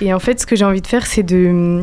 et 0.00 0.14
en 0.14 0.18
fait, 0.18 0.40
ce 0.40 0.46
que 0.46 0.56
j'ai 0.56 0.64
envie 0.64 0.80
de 0.80 0.86
faire, 0.86 1.04
c'est 1.04 1.24
de 1.24 1.82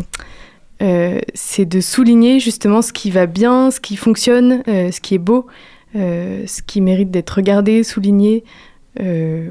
c'est 1.35 1.65
de 1.65 1.79
souligner 1.81 2.39
justement 2.39 2.81
ce 2.81 2.93
qui 2.93 3.11
va 3.11 3.27
bien, 3.27 3.69
ce 3.69 3.79
qui 3.79 3.95
fonctionne, 3.95 4.63
ce 4.65 4.99
qui 5.01 5.13
est 5.13 5.19
beau, 5.19 5.45
ce 5.93 6.61
qui 6.65 6.81
mérite 6.81 7.11
d'être 7.11 7.31
regardé, 7.31 7.83
souligné. 7.83 8.43
Euh, 9.01 9.49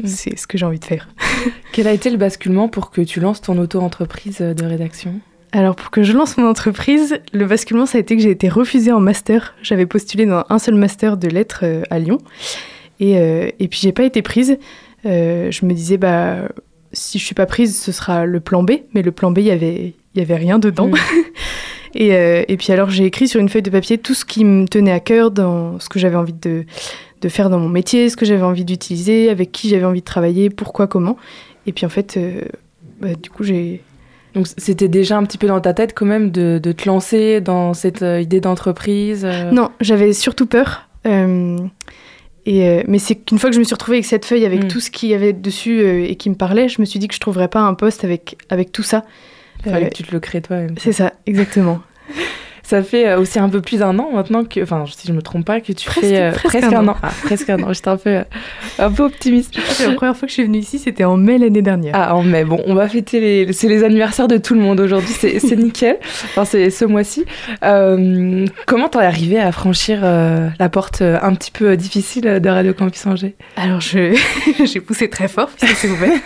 voilà, 0.00 0.14
c'est 0.14 0.38
ce 0.38 0.46
que 0.46 0.58
j'ai 0.58 0.66
envie 0.66 0.78
de 0.78 0.84
faire. 0.84 1.08
Quel 1.72 1.86
a 1.86 1.92
été 1.92 2.10
le 2.10 2.16
basculement 2.16 2.68
pour 2.68 2.90
que 2.90 3.00
tu 3.00 3.20
lances 3.20 3.40
ton 3.40 3.58
auto-entreprise 3.58 4.38
de 4.38 4.64
rédaction? 4.64 5.20
Alors 5.52 5.74
pour 5.74 5.90
que 5.90 6.02
je 6.02 6.12
lance 6.12 6.36
mon 6.36 6.48
entreprise, 6.48 7.18
le 7.32 7.44
basculement 7.44 7.86
ça 7.86 7.98
a 7.98 8.00
été 8.00 8.16
que 8.16 8.22
j'ai 8.22 8.30
été 8.30 8.48
refusée 8.48 8.92
en 8.92 9.00
master. 9.00 9.54
J'avais 9.62 9.86
postulé 9.86 10.26
dans 10.26 10.44
un 10.48 10.58
seul 10.58 10.76
master 10.76 11.16
de 11.16 11.28
lettres 11.28 11.60
euh, 11.64 11.82
à 11.90 11.98
Lyon 11.98 12.18
et, 13.00 13.18
euh, 13.18 13.50
et 13.58 13.66
puis 13.66 13.80
j'ai 13.82 13.92
pas 13.92 14.04
été 14.04 14.22
prise. 14.22 14.58
Euh, 15.06 15.50
je 15.50 15.64
me 15.64 15.72
disais 15.72 15.96
bah 15.96 16.48
si 16.92 17.18
je 17.18 17.24
suis 17.24 17.34
pas 17.34 17.46
prise 17.46 17.80
ce 17.80 17.90
sera 17.90 18.26
le 18.26 18.38
plan 18.40 18.62
B, 18.62 18.72
mais 18.94 19.02
le 19.02 19.10
plan 19.10 19.32
B 19.32 19.38
il 19.38 19.46
y 19.46 19.50
avait 19.50 19.94
il 20.14 20.18
y 20.18 20.20
avait 20.20 20.36
rien 20.36 20.60
dedans. 20.60 20.88
Mm. 20.88 20.94
et, 21.94 22.14
euh, 22.14 22.44
et 22.46 22.56
puis 22.56 22.72
alors 22.72 22.90
j'ai 22.90 23.04
écrit 23.04 23.26
sur 23.26 23.40
une 23.40 23.48
feuille 23.48 23.62
de 23.62 23.70
papier 23.70 23.98
tout 23.98 24.14
ce 24.14 24.24
qui 24.24 24.44
me 24.44 24.68
tenait 24.68 24.92
à 24.92 25.00
cœur 25.00 25.32
dans 25.32 25.80
ce 25.80 25.88
que 25.88 25.98
j'avais 25.98 26.16
envie 26.16 26.32
de 26.32 26.64
de 27.20 27.28
faire 27.28 27.50
dans 27.50 27.58
mon 27.58 27.68
métier, 27.68 28.08
ce 28.08 28.16
que 28.16 28.24
j'avais 28.24 28.42
envie 28.42 28.64
d'utiliser, 28.64 29.28
avec 29.30 29.52
qui 29.52 29.68
j'avais 29.68 29.84
envie 29.84 30.00
de 30.00 30.04
travailler, 30.04 30.50
pourquoi, 30.50 30.86
comment. 30.86 31.16
Et 31.66 31.72
puis 31.72 31.84
en 31.86 31.90
fait, 31.90 32.16
euh, 32.16 32.42
bah, 33.00 33.08
du 33.20 33.30
coup, 33.30 33.42
j'ai. 33.44 33.82
Donc 34.34 34.46
c'était 34.56 34.88
déjà 34.88 35.16
un 35.18 35.24
petit 35.24 35.38
peu 35.38 35.48
dans 35.48 35.60
ta 35.60 35.74
tête 35.74 35.92
quand 35.94 36.06
même 36.06 36.30
de, 36.30 36.60
de 36.62 36.72
te 36.72 36.86
lancer 36.88 37.40
dans 37.40 37.74
cette 37.74 38.02
euh, 38.02 38.20
idée 38.20 38.40
d'entreprise 38.40 39.24
euh, 39.24 39.50
Non, 39.50 39.70
j'avais 39.80 40.12
surtout 40.12 40.46
peur. 40.46 40.88
et, 41.04 42.82
mais 42.86 42.98
c'est 42.98 43.16
qu'une 43.16 43.38
fois 43.38 43.50
que 43.50 43.54
je 43.54 43.60
me 43.60 43.64
suis 43.64 43.74
retrouvée 43.74 43.96
avec 43.98 44.06
cette 44.06 44.24
feuille, 44.24 44.44
avec 44.46 44.64
Mm. 44.64 44.68
tout 44.68 44.80
ce 44.80 44.90
qu'il 44.90 45.08
y 45.10 45.14
avait 45.14 45.32
dessus 45.32 46.04
et 46.04 46.14
qui 46.16 46.30
me 46.30 46.34
parlait, 46.36 46.68
je 46.68 46.80
me 46.80 46.86
suis 46.86 46.98
dit 46.98 47.08
que 47.08 47.14
je 47.14 47.20
trouverais 47.20 47.48
pas 47.48 47.60
un 47.60 47.74
poste 47.74 48.04
avec, 48.04 48.36
avec 48.50 48.72
tout 48.72 48.82
ça. 48.82 49.04
Fallait 49.64 49.86
Euh, 49.86 49.88
que 49.88 49.94
tu 49.94 50.02
te 50.04 50.12
le 50.12 50.20
crées 50.20 50.40
toi-même. 50.40 50.74
c'est 50.78 50.92
ça, 50.92 51.12
exactement. 51.26 51.80
Ça 52.70 52.84
fait 52.84 53.08
euh, 53.08 53.18
aussi 53.18 53.38
un 53.40 53.48
peu 53.48 53.60
plus 53.60 53.80
d'un 53.80 53.98
an 53.98 54.10
maintenant 54.14 54.44
que, 54.44 54.62
enfin, 54.62 54.84
si 54.86 55.08
je 55.08 55.12
me 55.12 55.22
trompe 55.22 55.44
pas, 55.44 55.60
que 55.60 55.72
tu 55.72 55.86
Presque- 55.86 56.06
fais 56.06 56.20
euh, 56.20 56.30
presque 56.30 56.58
presque 56.58 56.72
un 56.72 56.76
un 56.78 56.88
an. 56.88 56.92
an. 56.92 56.96
Ah, 57.02 57.10
presque 57.24 57.50
un 57.50 57.60
an. 57.64 57.72
J'étais 57.72 57.88
un 57.88 57.96
peu, 57.96 58.10
euh, 58.10 58.22
un 58.78 58.90
peu 58.92 59.02
optimiste. 59.02 59.56
la 59.84 59.94
première 59.94 60.16
fois 60.16 60.26
que 60.26 60.30
je 60.30 60.34
suis 60.34 60.44
venue 60.44 60.58
ici, 60.58 60.78
c'était 60.78 61.02
en 61.02 61.16
mai 61.16 61.38
l'année 61.38 61.62
dernière. 61.62 61.92
Ah, 61.96 62.14
en 62.14 62.22
mai. 62.22 62.44
Bon, 62.44 62.62
on 62.66 62.74
va 62.74 62.88
fêter 62.88 63.18
les, 63.18 63.52
c'est 63.52 63.66
les 63.66 63.82
anniversaires 63.82 64.28
de 64.28 64.36
tout 64.38 64.54
le 64.54 64.60
monde 64.60 64.78
aujourd'hui. 64.78 65.12
C'est, 65.12 65.40
c'est 65.40 65.56
nickel. 65.56 65.96
Enfin, 66.26 66.44
c'est 66.44 66.70
ce 66.70 66.84
mois-ci. 66.84 67.24
Euh, 67.64 68.46
comment 68.66 68.88
t'en 68.88 69.00
es 69.00 69.04
arrivé 69.06 69.40
à 69.40 69.50
franchir 69.50 70.00
euh, 70.04 70.48
la 70.60 70.68
porte 70.68 71.02
euh, 71.02 71.18
un 71.22 71.34
petit 71.34 71.50
peu 71.50 71.70
euh, 71.70 71.76
difficile 71.76 72.38
de 72.40 72.48
Radio 72.48 72.72
Campus 72.72 73.04
Angers? 73.06 73.34
Alors, 73.56 73.80
je 73.80 74.16
j'ai 74.64 74.80
poussé 74.80 75.10
très 75.10 75.26
fort 75.26 75.48
puisque 75.48 75.74
c'est 75.76 75.88
ouvert. 75.88 76.12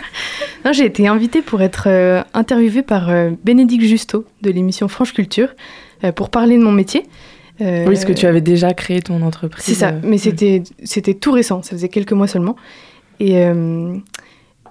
Non, 0.65 0.73
j'ai 0.73 0.85
été 0.85 1.07
invitée 1.07 1.43
pour 1.43 1.61
être 1.61 1.83
euh, 1.87 2.23
interviewée 2.33 2.81
par 2.81 3.11
euh, 3.11 3.29
Bénédicte 3.43 3.83
Justo 3.83 4.25
de 4.41 4.49
l'émission 4.49 4.87
Franche 4.87 5.13
Culture 5.13 5.49
pour 6.11 6.29
parler 6.29 6.57
de 6.57 6.63
mon 6.63 6.71
métier. 6.71 7.03
Euh, 7.61 7.83
Oui, 7.85 7.93
parce 7.93 8.05
que 8.05 8.13
tu 8.13 8.25
avais 8.25 8.41
déjà 8.41 8.73
créé 8.73 9.01
ton 9.01 9.21
entreprise. 9.21 9.63
C'est 9.63 9.73
ça, 9.75 9.89
euh, 9.89 9.99
mais 10.03 10.17
c'était 10.17 10.61
c'était 10.83 11.13
tout 11.13 11.31
récent, 11.31 11.61
ça 11.63 11.71
faisait 11.71 11.87
quelques 11.89 12.11
mois 12.11 12.27
seulement. 12.27 12.55
Et, 13.21 13.37
euh, 13.45 13.95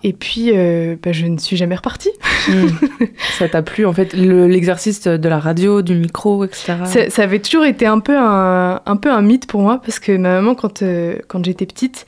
et 0.03 0.12
puis, 0.12 0.51
euh, 0.53 0.97
bah, 1.03 1.12
je 1.12 1.25
ne 1.25 1.38
suis 1.38 1.57
jamais 1.57 1.77
repartie. 1.77 2.11
Hmm. 2.49 2.66
ça 3.38 3.49
t'a 3.49 3.62
plu, 3.62 3.87
en 3.87 3.94
fait, 3.94 4.12
le- 4.12 4.47
l'exercice 4.47 5.05
de 5.05 5.29
la 5.31 5.38
radio, 5.38 5.81
du 5.81 5.94
micro, 5.94 6.44
etc. 6.44 6.75
Ça, 6.85 7.09
ça 7.09 7.23
avait 7.23 7.38
toujours 7.38 7.64
été 7.64 7.87
un 7.87 8.01
peu 8.01 8.14
un, 8.18 8.83
un 8.85 8.97
peu 8.97 9.11
un 9.11 9.23
mythe 9.23 9.47
pour 9.47 9.62
moi, 9.62 9.81
parce 9.83 9.99
que 9.99 10.12
ma 10.12 10.35
maman, 10.35 10.55
quand, 10.55 10.83
euh, 10.83 11.16
quand 11.27 11.42
j'étais 11.42 11.64
petite, 11.64 12.05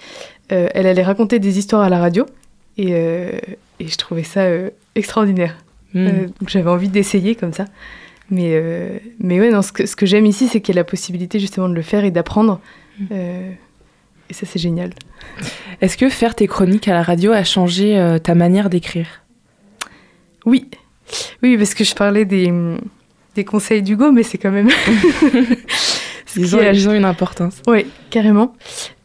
euh, 0.52 0.68
elle 0.74 0.86
allait 0.86 1.02
raconter 1.02 1.38
des 1.38 1.58
histoires 1.58 1.80
à 1.80 1.88
la 1.88 1.98
radio, 1.98 2.26
et, 2.76 2.88
euh, 2.90 3.30
et 3.80 3.88
je 3.88 3.96
trouvais 3.96 4.24
ça 4.24 4.40
euh, 4.42 4.68
extraordinaire. 4.94 5.56
Hmm. 5.94 6.06
Euh, 6.06 6.10
donc 6.38 6.48
j'avais 6.50 6.68
envie 6.68 6.90
d'essayer 6.90 7.34
comme 7.34 7.54
ça. 7.54 7.64
Mais, 8.30 8.50
euh, 8.54 8.98
mais 9.20 9.38
ouais, 9.40 9.50
non, 9.50 9.62
ce 9.62 9.72
que, 9.72 9.86
ce 9.86 9.94
que 9.96 10.04
j'aime 10.06 10.26
ici, 10.26 10.48
c'est 10.48 10.60
qu'il 10.60 10.74
y 10.74 10.78
a 10.78 10.80
la 10.80 10.84
possibilité 10.84 11.38
justement 11.38 11.68
de 11.68 11.74
le 11.74 11.82
faire 11.82 12.04
et 12.04 12.10
d'apprendre. 12.10 12.60
Euh, 13.12 13.50
et 14.28 14.34
ça, 14.34 14.46
c'est 14.46 14.58
génial. 14.58 14.90
Est-ce 15.80 15.96
que 15.96 16.08
faire 16.08 16.34
tes 16.34 16.46
chroniques 16.48 16.88
à 16.88 16.94
la 16.94 17.02
radio 17.02 17.32
a 17.32 17.44
changé 17.44 17.96
euh, 17.98 18.18
ta 18.18 18.34
manière 18.34 18.68
d'écrire? 18.70 19.06
Oui. 20.44 20.68
Oui, 21.42 21.56
parce 21.56 21.74
que 21.74 21.84
je 21.84 21.94
parlais 21.94 22.24
des, 22.24 22.52
des 23.36 23.44
conseils 23.44 23.82
d'Hugo, 23.82 24.10
mais 24.10 24.22
c'est 24.24 24.38
quand 24.38 24.50
même. 24.50 24.68
Ils 26.38 26.54
ont, 26.54 26.60
est- 26.60 26.74
ils 26.74 26.88
ont 26.88 26.92
une 26.92 27.04
importance. 27.06 27.62
Oui, 27.66 27.86
carrément. 28.10 28.52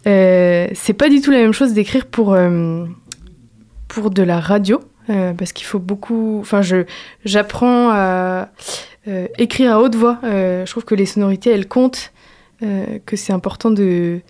Euh, 0.07 0.67
c'est 0.73 0.93
pas 0.93 1.07
du 1.09 1.21
tout 1.21 1.31
la 1.31 1.37
même 1.37 1.53
chose 1.53 1.71
d'écrire 1.73 2.05
pour, 2.07 2.35
pour 3.87 4.09
de 4.09 4.23
la 4.23 4.39
radio, 4.41 4.81
parce 5.07 5.53
qu'il 5.53 5.65
faut 5.65 5.79
beaucoup. 5.79 6.39
Enfin, 6.41 6.61
j'apprends 7.23 7.89
à 7.91 8.49
écrire 9.37 9.73
à 9.73 9.81
haute 9.81 9.95
voix. 9.95 10.19
Euh, 10.23 10.65
je 10.65 10.71
trouve 10.71 10.85
que 10.85 10.95
les 10.95 11.05
sonorités, 11.05 11.49
elles 11.49 11.67
comptent, 11.67 12.11
euh, 12.63 12.99
que 13.05 13.15
c'est 13.15 13.33
important 13.33 13.71
de. 13.71 14.21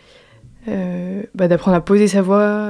euh, 0.67 1.23
bah, 1.35 1.47
d'apprendre 1.47 1.77
à 1.77 1.81
poser 1.81 2.07
sa 2.07 2.21
voix. 2.21 2.69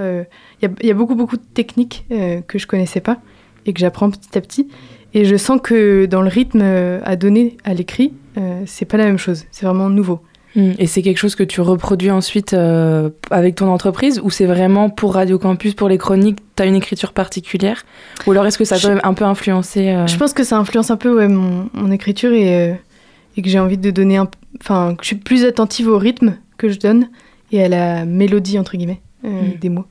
Il 0.61 0.69
y, 0.83 0.91
a, 0.91 0.93
beaucoup, 0.93 1.15
beaucoup 1.15 1.37
de 1.37 1.43
techniques 1.53 2.05
euh, 2.11 2.41
que 2.41 2.59
je 2.59 2.67
connaissais 2.67 3.01
pas 3.01 3.17
et 3.65 3.73
que 3.73 3.79
j'apprends 3.79 4.09
petit 4.09 4.37
à 4.37 4.41
petit. 4.41 4.69
Et 5.13 5.25
je 5.25 5.35
sens 5.35 5.59
que 5.61 6.05
dans 6.05 6.21
le 6.21 6.29
rythme 6.29 6.61
euh, 6.61 6.99
à 7.03 7.15
donner 7.15 7.57
à 7.63 7.73
l'écrit, 7.73 8.13
euh, 8.37 8.63
c'est 8.65 8.85
pas 8.85 8.97
la 8.97 9.05
même 9.05 9.17
chose. 9.17 9.45
C'est 9.51 9.65
vraiment 9.65 9.89
nouveau. 9.89 10.21
Hmm. 10.55 10.71
Et 10.79 10.85
c'est 10.85 11.01
quelque 11.01 11.17
chose 11.17 11.35
que 11.35 11.43
tu 11.43 11.61
reproduis 11.61 12.11
ensuite 12.11 12.53
euh, 12.53 13.09
avec 13.29 13.55
ton 13.55 13.67
entreprise 13.69 14.19
ou 14.23 14.29
c'est 14.29 14.45
vraiment 14.45 14.89
pour 14.89 15.13
Radio 15.13 15.39
Campus, 15.39 15.73
pour 15.75 15.87
les 15.87 15.97
chroniques, 15.97 16.39
tu 16.57 16.63
as 16.63 16.65
une 16.65 16.75
écriture 16.75 17.13
particulière? 17.13 17.85
Ou 18.27 18.31
alors 18.31 18.45
est-ce 18.45 18.57
que 18.57 18.65
ça 18.65 18.75
a 18.75 18.77
Je- 18.77 18.87
quand 18.87 18.93
même 18.95 19.01
un 19.05 19.13
peu 19.13 19.23
influencé 19.25 19.89
euh, 19.89 20.07
Je 20.07 20.17
pense 20.17 20.33
que 20.33 20.43
ça 20.43 20.57
influence 20.57 20.91
un 20.91 20.97
peu 20.97 21.15
ouais, 21.15 21.29
mon, 21.29 21.69
mon 21.73 21.89
écriture 21.91 22.33
et, 22.33 22.71
euh, 22.71 22.73
et 23.37 23.41
que 23.41 23.49
j'ai 23.49 23.59
envie 23.59 23.77
de 23.77 23.91
donner 23.91 24.17
un. 24.17 24.27
Enfin, 24.59 24.93
que 24.95 25.03
je 25.03 25.07
suis 25.07 25.15
plus 25.15 25.45
attentive 25.45 25.87
au 25.87 25.97
rythme 25.97 26.35
que 26.57 26.67
je 26.67 26.77
donne 26.77 27.07
et 27.53 27.63
à 27.63 27.69
la 27.69 28.03
mélodie, 28.05 28.59
entre 28.59 28.75
guillemets, 28.75 29.01
euh, 29.23 29.29
Mm. 29.29 29.59
des 29.61 29.69
mots. 29.69 29.85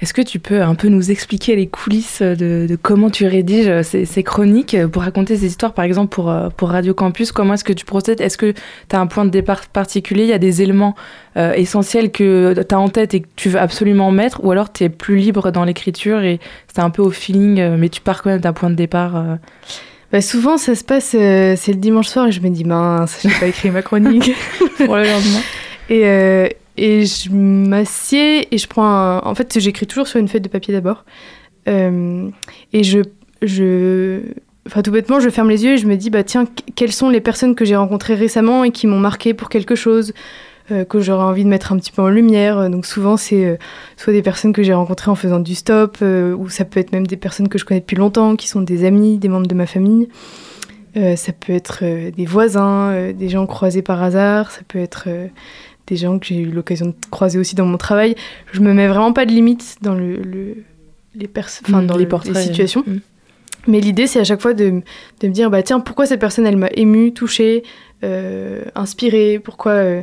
Est-ce 0.00 0.12
que 0.12 0.22
tu 0.22 0.38
peux 0.38 0.62
un 0.62 0.74
peu 0.74 0.88
nous 0.88 1.10
expliquer 1.10 1.56
les 1.56 1.66
coulisses 1.66 2.20
de, 2.20 2.66
de 2.68 2.76
comment 2.76 3.10
tu 3.10 3.26
rédiges 3.26 3.68
euh, 3.68 3.82
ces, 3.82 4.04
ces 4.04 4.22
chroniques 4.22 4.74
euh, 4.74 4.88
pour 4.88 5.02
raconter 5.02 5.36
ces 5.36 5.46
histoires, 5.46 5.72
par 5.72 5.84
exemple 5.84 6.14
pour, 6.14 6.30
euh, 6.30 6.48
pour 6.50 6.70
Radio 6.70 6.94
Campus? 6.94 7.32
Comment 7.32 7.54
est-ce 7.54 7.64
que 7.64 7.72
tu 7.72 7.84
procèdes? 7.84 8.20
Est-ce 8.20 8.36
que 8.36 8.52
tu 8.52 8.96
as 8.96 9.00
un 9.00 9.06
point 9.06 9.24
de 9.24 9.30
départ 9.30 9.66
particulier? 9.66 10.24
Il 10.24 10.28
y 10.28 10.34
a 10.34 10.38
des 10.38 10.62
éléments 10.62 10.94
euh, 11.36 11.52
essentiels 11.54 12.10
que 12.12 12.54
tu 12.68 12.74
as 12.74 12.78
en 12.78 12.88
tête 12.88 13.14
et 13.14 13.20
que 13.20 13.28
tu 13.36 13.48
veux 13.48 13.60
absolument 13.60 14.10
mettre 14.10 14.44
Ou 14.44 14.50
alors 14.50 14.72
tu 14.72 14.84
es 14.84 14.88
plus 14.88 15.16
libre 15.16 15.50
dans 15.50 15.64
l'écriture 15.64 16.22
et 16.22 16.38
c'est 16.72 16.82
un 16.82 16.90
peu 16.90 17.02
au 17.02 17.10
feeling, 17.10 17.76
mais 17.76 17.88
tu 17.88 18.00
pars 18.00 18.22
quand 18.22 18.30
même 18.30 18.40
d'un 18.40 18.52
point 18.52 18.70
de 18.70 18.74
départ 18.74 19.16
euh, 19.16 19.36
Bah, 20.12 20.20
souvent, 20.20 20.58
ça 20.58 20.74
se 20.74 20.84
passe, 20.84 21.16
euh, 21.18 21.54
c'est 21.56 21.72
le 21.72 21.78
dimanche 21.78 22.06
soir 22.06 22.28
et 22.28 22.32
je 22.32 22.40
me 22.40 22.48
dis, 22.48 22.64
mince, 22.64 23.18
j'ai 23.22 23.30
pas 23.40 23.46
écrit 23.46 23.70
ma 23.70 23.82
chronique. 23.82 24.30
pour 24.84 24.96
le 24.96 25.02
lendemain. 25.02 25.40
Et, 25.90 26.02
euh, 26.04 26.48
et 26.76 27.04
je 27.04 27.30
m'assieds 27.30 28.54
et 28.54 28.58
je 28.58 28.66
prends 28.66 28.86
un... 28.86 29.18
En 29.18 29.34
fait, 29.34 29.58
j'écris 29.58 29.86
toujours 29.86 30.06
sur 30.06 30.20
une 30.20 30.28
feuille 30.28 30.40
de 30.40 30.48
papier 30.48 30.74
d'abord. 30.74 31.04
Euh, 31.68 32.28
et 32.72 32.84
je, 32.84 33.00
je... 33.42 34.20
Enfin, 34.66 34.82
tout 34.82 34.90
bêtement, 34.90 35.20
je 35.20 35.28
ferme 35.28 35.50
les 35.50 35.64
yeux 35.64 35.72
et 35.74 35.78
je 35.78 35.86
me 35.86 35.96
dis, 35.96 36.10
bah 36.10 36.24
tiens, 36.24 36.46
qu- 36.46 36.72
quelles 36.74 36.92
sont 36.92 37.10
les 37.10 37.20
personnes 37.20 37.54
que 37.54 37.64
j'ai 37.64 37.76
rencontrées 37.76 38.14
récemment 38.14 38.64
et 38.64 38.70
qui 38.70 38.86
m'ont 38.86 38.98
marqué 38.98 39.34
pour 39.34 39.48
quelque 39.48 39.74
chose 39.74 40.12
euh, 40.70 40.84
que 40.84 41.00
j'aurais 41.00 41.24
envie 41.24 41.44
de 41.44 41.48
mettre 41.48 41.72
un 41.72 41.76
petit 41.76 41.92
peu 41.92 42.02
en 42.02 42.08
lumière. 42.08 42.70
Donc 42.70 42.86
souvent, 42.86 43.16
c'est 43.16 43.44
euh, 43.44 43.56
soit 43.96 44.12
des 44.12 44.22
personnes 44.22 44.52
que 44.52 44.62
j'ai 44.62 44.74
rencontrées 44.74 45.10
en 45.10 45.14
faisant 45.14 45.40
du 45.40 45.54
stop, 45.54 45.98
ou 46.00 46.48
ça 46.48 46.64
peut 46.64 46.80
être 46.80 46.92
même 46.92 47.06
des 47.06 47.16
personnes 47.16 47.48
que 47.48 47.58
je 47.58 47.64
connais 47.64 47.80
depuis 47.80 47.96
longtemps, 47.96 48.36
qui 48.36 48.48
sont 48.48 48.62
des 48.62 48.84
amis, 48.84 49.18
des 49.18 49.28
membres 49.28 49.46
de 49.46 49.54
ma 49.54 49.66
famille. 49.66 50.08
Ça 51.16 51.32
peut 51.32 51.52
être 51.52 51.82
des 51.82 52.24
voisins, 52.24 53.10
des 53.12 53.28
gens 53.28 53.46
croisés 53.46 53.82
par 53.82 54.00
hasard, 54.00 54.52
ça 54.52 54.60
peut 54.68 54.78
être 54.78 55.08
des 55.86 55.96
gens 55.96 56.18
que 56.18 56.26
j'ai 56.26 56.36
eu 56.40 56.50
l'occasion 56.50 56.86
de 56.86 56.94
croiser 57.10 57.38
aussi 57.38 57.54
dans 57.54 57.66
mon 57.66 57.76
travail. 57.76 58.14
Je 58.52 58.60
me 58.60 58.72
mets 58.72 58.88
vraiment 58.88 59.12
pas 59.12 59.26
de 59.26 59.32
limite 59.32 59.76
dans 59.82 59.94
le, 59.94 60.16
le- 60.16 60.56
les, 61.14 61.28
enfin, 61.36 61.82
Mm, 61.82 61.86
dans 61.86 61.96
les 61.96 62.04
le- 62.04 62.08
portraits, 62.08 62.36
situations. 62.36 62.82
mm. 62.86 62.98
Mais 63.66 63.80
l'idée, 63.80 64.06
c'est 64.06 64.20
à 64.20 64.24
chaque 64.24 64.40
fois 64.42 64.52
de, 64.52 64.82
de 65.20 65.28
me 65.28 65.32
dire, 65.32 65.50
bah 65.50 65.62
tiens, 65.62 65.80
pourquoi 65.80 66.04
cette 66.06 66.20
personne, 66.20 66.46
elle 66.46 66.56
m'a 66.58 66.68
émue, 66.74 67.12
touchée, 67.12 67.62
euh, 68.02 68.62
inspirée, 68.74 69.38
pourquoi... 69.42 69.72
euh, 69.72 70.02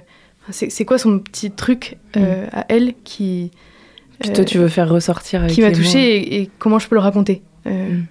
c'est 0.50 0.86
quoi 0.86 0.98
son 0.98 1.20
petit 1.20 1.52
truc 1.52 1.98
euh, 2.18 2.46
à 2.52 2.66
elle 2.70 2.94
qui... 3.04 3.52
Toi, 4.34 4.44
tu 4.44 4.58
veux 4.58 4.68
faire 4.68 4.90
ressortir 4.90 5.42
avec 5.44 5.54
Qui 5.54 5.62
m'a 5.62 5.72
touchée 5.72 6.18
et, 6.18 6.42
et 6.42 6.50
comment 6.60 6.80
je 6.80 6.88
peux 6.88 6.96
le 6.96 7.02
raconter. 7.02 7.42
Euh, 7.68 7.90
Mm. 7.90 8.06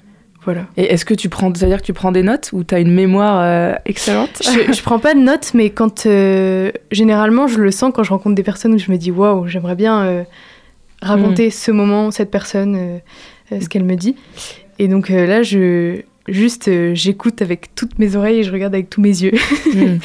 Voilà. 0.45 0.67
Et 0.79 0.85
est-ce 0.85 1.05
que 1.05 1.13
tu 1.15 1.29
prends, 1.29 1.53
c'est-à-dire 1.55 1.81
que 1.83 1.87
tu 1.87 1.93
prends 1.93 2.13
des 2.13 2.23
notes 2.23 2.51
ou 2.53 2.65
tu 2.65 2.75
as 2.75 2.81
une 2.81 2.93
mémoire 2.95 3.41
euh, 3.43 3.75
excellente 3.85 4.41
je, 4.43 4.73
je 4.73 4.83
prends 4.83 4.99
pas 4.99 5.13
de 5.15 5.19
notes, 5.21 5.53
mais 5.53 5.69
quand 5.71 6.07
euh, 6.07 6.73
généralement 6.91 7.47
je 7.47 7.59
le 7.59 7.71
sens 7.71 7.93
quand 7.95 8.03
je 8.03 8.11
rencontre 8.11 8.35
des 8.35 8.43
personnes 8.43 8.73
où 8.75 8.79
je 8.79 8.91
me 8.91 8.97
dis 8.97 9.11
waouh, 9.11 9.47
j'aimerais 9.49 9.75
bien 9.77 10.03
euh, 10.05 10.23
raconter 11.03 11.49
Mm. 11.49 11.51
ce 11.51 11.71
moment, 11.71 12.11
cette 12.11 12.31
personne, 12.31 13.01
ce 13.51 13.69
qu'elle 13.69 13.85
me 13.85 13.97
dit. 13.97 14.17
Et 14.79 14.89
donc 14.89 15.11
là, 15.11 15.43
je 15.43 16.03
juste 16.29 16.71
j'écoute 16.95 17.43
avec 17.43 17.75
toutes 17.75 17.99
mes 17.99 18.17
oreilles 18.17 18.39
et 18.39 18.43
je 18.43 18.53
regarde 18.53 18.73
avec 18.75 18.89
tous 18.89 19.01
mes 19.03 19.09
yeux. 19.23 19.33
Mm. 19.75 19.99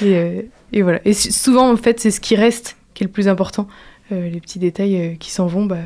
et, 0.06 0.48
et 0.72 0.82
voilà. 0.82 1.00
Et 1.04 1.12
souvent 1.12 1.70
en 1.70 1.76
fait, 1.76 2.00
c'est 2.00 2.10
ce 2.10 2.20
qui 2.20 2.36
reste 2.36 2.76
qui 2.94 3.04
est 3.04 3.06
le 3.06 3.12
plus 3.12 3.28
important. 3.28 3.68
Les 4.10 4.40
petits 4.40 4.58
détails 4.58 5.16
qui 5.20 5.30
s'en 5.30 5.46
vont, 5.46 5.66
bah, 5.66 5.76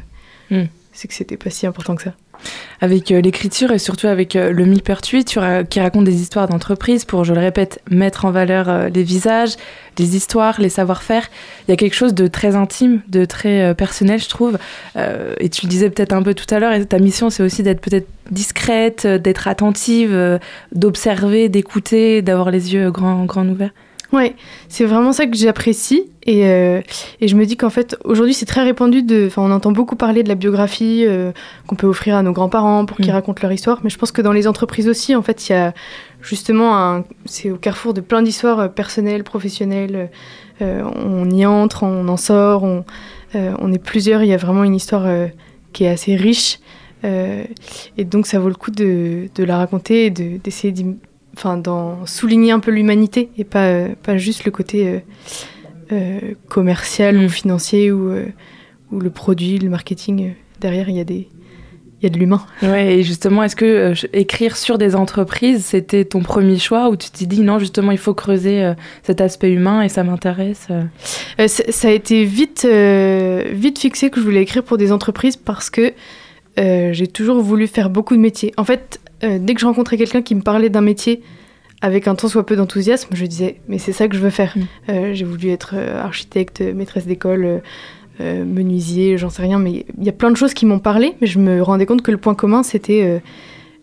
Mm. 0.51 0.65
c'est 0.93 1.09
que 1.09 1.15
c'était 1.15 1.37
pas 1.37 1.51
si 1.51 1.67
important 1.67 1.97
que 1.97 2.03
ça. 2.03 2.15
Avec 2.81 3.13
euh, 3.13 3.21
l'écriture 3.21 3.71
et 3.71 3.79
surtout 3.79 4.09
avec 4.09 4.35
euh, 4.35 4.53
le 4.53 4.65
millepertuis, 4.65 5.25
tu 5.25 5.39
ra- 5.39 5.63
qui 5.63 5.79
raconte 5.81 6.05
des 6.05 6.21
histoires 6.21 6.49
d'entreprise 6.49 7.05
pour, 7.05 7.25
je 7.25 7.33
le 7.33 7.41
répète, 7.41 7.81
mettre 7.91 8.25
en 8.25 8.33
valeur 8.33 8.69
euh, 8.69 8.89
les 8.89 9.05
visages, 9.05 9.55
les 9.99 10.17
histoires, 10.17 10.61
les 10.61 10.69
savoir-faire. 10.69 11.29
Il 11.69 11.71
y 11.71 11.75
a 11.75 11.77
quelque 11.77 11.95
chose 11.95 12.15
de 12.15 12.27
très 12.27 12.57
intime, 12.57 13.01
de 13.09 13.25
très 13.25 13.75
personnel, 13.75 14.21
je 14.21 14.29
trouve. 14.29 14.59
Et 14.97 15.49
tu 15.51 15.67
le 15.67 15.69
disais 15.69 15.91
peut-être 15.91 16.15
un 16.15 16.23
peu 16.23 16.33
tout 16.35 16.53
à 16.53 16.59
l'heure, 16.59 16.73
ta 16.89 16.99
mission, 16.99 17.29
c'est 17.29 17.43
aussi 17.43 17.63
d'être 17.63 17.81
peut-être 17.81 18.09
discrète, 18.31 19.07
d'être 19.07 19.49
attentive, 19.49 20.41
d'observer, 20.73 21.51
d'écouter, 21.51 22.23
d'avoir 22.23 22.51
les 22.51 22.73
yeux 22.73 22.91
grands, 22.91 23.27
grands 23.27 23.47
ouverts. 23.47 23.73
Ouais, 24.13 24.35
c'est 24.69 24.85
vraiment 24.85 25.13
ça 25.13 25.27
que 25.27 25.35
j'apprécie. 25.37 26.05
Et, 26.25 26.47
euh, 26.47 26.83
et 27.21 27.29
je 27.29 27.35
me 27.35 27.47
dis 27.47 27.57
qu'en 27.57 27.71
fait, 27.71 27.97
aujourd'hui, 28.05 28.35
c'est 28.35 28.45
très 28.47 28.63
répandu. 28.63 29.03
De, 29.03 29.31
on 29.39 29.51
entend 29.51 29.73
beaucoup 29.73 29.97
parler 29.97 30.23
de 30.23 30.29
la 30.29 30.35
biographie 30.35 31.05
euh, 31.07 31.33
qu'on 31.67 31.77
peut 31.77 31.87
offrir 31.87 32.17
à 32.17 32.23
nos 32.23 32.33
grands-parents 32.33 32.85
pour 32.85 32.99
qu'ils 32.99 33.09
Mm. 33.09 33.15
racontent 33.15 33.41
leur 33.43 33.53
histoire. 33.53 33.81
Mais 33.85 33.91
je 33.91 33.97
pense 33.99 34.13
que 34.13 34.21
dans 34.21 34.33
les 34.33 34.47
entreprises 34.47 34.87
aussi, 34.89 35.15
en 35.17 35.23
fait, 35.23 35.49
il 35.49 35.53
y 35.53 35.55
a 35.55 35.73
justement 36.21 36.77
un. 36.79 37.05
C'est 37.25 37.51
au 37.51 37.57
carrefour 37.57 37.95
de 37.95 38.03
plein 38.03 38.21
d'histoires 38.23 38.61
euh, 38.61 38.69
personnelles, 38.69 39.25
professionnelles. 39.25 40.11
Euh, 40.61 40.83
on 40.95 41.31
y 41.31 41.47
entre, 41.47 41.83
on 41.85 42.07
en 42.09 42.17
sort, 42.19 42.65
on, 42.65 42.85
on 43.35 43.73
est 43.73 43.83
plusieurs. 43.83 44.23
Il 44.23 44.29
y 44.29 44.35
a 44.35 44.37
vraiment 44.37 44.63
une 44.63 44.75
histoire 44.75 45.07
qui 45.73 45.85
est 45.85 45.89
assez 45.89 46.15
riche. 46.17 46.59
Et 47.03 48.05
donc, 48.05 48.27
ça 48.27 48.39
vaut 48.39 48.49
le 48.49 48.55
coup 48.55 48.71
de, 48.71 49.29
de 49.35 49.43
la 49.45 49.57
raconter 49.57 50.07
et 50.07 50.11
de- 50.11 50.37
d'essayer 50.37 50.73
d'y 50.73 50.87
enfin, 51.37 51.57
d'en 51.57 52.05
souligner 52.07 52.53
un 52.53 52.61
peu 52.61 52.71
l'humanité 52.71 53.31
et 53.39 53.45
pas, 53.45 53.67
euh, 53.67 53.89
pas 54.03 54.17
juste 54.17 54.45
le 54.45 54.51
côté 54.51 54.89
euh, 54.89 54.99
euh, 55.93 56.21
commercial 56.49 57.17
ou 57.19 57.29
financier 57.29 57.91
ou, 57.91 58.13
ou 58.91 59.01
le 59.01 59.11
produit, 59.11 59.59
le 59.59 59.69
marketing. 59.69 60.35
Derrière, 60.61 60.89
il 60.89 60.97
y 60.97 61.01
a, 61.01 61.05
des, 61.05 61.29
il 62.01 62.05
y 62.05 62.07
a 62.07 62.11
de 62.11 62.19
l'humain. 62.19 62.43
Ouais, 62.63 62.99
et 62.99 63.03
justement, 63.03 63.43
est-ce 63.43 63.57
que 63.57 63.95
écrire 64.13 64.57
sur 64.57 64.79
des 64.79 64.95
entreprises, 64.95 65.65
c'était 65.65 66.05
ton 66.05 66.21
premier 66.21 66.59
choix 66.59 66.89
ou 66.89 66.97
tu 66.97 67.11
t'es 67.11 67.27
dit 67.27 67.41
non, 67.41 67.59
justement, 67.59 67.91
il 67.91 67.99
faut 67.99 68.15
creuser 68.15 68.73
cet 69.03 69.21
aspect 69.21 69.53
humain 69.53 69.83
et 69.83 69.89
ça 69.89 70.05
m'intéresse 70.05 70.69
ça 71.49 71.89
a 71.89 71.91
été 71.91 72.25
vite, 72.25 72.65
vite 72.65 73.79
fixé 73.79 74.11
que 74.11 74.21
je 74.21 74.25
voulais 74.25 74.43
écrire 74.43 74.63
pour 74.63 74.79
des 74.79 74.93
entreprises 74.93 75.37
parce 75.37 75.69
que 75.69 75.93
euh, 76.59 76.93
j'ai 76.93 77.07
toujours 77.07 77.41
voulu 77.41 77.67
faire 77.67 77.91
beaucoup 77.91 78.15
de 78.15 78.21
métiers. 78.21 78.53
En 78.57 78.65
fait, 78.65 79.01
euh, 79.25 79.39
dès 79.41 79.55
que 79.55 79.61
je 79.61 79.67
rencontrais 79.67 79.97
quelqu'un 79.97 80.23
qui 80.23 80.35
me 80.35 80.43
parlait 80.43 80.69
d'un 80.69 80.81
métier 80.81 81.23
avec 81.81 82.07
un 82.07 82.15
tant 82.15 82.29
soit 82.29 82.45
peu 82.47 82.57
d'enthousiasme, 82.57 83.09
je 83.13 83.27
disais 83.27 83.61
mais 83.69 83.79
c'est 83.79 83.93
ça 83.93 84.09
que 84.09 84.15
je 84.15 84.21
veux 84.21 84.31
faire. 84.31 84.55
Euh, 84.89 85.15
j'ai 85.15 85.25
voulu 85.25 85.51
être 85.51 85.75
architecte, 85.75 86.61
maîtresse 86.61 87.07
d'école, 87.07 87.63
menuisier, 88.21 89.19
j'en 89.19 89.31
sais 89.31 89.43
rien, 89.43 89.59
mais 89.59 89.85
il 89.99 90.05
y 90.05 90.09
a 90.09 90.13
plein 90.13 90.31
de 90.31 90.37
choses 90.37 90.55
qui 90.55 90.65
m'ont 90.65 90.79
parlé, 90.79 91.15
mais 91.21 91.27
je 91.27 91.41
me 91.41 91.61
rendais 91.61 91.87
compte 91.87 92.03
que 92.03 92.13
le 92.13 92.19
point 92.19 92.37
commun 92.37 92.63
c'était 92.63 93.21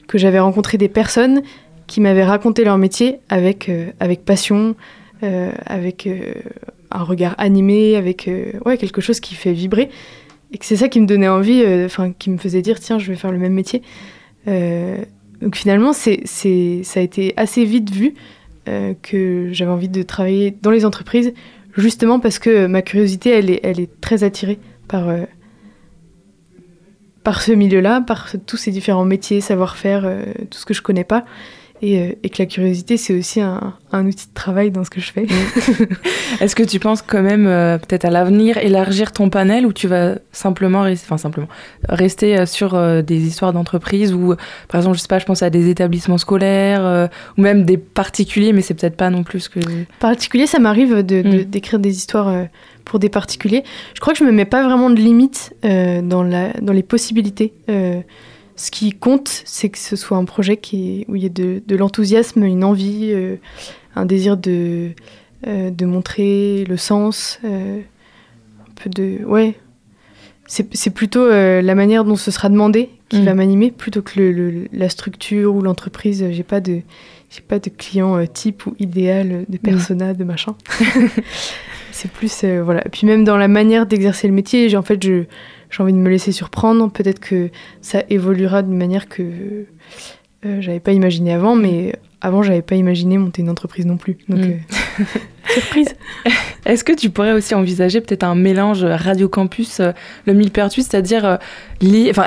que 0.07 0.17
j'avais 0.17 0.39
rencontré 0.39 0.77
des 0.77 0.87
personnes 0.87 1.41
qui 1.87 1.99
m'avaient 1.99 2.23
raconté 2.23 2.63
leur 2.63 2.77
métier 2.77 3.17
avec, 3.27 3.69
avec 3.99 4.23
passion, 4.23 4.75
avec 5.21 6.07
un 6.89 7.03
regard 7.03 7.35
animé, 7.37 7.97
avec 7.97 8.29
ouais, 8.65 8.77
quelque 8.77 9.01
chose 9.01 9.19
qui 9.19 9.35
fait 9.35 9.51
vibrer. 9.51 9.89
Et 10.51 10.57
que 10.57 10.65
c'est 10.65 10.77
ça 10.77 10.89
qui 10.89 10.99
me 10.99 11.05
donnait 11.05 11.27
envie, 11.27 11.61
euh, 11.63 11.85
enfin 11.85 12.11
qui 12.11 12.29
me 12.29 12.37
faisait 12.37 12.61
dire 12.61 12.79
tiens, 12.79 12.97
je 12.97 13.11
vais 13.11 13.17
faire 13.17 13.31
le 13.31 13.37
même 13.37 13.53
métier. 13.53 13.81
Euh, 14.47 14.97
donc 15.41 15.55
finalement, 15.55 15.93
c'est, 15.93 16.21
c'est, 16.25 16.81
ça 16.83 16.99
a 16.99 17.03
été 17.03 17.33
assez 17.37 17.65
vite 17.65 17.91
vu 17.91 18.15
euh, 18.67 18.93
que 19.01 19.49
j'avais 19.51 19.71
envie 19.71 19.89
de 19.89 20.01
travailler 20.01 20.51
dans 20.61 20.71
les 20.71 20.85
entreprises, 20.85 21.33
justement 21.77 22.19
parce 22.19 22.39
que 22.39 22.65
ma 22.65 22.81
curiosité, 22.81 23.29
elle 23.29 23.49
est, 23.49 23.59
elle 23.63 23.79
est 23.79 24.01
très 24.01 24.23
attirée 24.23 24.59
par, 24.87 25.07
par 27.23 27.41
ce 27.41 27.51
milieu-là, 27.51 28.01
par 28.01 28.29
tous 28.47 28.57
ces 28.57 28.71
différents 28.71 29.05
métiers, 29.05 29.39
savoir-faire, 29.39 30.11
tout 30.49 30.57
ce 30.57 30.65
que 30.65 30.73
je 30.73 30.81
connais 30.81 31.03
pas. 31.03 31.25
Et, 31.81 31.99
euh, 32.01 32.11
et 32.23 32.29
que 32.29 32.35
la 32.41 32.45
curiosité, 32.45 32.97
c'est 32.97 33.17
aussi 33.17 33.39
un, 33.41 33.73
un 33.91 34.05
outil 34.05 34.27
de 34.27 34.33
travail 34.33 34.69
dans 34.71 34.83
ce 34.83 34.89
que 34.89 34.99
je 34.99 35.11
fais. 35.13 35.25
Est-ce 36.41 36.55
que 36.55 36.63
tu 36.63 36.79
penses 36.79 37.01
quand 37.01 37.21
même 37.21 37.47
euh, 37.47 37.77
peut-être 37.77 38.05
à 38.05 38.09
l'avenir 38.09 38.57
élargir 38.57 39.11
ton 39.11 39.29
panel 39.29 39.65
ou 39.65 39.73
tu 39.73 39.87
vas 39.87 40.15
simplement 40.31 40.81
rester, 40.81 41.05
enfin 41.07 41.17
simplement 41.17 41.47
rester 41.87 42.37
euh, 42.37 42.45
sur 42.45 42.75
euh, 42.75 43.01
des 43.01 43.17
histoires 43.25 43.53
d'entreprise 43.53 44.13
ou 44.13 44.35
par 44.67 44.79
exemple 44.81 44.97
je 44.97 45.01
sais 45.01 45.07
pas, 45.07 45.19
je 45.19 45.25
pense 45.25 45.41
à 45.41 45.49
des 45.49 45.69
établissements 45.69 46.17
scolaires 46.17 46.85
euh, 46.85 47.07
ou 47.37 47.41
même 47.41 47.63
des 47.63 47.77
particuliers, 47.77 48.53
mais 48.53 48.61
c'est 48.61 48.73
peut-être 48.73 48.97
pas 48.97 49.09
non 49.09 49.23
plus 49.23 49.39
ce 49.41 49.49
que. 49.49 49.59
particulier, 49.99 50.47
ça 50.47 50.59
m'arrive 50.59 50.97
de, 51.03 51.21
de- 51.21 51.43
d'écrire 51.43 51.79
des 51.79 51.95
histoires 51.95 52.45
pour 52.85 52.99
des 52.99 53.09
particuliers. 53.09 53.63
Je 53.93 53.99
crois 54.01 54.13
que 54.13 54.19
je 54.19 54.23
me 54.23 54.31
mets 54.31 54.45
pas 54.45 54.63
vraiment 54.63 54.89
de 54.89 54.95
limite 54.99 55.53
dans, 55.63 56.23
la, 56.23 56.51
dans 56.61 56.73
les 56.73 56.83
possibilités. 56.83 57.53
Ce 58.59 58.71
qui 58.71 58.91
compte, 58.91 59.29
c'est 59.45 59.69
que 59.69 59.77
ce 59.77 59.95
soit 59.95 60.17
un 60.17 60.25
projet 60.25 60.57
qui, 60.57 61.05
où 61.07 61.15
il 61.15 61.23
y 61.23 61.25
ait 61.25 61.29
de, 61.29 61.61
de 61.65 61.75
l'enthousiasme, 61.77 62.43
une 62.43 62.65
envie, 62.65 63.11
euh, 63.13 63.37
un 63.95 64.05
désir 64.05 64.35
de, 64.35 64.89
euh, 65.47 65.69
de 65.71 65.85
montrer 65.85 66.65
le 66.67 66.75
sens, 66.75 67.39
euh, 67.45 67.79
un 67.79 68.71
peu 68.75 68.89
de... 68.89 69.23
Ouais, 69.25 69.55
c'est 70.47 70.89
plutôt 70.89 71.29
la 71.29 71.75
manière 71.75 72.03
dont 72.05 72.15
ce 72.15 72.31
sera 72.31 72.49
demandé 72.49 72.89
qui 73.07 73.21
Mm. 73.21 73.25
va 73.25 73.33
m'animer 73.35 73.71
plutôt 73.71 74.01
que 74.01 74.19
le- 74.19 74.31
le- 74.31 74.67
la 74.73 74.89
structure 74.89 75.55
ou 75.55 75.61
l'entreprise. 75.61 76.25
J'ai 76.31 76.43
pas 76.43 76.59
de 76.59 76.81
j'ai 77.29 77.41
pas 77.41 77.59
de 77.59 77.69
client 77.69 78.25
type 78.25 78.65
ou 78.65 78.75
idéal 78.79 79.45
de 79.47 79.57
persona 79.59 80.15
de 80.15 80.23
machin. 80.23 80.55
c'est 81.91 82.11
plus 82.11 82.43
voilà. 82.63 82.85
Et 82.85 82.89
puis 82.89 83.05
même 83.05 83.23
dans 83.23 83.37
la 83.37 83.47
manière 83.47 83.85
d'exercer 83.85 84.27
le 84.27 84.33
métier, 84.33 84.69
j'ai 84.69 84.77
en 84.77 84.81
fait 84.81 85.01
je 85.03 85.23
j'ai 85.69 85.83
envie 85.83 85.93
de 85.93 85.97
me 85.97 86.09
laisser 86.09 86.31
surprendre. 86.31 86.89
Peut-être 86.91 87.19
que 87.19 87.49
ça 87.81 88.03
évoluera 88.09 88.61
d'une 88.63 88.77
manière 88.77 89.07
que 89.07 89.23
euh, 90.45 90.61
j'avais 90.61 90.79
pas 90.79 90.91
imaginé 90.93 91.33
avant, 91.33 91.55
mais 91.55 91.95
avant 92.21 92.41
j'avais 92.43 92.61
pas 92.61 92.75
imaginé 92.75 93.17
monter 93.17 93.41
une 93.41 93.49
entreprise 93.49 93.85
non 93.85 93.97
plus. 93.97 94.17
Donc 94.29 94.39
Mm. 94.39 94.43
euh, 94.51 95.03
surprise. 95.53 95.95
Est-ce 96.65 96.83
que 96.83 96.91
tu 96.93 97.09
pourrais 97.09 97.31
aussi 97.33 97.55
envisager 97.55 98.01
peut-être 98.01 98.23
un 98.23 98.35
mélange 98.35 98.83
Radio 98.83 99.27
Campus, 99.29 99.79
euh, 99.79 99.91
le 100.25 100.33
millepertuis, 100.33 100.83
c'est-à-dire 100.83 101.25
euh, 101.25 101.37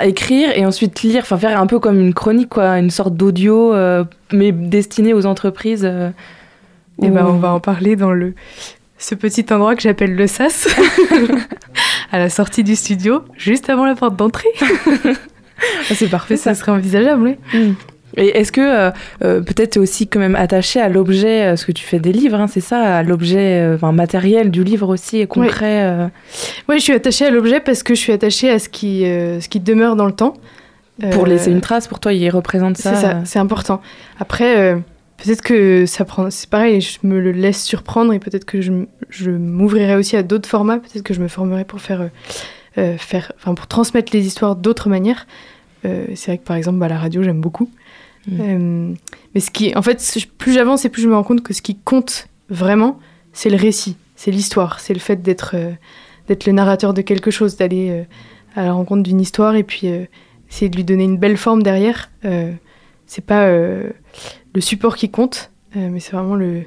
écrire 0.05 0.51
et 0.57 0.64
ensuite 0.66 1.03
lire, 1.03 1.22
enfin 1.22 1.36
faire 1.38 1.61
un 1.61 1.66
peu 1.66 1.78
comme 1.78 2.01
une 2.01 2.14
chronique, 2.14 2.49
quoi, 2.49 2.78
une 2.78 2.90
sorte 2.90 3.14
d'audio, 3.16 3.72
euh, 3.74 4.05
mais 4.32 4.51
destinée 4.53 5.14
aux 5.14 5.26
entreprises 5.26 5.84
euh, 5.84 6.11
Et 7.03 7.09
ou- 7.09 7.12
ben 7.14 7.26
on 7.26 7.38
va 7.38 7.53
en 7.55 7.61
parler 7.61 7.95
dans 7.97 8.12
le 8.12 8.34
ce 9.03 9.14
petit 9.14 9.44
endroit 9.53 9.74
que 9.74 9.82
j'appelle 9.82 10.14
le 10.14 10.26
sas, 10.26 10.68
à 12.12 12.18
la 12.18 12.30
sortie 12.30 12.62
du 12.62 12.76
studio, 12.76 13.22
juste 13.36 13.68
avant 13.68 13.84
la 13.84 13.94
porte 13.94 14.16
d'entrée. 14.16 14.48
Ah, 15.88 15.94
c'est 15.94 16.09
parfait 16.09 16.36
ça. 16.36 16.55
Ça 16.55 16.61
serait 16.61 16.72
envisageable, 16.72 17.22
oui. 17.22 17.36
Mm. 17.55 17.74
Et 18.16 18.36
est-ce 18.36 18.50
que 18.50 18.61
euh, 18.61 18.90
euh, 19.22 19.40
peut-être 19.42 19.74
tu 19.74 19.78
es 19.78 19.80
aussi 19.80 20.09
quand 20.09 20.18
même 20.18 20.34
attaché 20.34 20.80
à 20.80 20.88
l'objet, 20.88 21.42
euh, 21.42 21.48
parce 21.50 21.64
que 21.64 21.70
tu 21.70 21.84
fais 21.84 22.00
des 22.00 22.11
livres, 22.11 22.40
hein, 22.40 22.48
c'est 22.48 22.61
ça, 22.61 22.96
à 22.96 23.05
l'objet 23.05 23.61
euh, 23.61 23.76
enfin, 23.76 23.92
matériel 23.92 24.50
du 24.50 24.64
livre 24.64 24.88
aussi 24.88 25.18
et 25.18 25.28
concret 25.28 26.11
Oui, 26.68 26.78
je 26.78 26.82
suis 26.82 26.92
attachée 26.92 27.26
à 27.26 27.30
l'objet 27.30 27.61
parce 27.61 27.84
que 27.84 27.94
je 27.94 28.00
suis 28.00 28.12
attachée 28.12 28.50
à 28.50 28.59
ce 28.59 28.68
qui, 28.68 29.03
ce 29.03 29.48
qui 29.48 29.61
demeure 29.61 29.94
dans 29.94 30.07
le 30.07 30.12
temps. 30.12 30.34
pour 31.12 31.26
laisser 31.26 31.53
une 31.53 31.61
trace. 31.61 31.86
Pour 31.86 32.00
toi, 32.00 32.12
il 32.12 32.28
représente 32.30 32.76
ça. 32.76 32.96
C'est 32.96 33.00
ça, 33.00 33.20
c'est 33.24 33.38
important. 33.38 33.80
Après, 34.18 34.82
peut-être 35.23 35.43
que 35.43 35.87
ça 35.87 36.05
prend. 36.05 36.31
C'est 36.31 36.49
pareil, 36.49 36.81
je 36.81 36.99
me 37.05 37.20
le 37.20 37.33
laisse 37.33 37.62
surprendre 37.62 38.12
et 38.12 38.18
peut-être 38.18 38.45
que 38.45 38.61
je, 38.61 38.73
je 39.09 39.31
m'ouvrirai 39.31 39.95
aussi 39.95 40.16
à 40.16 40.23
d'autres 40.23 40.49
formats. 40.49 40.79
Peut-être 40.79 41.05
que 41.05 41.14
je 41.14 41.20
me 41.20 41.29
formerai 41.29 41.64
pour 41.64 41.81
faire, 41.81 42.03
euh, 42.03 42.09
euh, 42.79 42.99
faire, 42.99 43.33
enfin 43.37 43.55
pour 43.55 43.66
transmettre 43.66 44.12
les 44.12 44.27
histoires 44.27 44.57
d'autres 44.57 44.89
manières. 44.89 45.27
Euh, 45.85 46.07
c'est 46.14 46.33
vrai 46.33 46.39
que 46.39 46.45
par 46.45 46.57
exemple, 46.57 46.79
bah, 46.79 46.89
la 46.89 46.99
radio, 46.99 47.23
j'aime 47.23 47.41
beaucoup. 47.41 47.70
Mm. 48.27 48.41
Euh, 48.41 48.95
mais 49.35 49.41
ce 49.41 49.51
qui, 49.51 49.77
en 49.77 49.83
fait, 49.83 50.03
plus 50.39 50.53
j'avance 50.53 50.85
et 50.85 50.89
plus 50.89 51.03
je 51.03 51.09
me 51.09 51.14
rends 51.14 51.23
compte 51.23 51.43
que 51.43 51.55
ce 51.55 51.62
qui 51.62 51.77
compte 51.77 52.29
vraiment, 52.51 52.99
c'est 53.33 53.51
le 53.51 53.57
récit, 53.57 53.97
c'est 54.16 54.31
l'histoire, 54.31 54.81
c'est 54.81 54.95
le 54.95 55.01
fait 55.01 55.23
d'être, 55.23 55.57
d'être 56.29 56.47
le 56.47 56.53
narrateur 56.53 56.95
de 56.95 57.01
quelque 57.01 57.31
chose, 57.31 57.57
d'aller 57.57 58.05
à 58.55 58.64
la 58.64 58.73
rencontre 58.73 59.03
d'une 59.03 59.20
histoire 59.20 59.57
et 59.57 59.62
puis 59.62 59.87
essayer 60.51 60.68
de 60.68 60.77
lui 60.77 60.85
donner 60.85 61.05
une 61.05 61.16
belle 61.16 61.39
forme 61.39 61.62
derrière. 61.62 62.11
C'est 63.07 63.25
pas 63.25 63.49
le 64.55 64.61
support 64.61 64.96
qui 64.96 65.11
compte, 65.11 65.50
euh, 65.76 65.88
mais 65.90 66.00
c'est 66.00 66.12
vraiment 66.12 66.34
le 66.34 66.62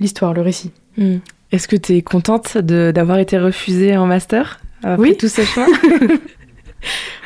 l'histoire, 0.00 0.34
le 0.34 0.40
récit. 0.42 0.72
Mm. 0.96 1.16
Est-ce 1.52 1.68
que 1.68 1.76
tu 1.76 1.94
es 1.96 2.02
contente 2.02 2.58
de- 2.58 2.90
d'avoir 2.94 3.18
été 3.18 3.38
refusée 3.38 3.96
en 3.96 4.06
master 4.06 4.60
après 4.82 5.10
Oui. 5.10 5.16
tout 5.16 5.28
ce 5.28 5.42
chemin 5.44 5.66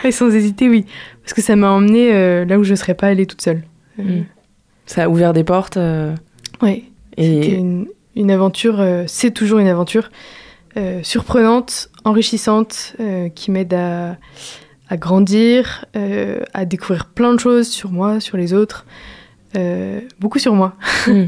Et 0.04 0.12
sans 0.12 0.30
hésiter, 0.34 0.68
oui, 0.68 0.84
parce 1.22 1.32
que 1.34 1.42
ça 1.42 1.56
m'a 1.56 1.70
emmené 1.70 2.12
euh, 2.14 2.44
là 2.44 2.58
où 2.58 2.64
je 2.64 2.74
serais 2.74 2.94
pas 2.94 3.08
allée 3.08 3.26
toute 3.26 3.42
seule. 3.42 3.62
Euh, 3.98 4.02
Mm. 4.02 4.24
Ça 4.86 5.04
a 5.04 5.08
ouvert 5.08 5.32
des 5.34 5.44
portes. 5.44 5.76
euh, 5.76 6.14
Ouais. 6.62 6.84
C'était 7.18 7.48
Et 7.48 7.54
une, 7.56 7.88
une 8.16 8.30
aventure, 8.30 8.82
c'est 9.06 9.32
toujours 9.32 9.58
une 9.58 9.66
aventure 9.68 10.10
surprenante, 11.02 11.90
enrichissante, 12.04 12.94
qui 13.34 13.50
m'aide 13.50 13.74
à, 13.74 14.16
à 14.88 14.96
grandir, 14.96 15.84
à 16.54 16.64
découvrir 16.64 17.06
plein 17.06 17.34
de 17.34 17.40
choses 17.40 17.68
sur 17.68 17.90
moi, 17.90 18.20
sur 18.20 18.36
les 18.36 18.54
autres, 18.54 18.86
euh, 19.56 20.00
beaucoup 20.20 20.38
sur 20.38 20.54
moi, 20.54 20.74
Mm. 21.06 21.26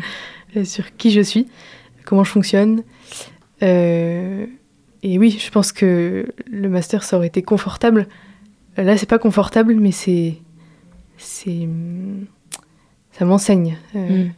euh, 0.56 0.64
sur 0.64 0.96
qui 0.96 1.10
je 1.10 1.20
suis, 1.20 1.46
comment 2.04 2.24
je 2.24 2.30
fonctionne. 2.30 2.82
Euh, 3.62 4.46
et 5.02 5.18
oui, 5.18 5.38
je 5.42 5.50
pense 5.50 5.72
que 5.72 6.26
le 6.50 6.68
master, 6.68 7.02
ça 7.04 7.16
aurait 7.16 7.26
été 7.28 7.42
confortable. 7.42 8.06
Là, 8.76 8.96
c'est 8.96 9.08
pas 9.08 9.18
confortable, 9.18 9.74
mais 9.74 9.92
c'est. 9.92 10.36
c'est 11.18 11.68
ça 13.12 13.24
m'enseigne. 13.24 13.76
Euh, 13.96 14.24
Mm. 14.26 14.30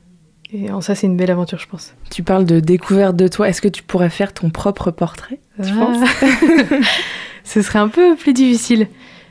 Et 0.55 0.71
en 0.71 0.83
ça, 0.83 0.95
c'est 0.95 1.07
une 1.07 1.17
belle 1.17 1.31
aventure, 1.31 1.59
je 1.59 1.67
pense. 1.67 1.95
tu 2.11 2.23
parles 2.23 2.45
de 2.45 2.61
découverte 2.61 3.17
de 3.17 3.27
toi. 3.27 3.49
Est-ce 3.49 3.63
que 3.63 3.69
tu 3.69 3.83
pourrais 3.83 4.11
faire 4.11 4.35
ton 4.35 4.51
propre 4.51 4.91
portrait 4.91 5.41
Tu 5.63 5.71
Ah. 5.73 5.87
penses? 5.87 6.09
Ce 7.45 7.63
serait 7.63 7.79
un 7.79 7.89
peu 7.89 8.17
plus 8.17 8.35
difficile. 8.35 8.89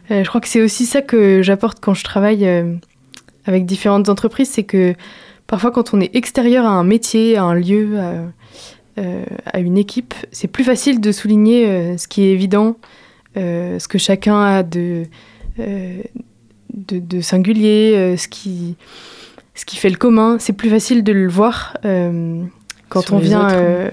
Euh, 0.09 0.23
je 0.23 0.27
crois 0.29 0.41
que 0.41 0.47
c'est 0.47 0.61
aussi 0.63 0.87
ça 0.87 1.03
que 1.03 1.43
j'apporte 1.43 1.79
quand 1.79 1.93
je 1.93 2.03
travaille 2.03 2.47
euh, 2.47 2.73
avec 3.51 3.65
différentes 3.65 4.09
entreprises, 4.09 4.49
c'est 4.49 4.63
que 4.63 4.93
parfois 5.47 5.71
quand 5.71 5.93
on 5.93 5.99
est 6.01 6.15
extérieur 6.15 6.65
à 6.65 6.69
un 6.69 6.83
métier, 6.83 7.37
à 7.37 7.43
un 7.43 7.53
lieu, 7.55 7.99
à, 7.99 8.13
euh, 9.01 9.23
à 9.45 9.59
une 9.59 9.77
équipe, 9.77 10.13
c'est 10.31 10.47
plus 10.47 10.63
facile 10.63 10.99
de 11.01 11.11
souligner 11.11 11.67
euh, 11.67 11.97
ce 11.97 12.07
qui 12.07 12.23
est 12.23 12.31
évident, 12.31 12.77
euh, 13.37 13.79
ce 13.79 13.87
que 13.87 13.97
chacun 13.97 14.41
a 14.41 14.63
de, 14.63 15.03
euh, 15.59 16.01
de, 16.73 16.99
de 16.99 17.21
singulier, 17.21 17.93
euh, 17.95 18.17
ce, 18.17 18.27
qui, 18.27 18.75
ce 19.55 19.65
qui 19.65 19.77
fait 19.77 19.89
le 19.89 19.97
commun. 19.97 20.37
C'est 20.39 20.53
plus 20.53 20.69
facile 20.69 21.03
de 21.03 21.13
le 21.13 21.27
voir 21.29 21.77
euh, 21.85 22.43
quand 22.89 23.01
Sur 23.01 23.15
on 23.15 23.19
vient 23.19 23.45
autres. 23.45 23.55
euh, 23.57 23.89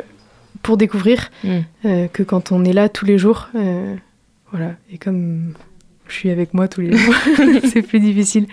pour 0.63 0.77
découvrir 0.77 1.31
Mm. 1.45 1.49
euh, 1.85 2.07
que 2.09 2.23
quand 2.25 2.51
on 2.53 2.65
est 2.65 2.73
là 2.73 2.89
tous 2.89 3.05
les 3.05 3.19
jours. 3.19 3.49
euh, 3.55 3.95
voilà. 4.53 4.73
Et 4.93 4.99
comme 4.99 5.53
je 6.09 6.15
suis 6.15 6.31
avec 6.31 6.55
moi 6.55 6.69
tous 6.69 6.81
les 6.81 6.97
jours, 6.97 7.15
c'est 7.73 7.83
plus 7.83 8.01
difficile. 8.01 8.47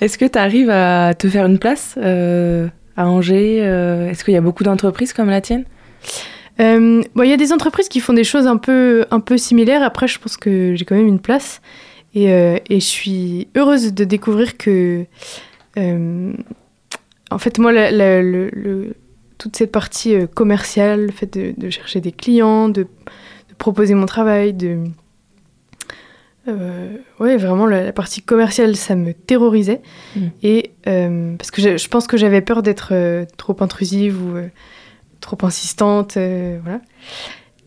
Est-ce 0.00 0.18
que 0.18 0.24
tu 0.24 0.38
arrives 0.38 0.70
à 0.70 1.14
te 1.14 1.28
faire 1.28 1.46
une 1.46 1.58
place 1.58 1.94
euh, 1.98 2.68
à 2.96 3.08
Angers 3.08 3.60
euh, 3.62 4.10
Est-ce 4.10 4.24
qu'il 4.24 4.34
y 4.34 4.36
a 4.36 4.40
beaucoup 4.40 4.64
d'entreprises 4.64 5.12
comme 5.12 5.30
la 5.30 5.40
tienne? 5.40 5.64
Euh, 6.60 7.02
il 7.16 7.28
y 7.28 7.32
a 7.32 7.36
des 7.36 7.52
entreprises 7.52 7.88
qui 7.88 8.00
font 8.00 8.12
des 8.12 8.24
choses 8.24 8.46
un 8.46 8.56
peu, 8.56 9.04
un 9.10 9.20
peu 9.20 9.36
similaires. 9.38 9.82
Après, 9.82 10.08
je 10.08 10.18
pense 10.18 10.36
que 10.36 10.74
j'ai 10.74 10.84
quand 10.84 10.96
même 10.96 11.06
une 11.06 11.20
place. 11.20 11.60
Et, 12.14 12.26
et 12.26 12.80
je 12.80 12.84
suis 12.84 13.48
heureuse 13.56 13.94
de 13.94 14.04
découvrir 14.04 14.58
que. 14.58 15.06
en 15.76 17.38
fait, 17.38 17.58
moi, 17.58 17.72
toute 19.38 19.56
cette 19.56 19.72
partie 19.72 20.14
commerciale, 20.34 21.06
le 21.06 21.12
fait 21.12 21.32
de, 21.32 21.54
de 21.56 21.70
chercher 21.70 22.02
des 22.02 22.12
clients, 22.12 22.68
de, 22.68 22.82
de 22.82 23.54
proposer 23.56 23.94
mon 23.94 24.04
travail, 24.04 24.52
de. 24.52 24.84
Euh, 26.48 26.96
ouais, 27.20 27.36
vraiment, 27.36 27.66
la, 27.66 27.84
la 27.84 27.92
partie 27.92 28.20
commerciale, 28.22 28.74
ça 28.76 28.96
me 28.96 29.12
terrorisait. 29.14 29.80
Mm. 30.16 30.20
Et 30.42 30.70
euh, 30.88 31.36
parce 31.36 31.50
que 31.50 31.62
je, 31.62 31.76
je 31.76 31.88
pense 31.88 32.06
que 32.06 32.16
j'avais 32.16 32.40
peur 32.40 32.62
d'être 32.62 32.88
euh, 32.92 33.24
trop 33.36 33.56
intrusive 33.60 34.20
ou 34.22 34.36
euh, 34.36 34.48
trop 35.20 35.38
insistante. 35.42 36.14
voilà. 36.14 36.80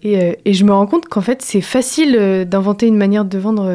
Et, 0.04 0.38
et 0.46 0.54
je 0.54 0.66
me 0.66 0.72
rends 0.74 0.86
compte 0.86 1.08
qu'en 1.08 1.22
fait, 1.22 1.42
c'est 1.42 1.62
facile 1.62 2.46
d'inventer 2.48 2.86
une 2.86 2.98
manière 2.98 3.26
de 3.26 3.38
vendre 3.40 3.74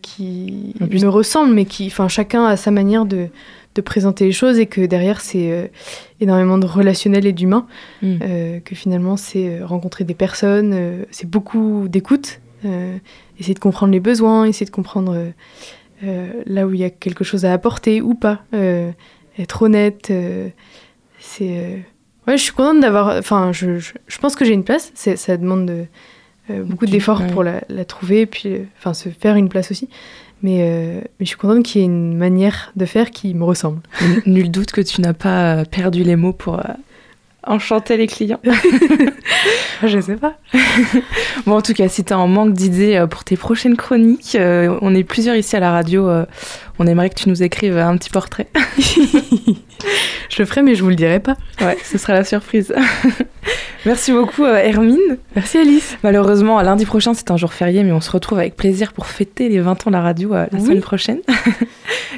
qui 0.00 0.74
plus- 0.78 1.02
me 1.02 1.08
ressemble, 1.08 1.52
mais 1.52 1.64
qui, 1.64 1.86
enfin, 1.86 2.06
chacun 2.06 2.44
a 2.44 2.56
sa 2.56 2.70
manière 2.70 3.04
de, 3.04 3.28
de 3.74 3.80
présenter 3.80 4.26
les 4.26 4.32
choses 4.32 4.60
et 4.60 4.66
que 4.66 4.82
derrière, 4.86 5.20
c'est 5.20 5.72
énormément 6.20 6.58
de 6.58 6.66
relationnel 6.66 7.26
et 7.26 7.32
d'humain. 7.32 7.66
Mm. 8.02 8.18
que 8.64 8.74
finalement, 8.76 9.16
c'est 9.16 9.60
rencontrer 9.62 10.04
des 10.04 10.14
personnes, 10.14 11.04
c'est 11.10 11.28
beaucoup 11.28 11.88
d'écoute, 11.88 12.38
essayer 13.38 13.54
de 13.54 13.58
comprendre 13.58 13.92
les 13.92 14.00
besoins, 14.00 14.44
essayer 14.44 14.66
de 14.66 14.70
comprendre 14.70 15.14
euh, 15.14 15.30
euh, 16.04 16.42
là 16.46 16.66
où 16.66 16.74
il 16.74 16.80
y 16.80 16.84
a 16.84 16.90
quelque 16.90 17.24
chose 17.24 17.44
à 17.44 17.52
apporter 17.52 18.00
ou 18.00 18.14
pas, 18.14 18.40
euh, 18.54 18.90
être 19.38 19.62
honnête. 19.62 20.08
euh, 20.10 20.48
c'est 21.18 21.58
euh, 21.58 21.76
ouais, 22.26 22.36
je 22.36 22.42
suis 22.42 22.52
contente 22.52 22.80
d'avoir. 22.80 23.16
Enfin, 23.16 23.52
je, 23.52 23.78
je, 23.78 23.92
je 24.06 24.18
pense 24.18 24.36
que 24.36 24.44
j'ai 24.44 24.52
une 24.54 24.64
place. 24.64 24.92
Ça 24.94 25.36
demande 25.36 25.66
de, 25.66 25.84
euh, 26.50 26.62
beaucoup 26.62 26.86
d'efforts 26.86 27.20
ouais. 27.20 27.26
pour 27.32 27.42
la, 27.42 27.62
la 27.68 27.84
trouver, 27.84 28.26
puis 28.26 28.52
euh, 28.54 28.58
enfin 28.78 28.94
se 28.94 29.08
faire 29.08 29.36
une 29.36 29.48
place 29.48 29.70
aussi. 29.70 29.88
Mais, 30.42 30.58
euh, 30.60 31.00
mais 31.18 31.24
je 31.24 31.28
suis 31.28 31.36
contente 31.38 31.64
qu'il 31.64 31.80
y 31.80 31.84
ait 31.84 31.86
une 31.86 32.14
manière 32.16 32.70
de 32.76 32.84
faire 32.84 33.10
qui 33.10 33.32
me 33.32 33.42
ressemble. 33.42 33.80
Nul 34.26 34.50
doute 34.50 34.70
que 34.70 34.82
tu 34.82 35.00
n'as 35.00 35.14
pas 35.14 35.56
euh, 35.56 35.64
perdu 35.64 36.04
les 36.04 36.14
mots 36.14 36.34
pour 36.34 36.58
euh, 36.58 36.72
enchanter 37.46 37.96
les 37.96 38.06
clients. 38.06 38.40
je 39.82 40.00
sais 40.00 40.16
pas. 40.16 40.34
Bon, 41.46 41.56
en 41.56 41.62
tout 41.62 41.72
cas, 41.74 41.88
si 41.88 42.04
tu 42.04 42.12
as 42.12 42.18
en 42.18 42.28
manque 42.28 42.52
d'idées 42.52 42.96
euh, 42.96 43.06
pour 43.06 43.24
tes 43.24 43.36
prochaines 43.36 43.76
chroniques, 43.76 44.36
euh, 44.38 44.76
on 44.82 44.94
est 44.94 45.04
plusieurs 45.04 45.36
ici 45.36 45.56
à 45.56 45.60
la 45.60 45.70
radio. 45.70 46.08
euh, 46.08 46.24
on 46.78 46.86
aimerait 46.86 47.08
que 47.10 47.14
tu 47.14 47.28
nous 47.28 47.42
écrives 47.42 47.78
un 47.78 47.96
petit 47.96 48.10
portrait. 48.10 48.48
Je 50.28 50.42
le 50.42 50.44
ferai, 50.46 50.62
mais 50.62 50.74
je 50.74 50.82
vous 50.82 50.88
le 50.90 50.96
dirai 50.96 51.20
pas. 51.20 51.36
Ouais, 51.60 51.78
ce 51.84 51.96
sera 51.96 52.12
la 52.12 52.24
surprise. 52.24 52.74
Merci 53.86 54.12
beaucoup, 54.12 54.44
euh, 54.44 54.56
Hermine. 54.56 54.98
Merci, 55.36 55.58
Alice. 55.58 55.96
Malheureusement, 56.02 56.60
lundi 56.60 56.84
prochain, 56.84 57.14
c'est 57.14 57.30
un 57.30 57.36
jour 57.36 57.52
férié, 57.52 57.84
mais 57.84 57.92
on 57.92 58.00
se 58.00 58.10
retrouve 58.10 58.38
avec 58.38 58.56
plaisir 58.56 58.92
pour 58.92 59.06
fêter 59.06 59.48
les 59.48 59.60
20 59.60 59.86
ans 59.86 59.90
de 59.90 59.92
la 59.92 60.00
radio 60.02 60.32
la 60.34 60.48
Oui. 60.52 60.60
semaine 60.60 60.80
prochaine. 60.80 61.20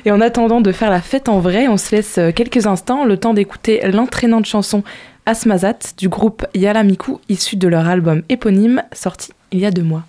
Et 0.04 0.10
en 0.10 0.20
attendant 0.20 0.60
de 0.60 0.72
faire 0.72 0.90
la 0.90 1.00
fête 1.02 1.28
en 1.28 1.38
vrai, 1.40 1.68
on 1.68 1.76
se 1.76 1.94
laisse 1.94 2.18
quelques 2.34 2.66
instants, 2.66 3.04
le 3.04 3.16
temps 3.18 3.34
d'écouter 3.34 3.80
l'entraînante 3.92 4.46
chanson 4.46 4.82
Asmazat 5.27 5.79
du 5.97 6.09
groupe 6.09 6.45
Yala 6.53 6.83
Miku, 6.83 7.19
issu 7.29 7.55
de 7.55 7.67
leur 7.67 7.87
album 7.87 8.23
éponyme, 8.29 8.83
sorti 8.91 9.31
il 9.51 9.59
y 9.59 9.65
a 9.65 9.71
deux 9.71 9.83
mois. 9.83 10.03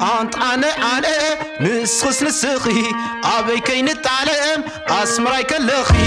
أنت 0.00 0.34
أنا 0.36 0.66
أنا 0.66 1.08
نسخس 1.60 2.22
نسخي 2.22 2.82
أبي 3.24 3.60
كي 3.60 3.82
نتعلم 3.82 4.64
أسمراي 4.88 5.44
كالخي 5.44 6.06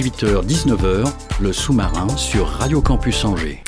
18h, 0.00 0.46
19h, 0.46 1.12
le 1.42 1.52
sous-marin 1.52 2.08
sur 2.16 2.46
Radio 2.46 2.80
Campus 2.80 3.22
Angers. 3.26 3.62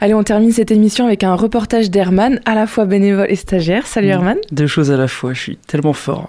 Allez, 0.00 0.14
on 0.14 0.24
termine 0.24 0.50
cette 0.50 0.72
émission 0.72 1.06
avec 1.06 1.22
un 1.22 1.36
reportage 1.36 1.92
d'Herman, 1.92 2.40
à 2.44 2.56
la 2.56 2.66
fois 2.66 2.86
bénévole 2.86 3.28
et 3.30 3.36
stagiaire. 3.36 3.86
Salut 3.86 4.08
Herman. 4.08 4.36
Deux 4.50 4.66
choses 4.66 4.90
à 4.90 4.96
la 4.96 5.06
fois, 5.06 5.32
je 5.32 5.40
suis 5.40 5.56
tellement 5.58 5.92
fort. 5.92 6.28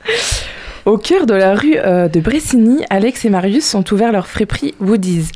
Au 0.86 0.98
cœur 0.98 1.26
de 1.26 1.34
la 1.34 1.54
rue 1.54 1.76
euh, 1.76 2.08
de 2.08 2.18
Bressigny, 2.18 2.84
Alex 2.90 3.24
et 3.24 3.30
Marius 3.30 3.76
ont 3.76 3.84
ouvert 3.92 4.10
leur 4.10 4.26
friperie 4.26 4.74
Woodies. 4.80 5.28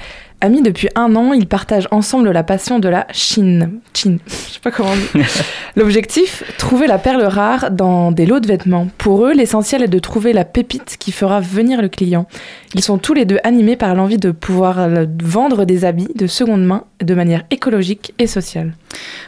Amis 0.44 0.60
depuis 0.60 0.88
un 0.96 1.14
an, 1.14 1.32
ils 1.32 1.46
partagent 1.46 1.86
ensemble 1.92 2.32
la 2.32 2.42
passion 2.42 2.80
de 2.80 2.88
la 2.88 3.06
Chine. 3.12 3.78
Chine, 3.94 4.18
je 4.26 4.54
sais 4.54 4.60
pas 4.60 4.72
comment 4.72 4.90
on 4.90 4.96
dit. 4.96 5.24
L'objectif, 5.76 6.42
trouver 6.58 6.88
la 6.88 6.98
perle 6.98 7.22
rare 7.22 7.70
dans 7.70 8.10
des 8.10 8.26
lots 8.26 8.40
de 8.40 8.48
vêtements. 8.48 8.88
Pour 8.98 9.24
eux, 9.24 9.34
l'essentiel 9.34 9.84
est 9.84 9.88
de 9.88 10.00
trouver 10.00 10.32
la 10.32 10.44
pépite 10.44 10.96
qui 10.98 11.12
fera 11.12 11.38
venir 11.38 11.80
le 11.80 11.88
client. 11.88 12.26
Ils 12.74 12.82
sont 12.82 12.98
tous 12.98 13.14
les 13.14 13.24
deux 13.24 13.38
animés 13.44 13.76
par 13.76 13.94
l'envie 13.94 14.16
de 14.16 14.32
pouvoir 14.32 14.88
vendre 15.22 15.64
des 15.64 15.84
habits 15.84 16.08
de 16.16 16.26
seconde 16.26 16.64
main 16.64 16.86
de 17.00 17.14
manière 17.14 17.44
écologique 17.52 18.12
et 18.18 18.26
sociale. 18.26 18.74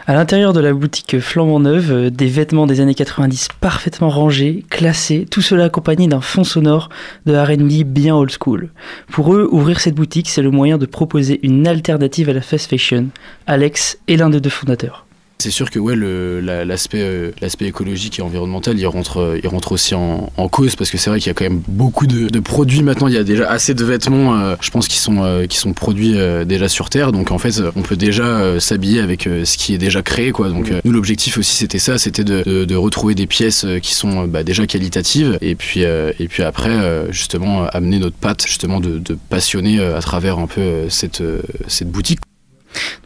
À 0.06 0.14
l'intérieur 0.14 0.52
de 0.52 0.60
la 0.60 0.72
boutique 0.72 1.18
flambant 1.20 1.60
neuve, 1.60 1.92
euh, 1.92 2.10
des 2.10 2.26
vêtements 2.26 2.66
des 2.66 2.80
années 2.80 2.94
90 2.94 3.48
parfaitement 3.60 4.10
rangés, 4.10 4.64
classés, 4.68 5.26
tout 5.30 5.40
cela 5.40 5.64
accompagné 5.64 6.06
d'un 6.08 6.20
fond 6.20 6.44
sonore 6.44 6.90
de 7.24 7.34
R&B 7.34 7.84
bien 7.86 8.14
old 8.14 8.30
school. 8.30 8.70
Pour 9.10 9.34
eux, 9.34 9.48
ouvrir 9.50 9.80
cette 9.80 9.94
boutique, 9.94 10.28
c'est 10.28 10.42
le 10.42 10.50
moyen 10.50 10.76
de 10.76 10.86
proposer 11.04 11.38
une 11.42 11.68
alternative 11.68 12.30
à 12.30 12.32
la 12.32 12.40
fast 12.40 12.70
fashion. 12.70 13.08
Alex 13.46 13.98
est 14.08 14.16
l'un 14.16 14.30
des 14.30 14.40
deux 14.40 14.48
fondateurs. 14.48 15.03
C'est 15.44 15.50
sûr 15.50 15.70
que 15.70 15.78
ouais, 15.78 15.94
la- 15.94 16.64
euh, 16.94 17.30
l'aspect 17.42 17.66
écologique 17.66 18.18
et 18.18 18.22
environnemental, 18.22 18.78
il 18.78 18.86
rentre, 18.86 19.18
euh, 19.18 19.38
il 19.42 19.46
rentre 19.46 19.72
aussi 19.72 19.94
en, 19.94 20.32
en 20.38 20.48
cause 20.48 20.74
parce 20.74 20.90
que 20.90 20.96
c'est 20.96 21.10
vrai 21.10 21.18
qu'il 21.20 21.26
y 21.26 21.30
a 21.32 21.34
quand 21.34 21.44
même 21.44 21.60
beaucoup 21.68 22.06
de, 22.06 22.28
de 22.30 22.40
produits 22.40 22.82
maintenant. 22.82 23.08
Il 23.08 23.14
y 23.14 23.18
a 23.18 23.24
déjà 23.24 23.50
assez 23.50 23.74
de 23.74 23.84
vêtements, 23.84 24.38
euh, 24.38 24.54
je 24.62 24.70
pense, 24.70 24.88
qui 24.88 24.96
sont, 24.96 25.22
euh, 25.22 25.44
qui 25.46 25.58
sont 25.58 25.74
produits 25.74 26.14
déjà 26.46 26.70
sur 26.70 26.88
Terre. 26.88 27.12
Donc 27.12 27.30
en 27.30 27.36
fait, 27.36 27.60
on 27.76 27.82
peut 27.82 27.96
déjà 27.96 28.58
s'habiller 28.58 29.00
avec 29.00 29.24
ce 29.24 29.58
qui 29.58 29.74
est 29.74 29.78
déjà 29.78 30.00
créé. 30.00 30.32
Quoi. 30.32 30.48
Donc 30.48 30.72
nous, 30.82 30.92
l'objectif 30.92 31.36
aussi, 31.36 31.54
c'était 31.56 31.78
ça, 31.78 31.98
c'était 31.98 32.24
de, 32.24 32.42
de- 32.46 32.64
de 32.64 32.74
retrouver 32.76 33.14
des 33.14 33.26
pièces 33.26 33.66
qui 33.82 33.92
sont 33.94 34.26
bah, 34.26 34.44
déjà 34.44 34.66
qualitatives 34.66 35.36
et 35.42 35.56
puis, 35.56 35.80
et 35.82 36.26
puis 36.28 36.42
après, 36.42 37.06
justement, 37.10 37.66
amener 37.66 37.98
notre 37.98 38.16
patte 38.16 38.46
justement 38.46 38.80
de, 38.80 39.02
passionner 39.28 39.78
à 39.84 40.00
travers 40.00 40.38
un 40.38 40.46
peu 40.46 40.88
cette, 40.88 41.22
cette 41.68 41.90
boutique. 41.90 42.20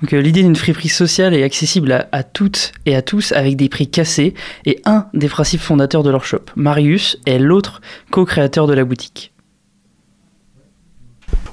Donc 0.00 0.12
euh, 0.12 0.20
l'idée 0.20 0.42
d'une 0.42 0.56
friperie 0.56 0.88
sociale 0.88 1.34
est 1.34 1.42
accessible 1.42 1.92
à, 1.92 2.08
à 2.12 2.22
toutes 2.22 2.72
et 2.86 2.94
à 2.94 3.02
tous 3.02 3.32
avec 3.32 3.56
des 3.56 3.68
prix 3.68 3.88
cassés 3.88 4.34
et 4.64 4.80
un 4.84 5.06
des 5.14 5.28
principes 5.28 5.60
fondateurs 5.60 6.02
de 6.02 6.10
leur 6.10 6.24
shop, 6.24 6.42
Marius, 6.56 7.18
est 7.26 7.38
l'autre 7.38 7.80
co-créateur 8.10 8.66
de 8.66 8.74
la 8.74 8.84
boutique. 8.84 9.32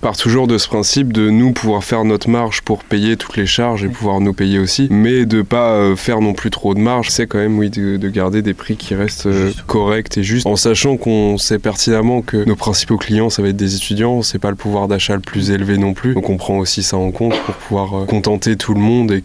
Part 0.05 0.17
toujours 0.17 0.45
de 0.45 0.59
ce 0.59 0.67
principe 0.67 1.11
de 1.11 1.31
nous 1.31 1.51
pouvoir 1.51 1.83
faire 1.83 2.05
notre 2.05 2.29
marge 2.29 2.61
pour 2.61 2.83
payer 2.83 3.17
toutes 3.17 3.37
les 3.37 3.47
charges 3.47 3.83
et 3.83 3.87
pouvoir 3.87 4.21
nous 4.21 4.33
payer 4.33 4.59
aussi, 4.59 4.87
mais 4.91 5.25
de 5.25 5.41
pas 5.41 5.71
euh, 5.71 5.95
faire 5.95 6.21
non 6.21 6.33
plus 6.33 6.51
trop 6.51 6.75
de 6.75 6.79
marge. 6.79 7.09
C'est 7.09 7.25
quand 7.25 7.39
même 7.39 7.57
oui 7.57 7.71
de, 7.71 7.97
de 7.97 8.09
garder 8.09 8.43
des 8.43 8.53
prix 8.53 8.77
qui 8.77 8.93
restent 8.93 9.25
euh, 9.25 9.51
corrects 9.65 10.15
et 10.19 10.21
justes, 10.21 10.45
en 10.45 10.57
sachant 10.57 10.97
qu'on 10.97 11.39
sait 11.39 11.57
pertinemment 11.57 12.21
que 12.21 12.37
nos 12.45 12.55
principaux 12.55 12.97
clients 12.97 13.31
ça 13.31 13.41
va 13.41 13.47
être 13.47 13.55
des 13.55 13.73
étudiants, 13.73 14.21
c'est 14.21 14.37
pas 14.37 14.51
le 14.51 14.55
pouvoir 14.55 14.87
d'achat 14.87 15.15
le 15.15 15.21
plus 15.21 15.49
élevé 15.49 15.79
non 15.79 15.95
plus, 15.95 16.13
donc 16.13 16.29
on 16.29 16.37
prend 16.37 16.59
aussi 16.59 16.83
ça 16.83 16.97
en 16.97 17.09
compte 17.09 17.35
pour 17.39 17.55
pouvoir 17.55 18.03
euh, 18.03 18.05
contenter 18.05 18.57
tout 18.57 18.75
le 18.75 18.81
monde 18.81 19.11
et 19.11 19.23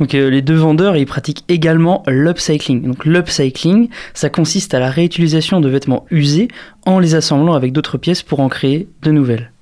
Donc 0.00 0.14
euh, 0.14 0.28
les 0.28 0.42
deux 0.42 0.56
vendeurs, 0.56 0.98
ils 0.98 1.06
pratiquent 1.06 1.44
également 1.48 2.02
l'upcycling. 2.06 2.82
Donc 2.82 3.06
l'upcycling, 3.06 3.88
ça 4.12 4.28
consiste 4.28 4.74
à 4.74 4.80
la 4.80 4.90
réutilisation 4.90 5.62
de 5.62 5.68
vêtements 5.70 6.04
usés 6.10 6.48
en 6.84 6.98
les 6.98 7.14
assemblant 7.14 7.54
avec 7.54 7.72
d'autres 7.72 7.96
pièces 7.96 8.22
pour 8.22 8.40
en 8.40 8.50
créer 8.50 8.86
de 9.00 9.10
nouvelles. 9.10 9.53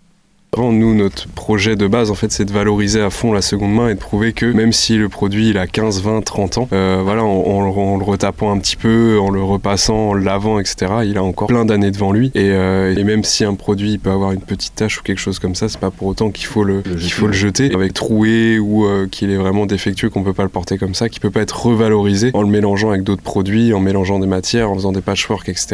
Nous, 0.59 0.95
notre 0.95 1.29
projet 1.29 1.77
de 1.77 1.87
base, 1.87 2.11
en 2.11 2.15
fait, 2.15 2.31
c'est 2.31 2.45
de 2.45 2.53
valoriser 2.53 3.01
à 3.01 3.09
fond 3.09 3.33
la 3.33 3.41
seconde 3.41 3.73
main 3.75 3.89
et 3.89 3.95
de 3.95 3.99
prouver 3.99 4.35
que 4.35 4.45
même 4.45 4.71
si 4.73 4.97
le 4.97 5.09
produit 5.09 5.49
il 5.49 5.57
a 5.57 5.67
15, 5.67 6.03
20, 6.03 6.21
30 6.21 6.59
ans, 6.59 6.69
euh, 6.75 7.01
voilà, 7.03 7.25
en, 7.25 7.29
en 7.43 7.63
le- 7.65 7.71
en 7.71 7.97
le 7.97 8.05
retapant 8.05 8.53
un 8.53 8.59
petit 8.59 8.77
peu, 8.77 9.19
en 9.19 9.31
le 9.31 9.43
repassant, 9.43 10.11
en 10.11 10.13
le 10.13 10.23
lavant, 10.23 10.59
etc., 10.61 10.93
il 11.07 11.17
a 11.17 11.23
encore 11.25 11.49
plein 11.49 11.65
d'années 11.65 11.91
devant 11.91 12.13
lui. 12.13 12.31
Et, 12.35 12.51
euh, 12.51 12.95
et 12.95 13.03
même 13.03 13.25
si 13.25 13.45
un 13.47 13.55
produit 13.55 13.93
il 13.93 13.99
peut 13.99 14.11
avoir 14.11 14.33
une 14.33 14.43
petite 14.43 14.75
tache 14.75 15.01
ou 15.01 15.03
quelque 15.03 15.19
chose 15.21 15.39
comme 15.39 15.55
ça, 15.55 15.71
c'est 15.71 15.81
pas 15.81 15.91
pour 15.91 16.07
autant 16.09 16.31
qu'il 16.31 16.47
faut 16.47 16.65
le, 16.65 16.83
qu'il 16.83 17.13
faut 17.13 17.27
le 17.29 17.33
jeter 17.33 17.73
avec 17.75 17.95
troué 17.95 18.59
ou 18.59 18.85
euh, 18.85 19.09
qu'il 19.11 19.31
est 19.31 19.37
vraiment 19.39 19.65
défectueux, 19.65 20.11
qu'on 20.11 20.23
peut 20.23 20.35
pas 20.35 20.43
le 20.45 20.51
porter 20.51 20.77
comme 20.77 20.95
ça, 20.95 21.09
qu'il 21.09 21.21
peut 21.23 21.31
pas 21.31 21.41
être 21.41 21.65
revalorisé 21.67 22.31
en 22.35 22.43
le 22.43 22.49
mélangeant 22.49 22.91
avec 22.91 23.05
d'autres 23.05 23.23
produits, 23.23 23.73
en 23.73 23.81
mélangeant 23.81 24.19
des 24.19 24.27
matières, 24.27 24.71
en 24.71 24.75
faisant 24.75 24.93
des 24.93 25.01
patchwork, 25.01 25.49
etc. 25.49 25.73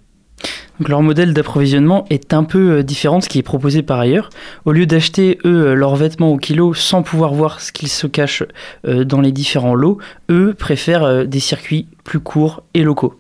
Donc 0.79 0.89
leur 0.89 1.03
modèle 1.03 1.35
d'approvisionnement 1.35 2.05
est 2.09 2.33
un 2.33 2.45
peu 2.45 2.71
euh, 2.79 2.83
différent 2.83 3.19
de 3.19 3.25
ce 3.25 3.29
qui 3.29 3.39
est 3.39 3.43
proposé 3.43 3.83
par 3.83 3.99
ailleurs. 3.99 4.31
Au 4.65 4.73
lieu 4.73 4.87
d'acheter 4.87 5.39
eux 5.45 5.69
euh, 5.69 5.75
leurs 5.75 5.97
vêtements 5.97 6.31
au 6.33 6.37
kilo 6.37 6.73
sans 6.75 7.03
pouvoir 7.03 7.35
voir 7.35 7.61
ce 7.61 7.73
qu'il 7.73 7.89
se 7.89 8.07
cache 8.07 8.43
euh, 8.87 9.05
dans 9.05 9.21
les 9.21 9.33
différents 9.33 9.75
lots, 9.75 9.99
eux 10.31 10.55
préfèrent 10.57 11.27
des 11.27 11.41
circuits 11.41 11.87
plus 12.05 12.21
courts 12.21 12.63
et 12.75 12.83
locaux. 12.83 13.19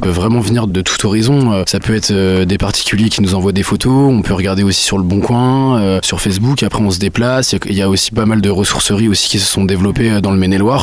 peut 0.00 0.08
vraiment 0.10 0.40
venir 0.40 0.68
de 0.68 0.80
tout 0.80 1.04
horizon. 1.06 1.64
Ça 1.66 1.80
peut 1.80 1.94
être 1.94 2.44
des 2.44 2.58
particuliers 2.58 3.08
qui 3.08 3.20
nous 3.20 3.34
envoient 3.34 3.52
des 3.52 3.62
photos, 3.64 4.12
on 4.12 4.22
peut 4.22 4.34
regarder 4.34 4.62
aussi 4.62 4.82
sur 4.84 4.96
le 4.96 5.04
Bon 5.04 5.20
Coin, 5.20 5.98
sur 6.02 6.20
Facebook, 6.20 6.62
après 6.62 6.82
on 6.82 6.90
se 6.90 6.98
déplace. 7.00 7.54
Il 7.66 7.74
y 7.74 7.82
a- 7.82 7.88
aussi 7.88 8.12
pas 8.12 8.26
mal 8.26 8.40
de 8.40 8.48
ressourceries 8.50 9.08
aussi 9.08 9.28
qui 9.28 9.38
se 9.38 9.46
sont 9.46 9.64
développées 9.64 10.20
dans 10.20 10.30
le 10.30 10.38
Maine-et-Loire. 10.38 10.82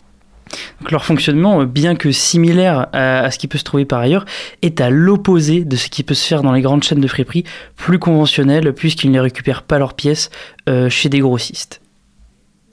Donc 0.82 0.92
leur 0.92 1.06
fonctionnement, 1.06 1.62
euh, 1.62 1.66
bien 1.66 1.96
que 1.96 2.12
similaire 2.12 2.88
à, 2.94 3.20
à 3.22 3.32
ce 3.32 3.40
qui 3.40 3.48
peut 3.48 3.58
se 3.58 3.64
trouver 3.64 3.86
par 3.86 4.00
ailleurs, 4.00 4.26
est 4.62 4.82
à 4.82 4.90
l'opposé 4.90 5.66
de 5.66 5.76
ce 5.76 5.90
qui 5.90 6.04
peut 6.04 6.14
se 6.14 6.28
faire 6.28 6.44
dans 6.44 6.52
les 6.52 6.62
grandes 6.62 6.84
chaînes 6.84 7.02
de 7.02 7.08
friperie 7.08 7.44
plus 7.76 8.00
conventionnelles 8.00 8.74
puisqu'ils 8.74 9.12
ne 9.12 9.20
récupèrent 9.20 9.64
pas 9.64 9.80
leurs 9.80 9.94
pièces 9.94 10.30
euh, 10.70 10.90
chez 10.90 11.10
des 11.10 11.20
grossistes. 11.20 11.82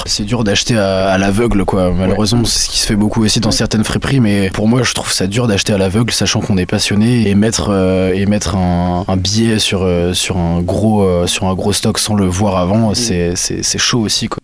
C'est 0.04 0.24
dur 0.24 0.42
d'acheter 0.42 0.76
à, 0.76 1.10
à 1.10 1.18
l'aveugle, 1.18 1.64
quoi. 1.64 1.92
Malheureusement, 1.92 2.44
c'est 2.44 2.58
ce 2.58 2.68
qui 2.68 2.78
se 2.78 2.86
fait 2.88 2.96
beaucoup 2.96 3.22
aussi 3.22 3.38
dans 3.38 3.52
certaines 3.52 3.84
friperies, 3.84 4.18
mais 4.18 4.50
pour 4.50 4.66
moi, 4.66 4.82
je 4.82 4.94
trouve 4.94 5.12
ça 5.12 5.28
dur 5.28 5.46
d'acheter 5.46 5.72
à 5.72 5.78
l'aveugle, 5.78 6.10
sachant 6.10 6.40
qu'on 6.40 6.56
est 6.56 6.66
passionné 6.66 7.28
et 7.28 7.36
mettre 7.36 7.68
euh, 7.70 8.12
et 8.12 8.26
mettre 8.26 8.56
un, 8.56 9.04
un 9.06 9.16
billet 9.16 9.60
sur 9.60 9.82
euh, 9.84 10.12
sur 10.12 10.38
un 10.38 10.60
gros 10.60 11.02
euh, 11.04 11.28
sur 11.28 11.46
un 11.46 11.54
gros 11.54 11.72
stock 11.72 12.00
sans 12.00 12.14
le 12.14 12.26
voir 12.26 12.56
avant, 12.56 12.94
c'est 12.94 13.36
c'est 13.36 13.62
c'est 13.62 13.78
chaud 13.78 14.00
aussi, 14.00 14.26
quoi. 14.26 14.41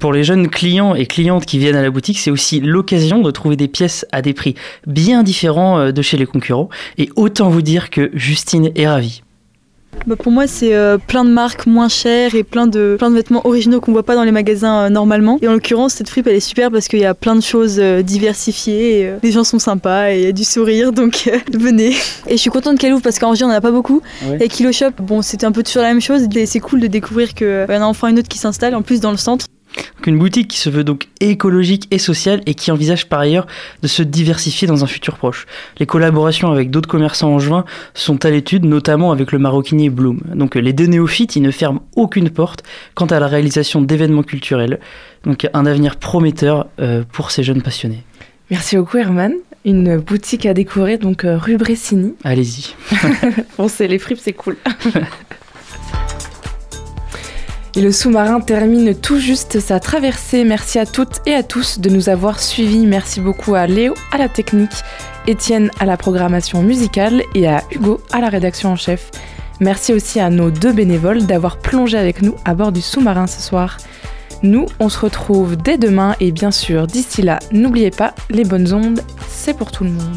Pour 0.00 0.12
les 0.12 0.24
jeunes 0.24 0.48
clients 0.48 0.94
et 0.94 1.06
clientes 1.06 1.46
qui 1.46 1.58
viennent 1.58 1.76
à 1.76 1.82
la 1.82 1.90
boutique, 1.90 2.18
c'est 2.18 2.30
aussi 2.30 2.60
l'occasion 2.60 3.22
de 3.22 3.30
trouver 3.30 3.56
des 3.56 3.68
pièces 3.68 4.06
à 4.12 4.22
des 4.22 4.34
prix 4.34 4.54
bien 4.86 5.22
différents 5.22 5.78
euh, 5.78 5.92
de 5.92 6.02
chez 6.02 6.16
les 6.16 6.26
concurrents. 6.26 6.68
Et 6.98 7.08
autant 7.16 7.50
vous 7.50 7.62
dire 7.62 7.90
que 7.90 8.10
Justine 8.14 8.70
est 8.74 8.88
ravie. 8.88 9.22
Bah, 10.06 10.14
pour 10.16 10.30
moi, 10.30 10.46
c'est 10.46 10.74
euh, 10.74 10.98
plein 10.98 11.24
de 11.24 11.30
marques 11.30 11.66
moins 11.66 11.88
chères 11.88 12.34
et 12.34 12.44
plein 12.44 12.66
de, 12.66 12.96
plein 12.98 13.10
de 13.10 13.16
vêtements 13.16 13.44
originaux 13.46 13.80
qu'on 13.80 13.92
voit 13.92 14.02
pas 14.04 14.14
dans 14.14 14.22
les 14.22 14.30
magasins 14.30 14.82
euh, 14.82 14.88
normalement. 14.88 15.38
Et 15.42 15.48
en 15.48 15.52
l'occurrence, 15.52 15.94
cette 15.94 16.08
fripe, 16.08 16.26
elle 16.26 16.36
est 16.36 16.40
super 16.40 16.70
parce 16.70 16.86
qu'il 16.86 17.00
y 17.00 17.04
a 17.04 17.14
plein 17.14 17.34
de 17.34 17.40
choses 17.40 17.78
euh, 17.80 18.02
diversifiées. 18.02 19.00
et, 19.00 19.12
les 19.22 19.32
gens 19.32 19.44
sont 19.44 19.58
sympas 19.58 20.10
et 20.10 20.18
il 20.18 20.24
y 20.24 20.26
a 20.26 20.32
du 20.32 20.44
sourire, 20.44 20.92
donc 20.92 21.28
venez. 21.52 21.94
Et 22.28 22.32
je 22.32 22.36
suis 22.36 22.50
contente 22.50 22.78
qu'elle 22.78 22.92
ouvre 22.92 23.02
parce 23.02 23.18
qu'en 23.18 23.30
Angers, 23.30 23.44
on 23.44 23.48
en 23.48 23.52
a 23.52 23.60
pas 23.60 23.72
beaucoup. 23.72 24.02
Ouais. 24.24 24.38
Et 24.40 24.48
Kilo 24.48 24.70
Shop, 24.70 24.92
bon, 24.98 25.22
c'était 25.22 25.46
un 25.46 25.52
peu 25.52 25.62
toujours 25.62 25.82
la 25.82 25.88
même 25.88 26.00
chose. 26.00 26.28
Et 26.34 26.46
c'est 26.46 26.60
cool 26.60 26.80
de 26.80 26.86
découvrir 26.86 27.34
qu'il 27.34 27.66
y 27.68 27.76
en 27.76 27.82
a 27.82 27.86
enfin 27.86 28.08
une 28.08 28.18
autre 28.18 28.28
qui 28.28 28.38
s'installe, 28.38 28.74
en 28.74 28.82
plus 28.82 29.00
dans 29.00 29.10
le 29.10 29.16
centre. 29.16 29.46
Une 30.06 30.18
boutique 30.18 30.46
qui 30.46 30.58
se 30.58 30.70
veut 30.70 30.84
donc 30.84 31.08
écologique 31.18 31.88
et 31.90 31.98
sociale 31.98 32.40
et 32.46 32.54
qui 32.54 32.70
envisage 32.70 33.08
par 33.08 33.18
ailleurs 33.18 33.48
de 33.82 33.88
se 33.88 34.04
diversifier 34.04 34.68
dans 34.68 34.84
un 34.84 34.86
futur 34.86 35.16
proche. 35.16 35.46
Les 35.80 35.86
collaborations 35.86 36.52
avec 36.52 36.70
d'autres 36.70 36.88
commerçants 36.88 37.34
angevins 37.34 37.64
sont 37.92 38.24
à 38.24 38.30
l'étude, 38.30 38.64
notamment 38.64 39.10
avec 39.10 39.32
le 39.32 39.40
maroquinier 39.40 39.90
Bloom. 39.90 40.20
Donc 40.34 40.54
les 40.54 40.72
deux 40.72 40.86
néophytes, 40.86 41.34
ils 41.34 41.42
ne 41.42 41.50
ferment 41.50 41.82
aucune 41.96 42.30
porte 42.30 42.62
quant 42.94 43.06
à 43.06 43.18
la 43.18 43.26
réalisation 43.26 43.82
d'événements 43.82 44.22
culturels. 44.22 44.78
Donc 45.24 45.48
un 45.52 45.66
avenir 45.66 45.96
prometteur 45.96 46.68
euh, 46.78 47.02
pour 47.10 47.32
ces 47.32 47.42
jeunes 47.42 47.62
passionnés. 47.62 48.04
Merci 48.48 48.76
beaucoup 48.76 48.98
Herman. 48.98 49.32
Une 49.64 49.98
boutique 49.98 50.46
à 50.46 50.54
découvrir 50.54 51.00
donc 51.00 51.24
euh, 51.24 51.36
rue 51.36 51.56
Bressini. 51.56 52.14
Allez-y. 52.22 52.76
bon, 53.58 53.66
c'est 53.66 53.88
les 53.88 53.98
fripes, 53.98 54.20
c'est 54.22 54.32
cool. 54.32 54.56
Et 57.76 57.82
le 57.82 57.92
sous-marin 57.92 58.40
termine 58.40 58.94
tout 58.94 59.18
juste 59.18 59.60
sa 59.60 59.80
traversée. 59.80 60.44
Merci 60.44 60.78
à 60.78 60.86
toutes 60.86 61.20
et 61.26 61.34
à 61.34 61.42
tous 61.42 61.78
de 61.78 61.90
nous 61.90 62.08
avoir 62.08 62.40
suivis. 62.40 62.86
Merci 62.86 63.20
beaucoup 63.20 63.54
à 63.54 63.66
Léo 63.66 63.92
à 64.12 64.16
la 64.16 64.30
technique, 64.30 64.72
Étienne 65.26 65.70
à 65.78 65.84
la 65.84 65.98
programmation 65.98 66.62
musicale 66.62 67.22
et 67.34 67.46
à 67.46 67.62
Hugo 67.70 68.00
à 68.12 68.22
la 68.22 68.30
rédaction 68.30 68.70
en 68.70 68.76
chef. 68.76 69.10
Merci 69.60 69.92
aussi 69.92 70.20
à 70.20 70.30
nos 70.30 70.50
deux 70.50 70.72
bénévoles 70.72 71.26
d'avoir 71.26 71.58
plongé 71.58 71.98
avec 71.98 72.22
nous 72.22 72.34
à 72.46 72.54
bord 72.54 72.72
du 72.72 72.80
sous-marin 72.80 73.26
ce 73.26 73.42
soir. 73.42 73.76
Nous, 74.42 74.64
on 74.80 74.88
se 74.88 74.98
retrouve 74.98 75.56
dès 75.56 75.76
demain 75.76 76.16
et 76.18 76.32
bien 76.32 76.52
sûr, 76.52 76.86
d'ici 76.86 77.20
là, 77.20 77.40
n'oubliez 77.52 77.90
pas, 77.90 78.14
les 78.30 78.44
bonnes 78.44 78.72
ondes, 78.72 79.02
c'est 79.28 79.54
pour 79.54 79.70
tout 79.70 79.84
le 79.84 79.90
monde. 79.90 80.16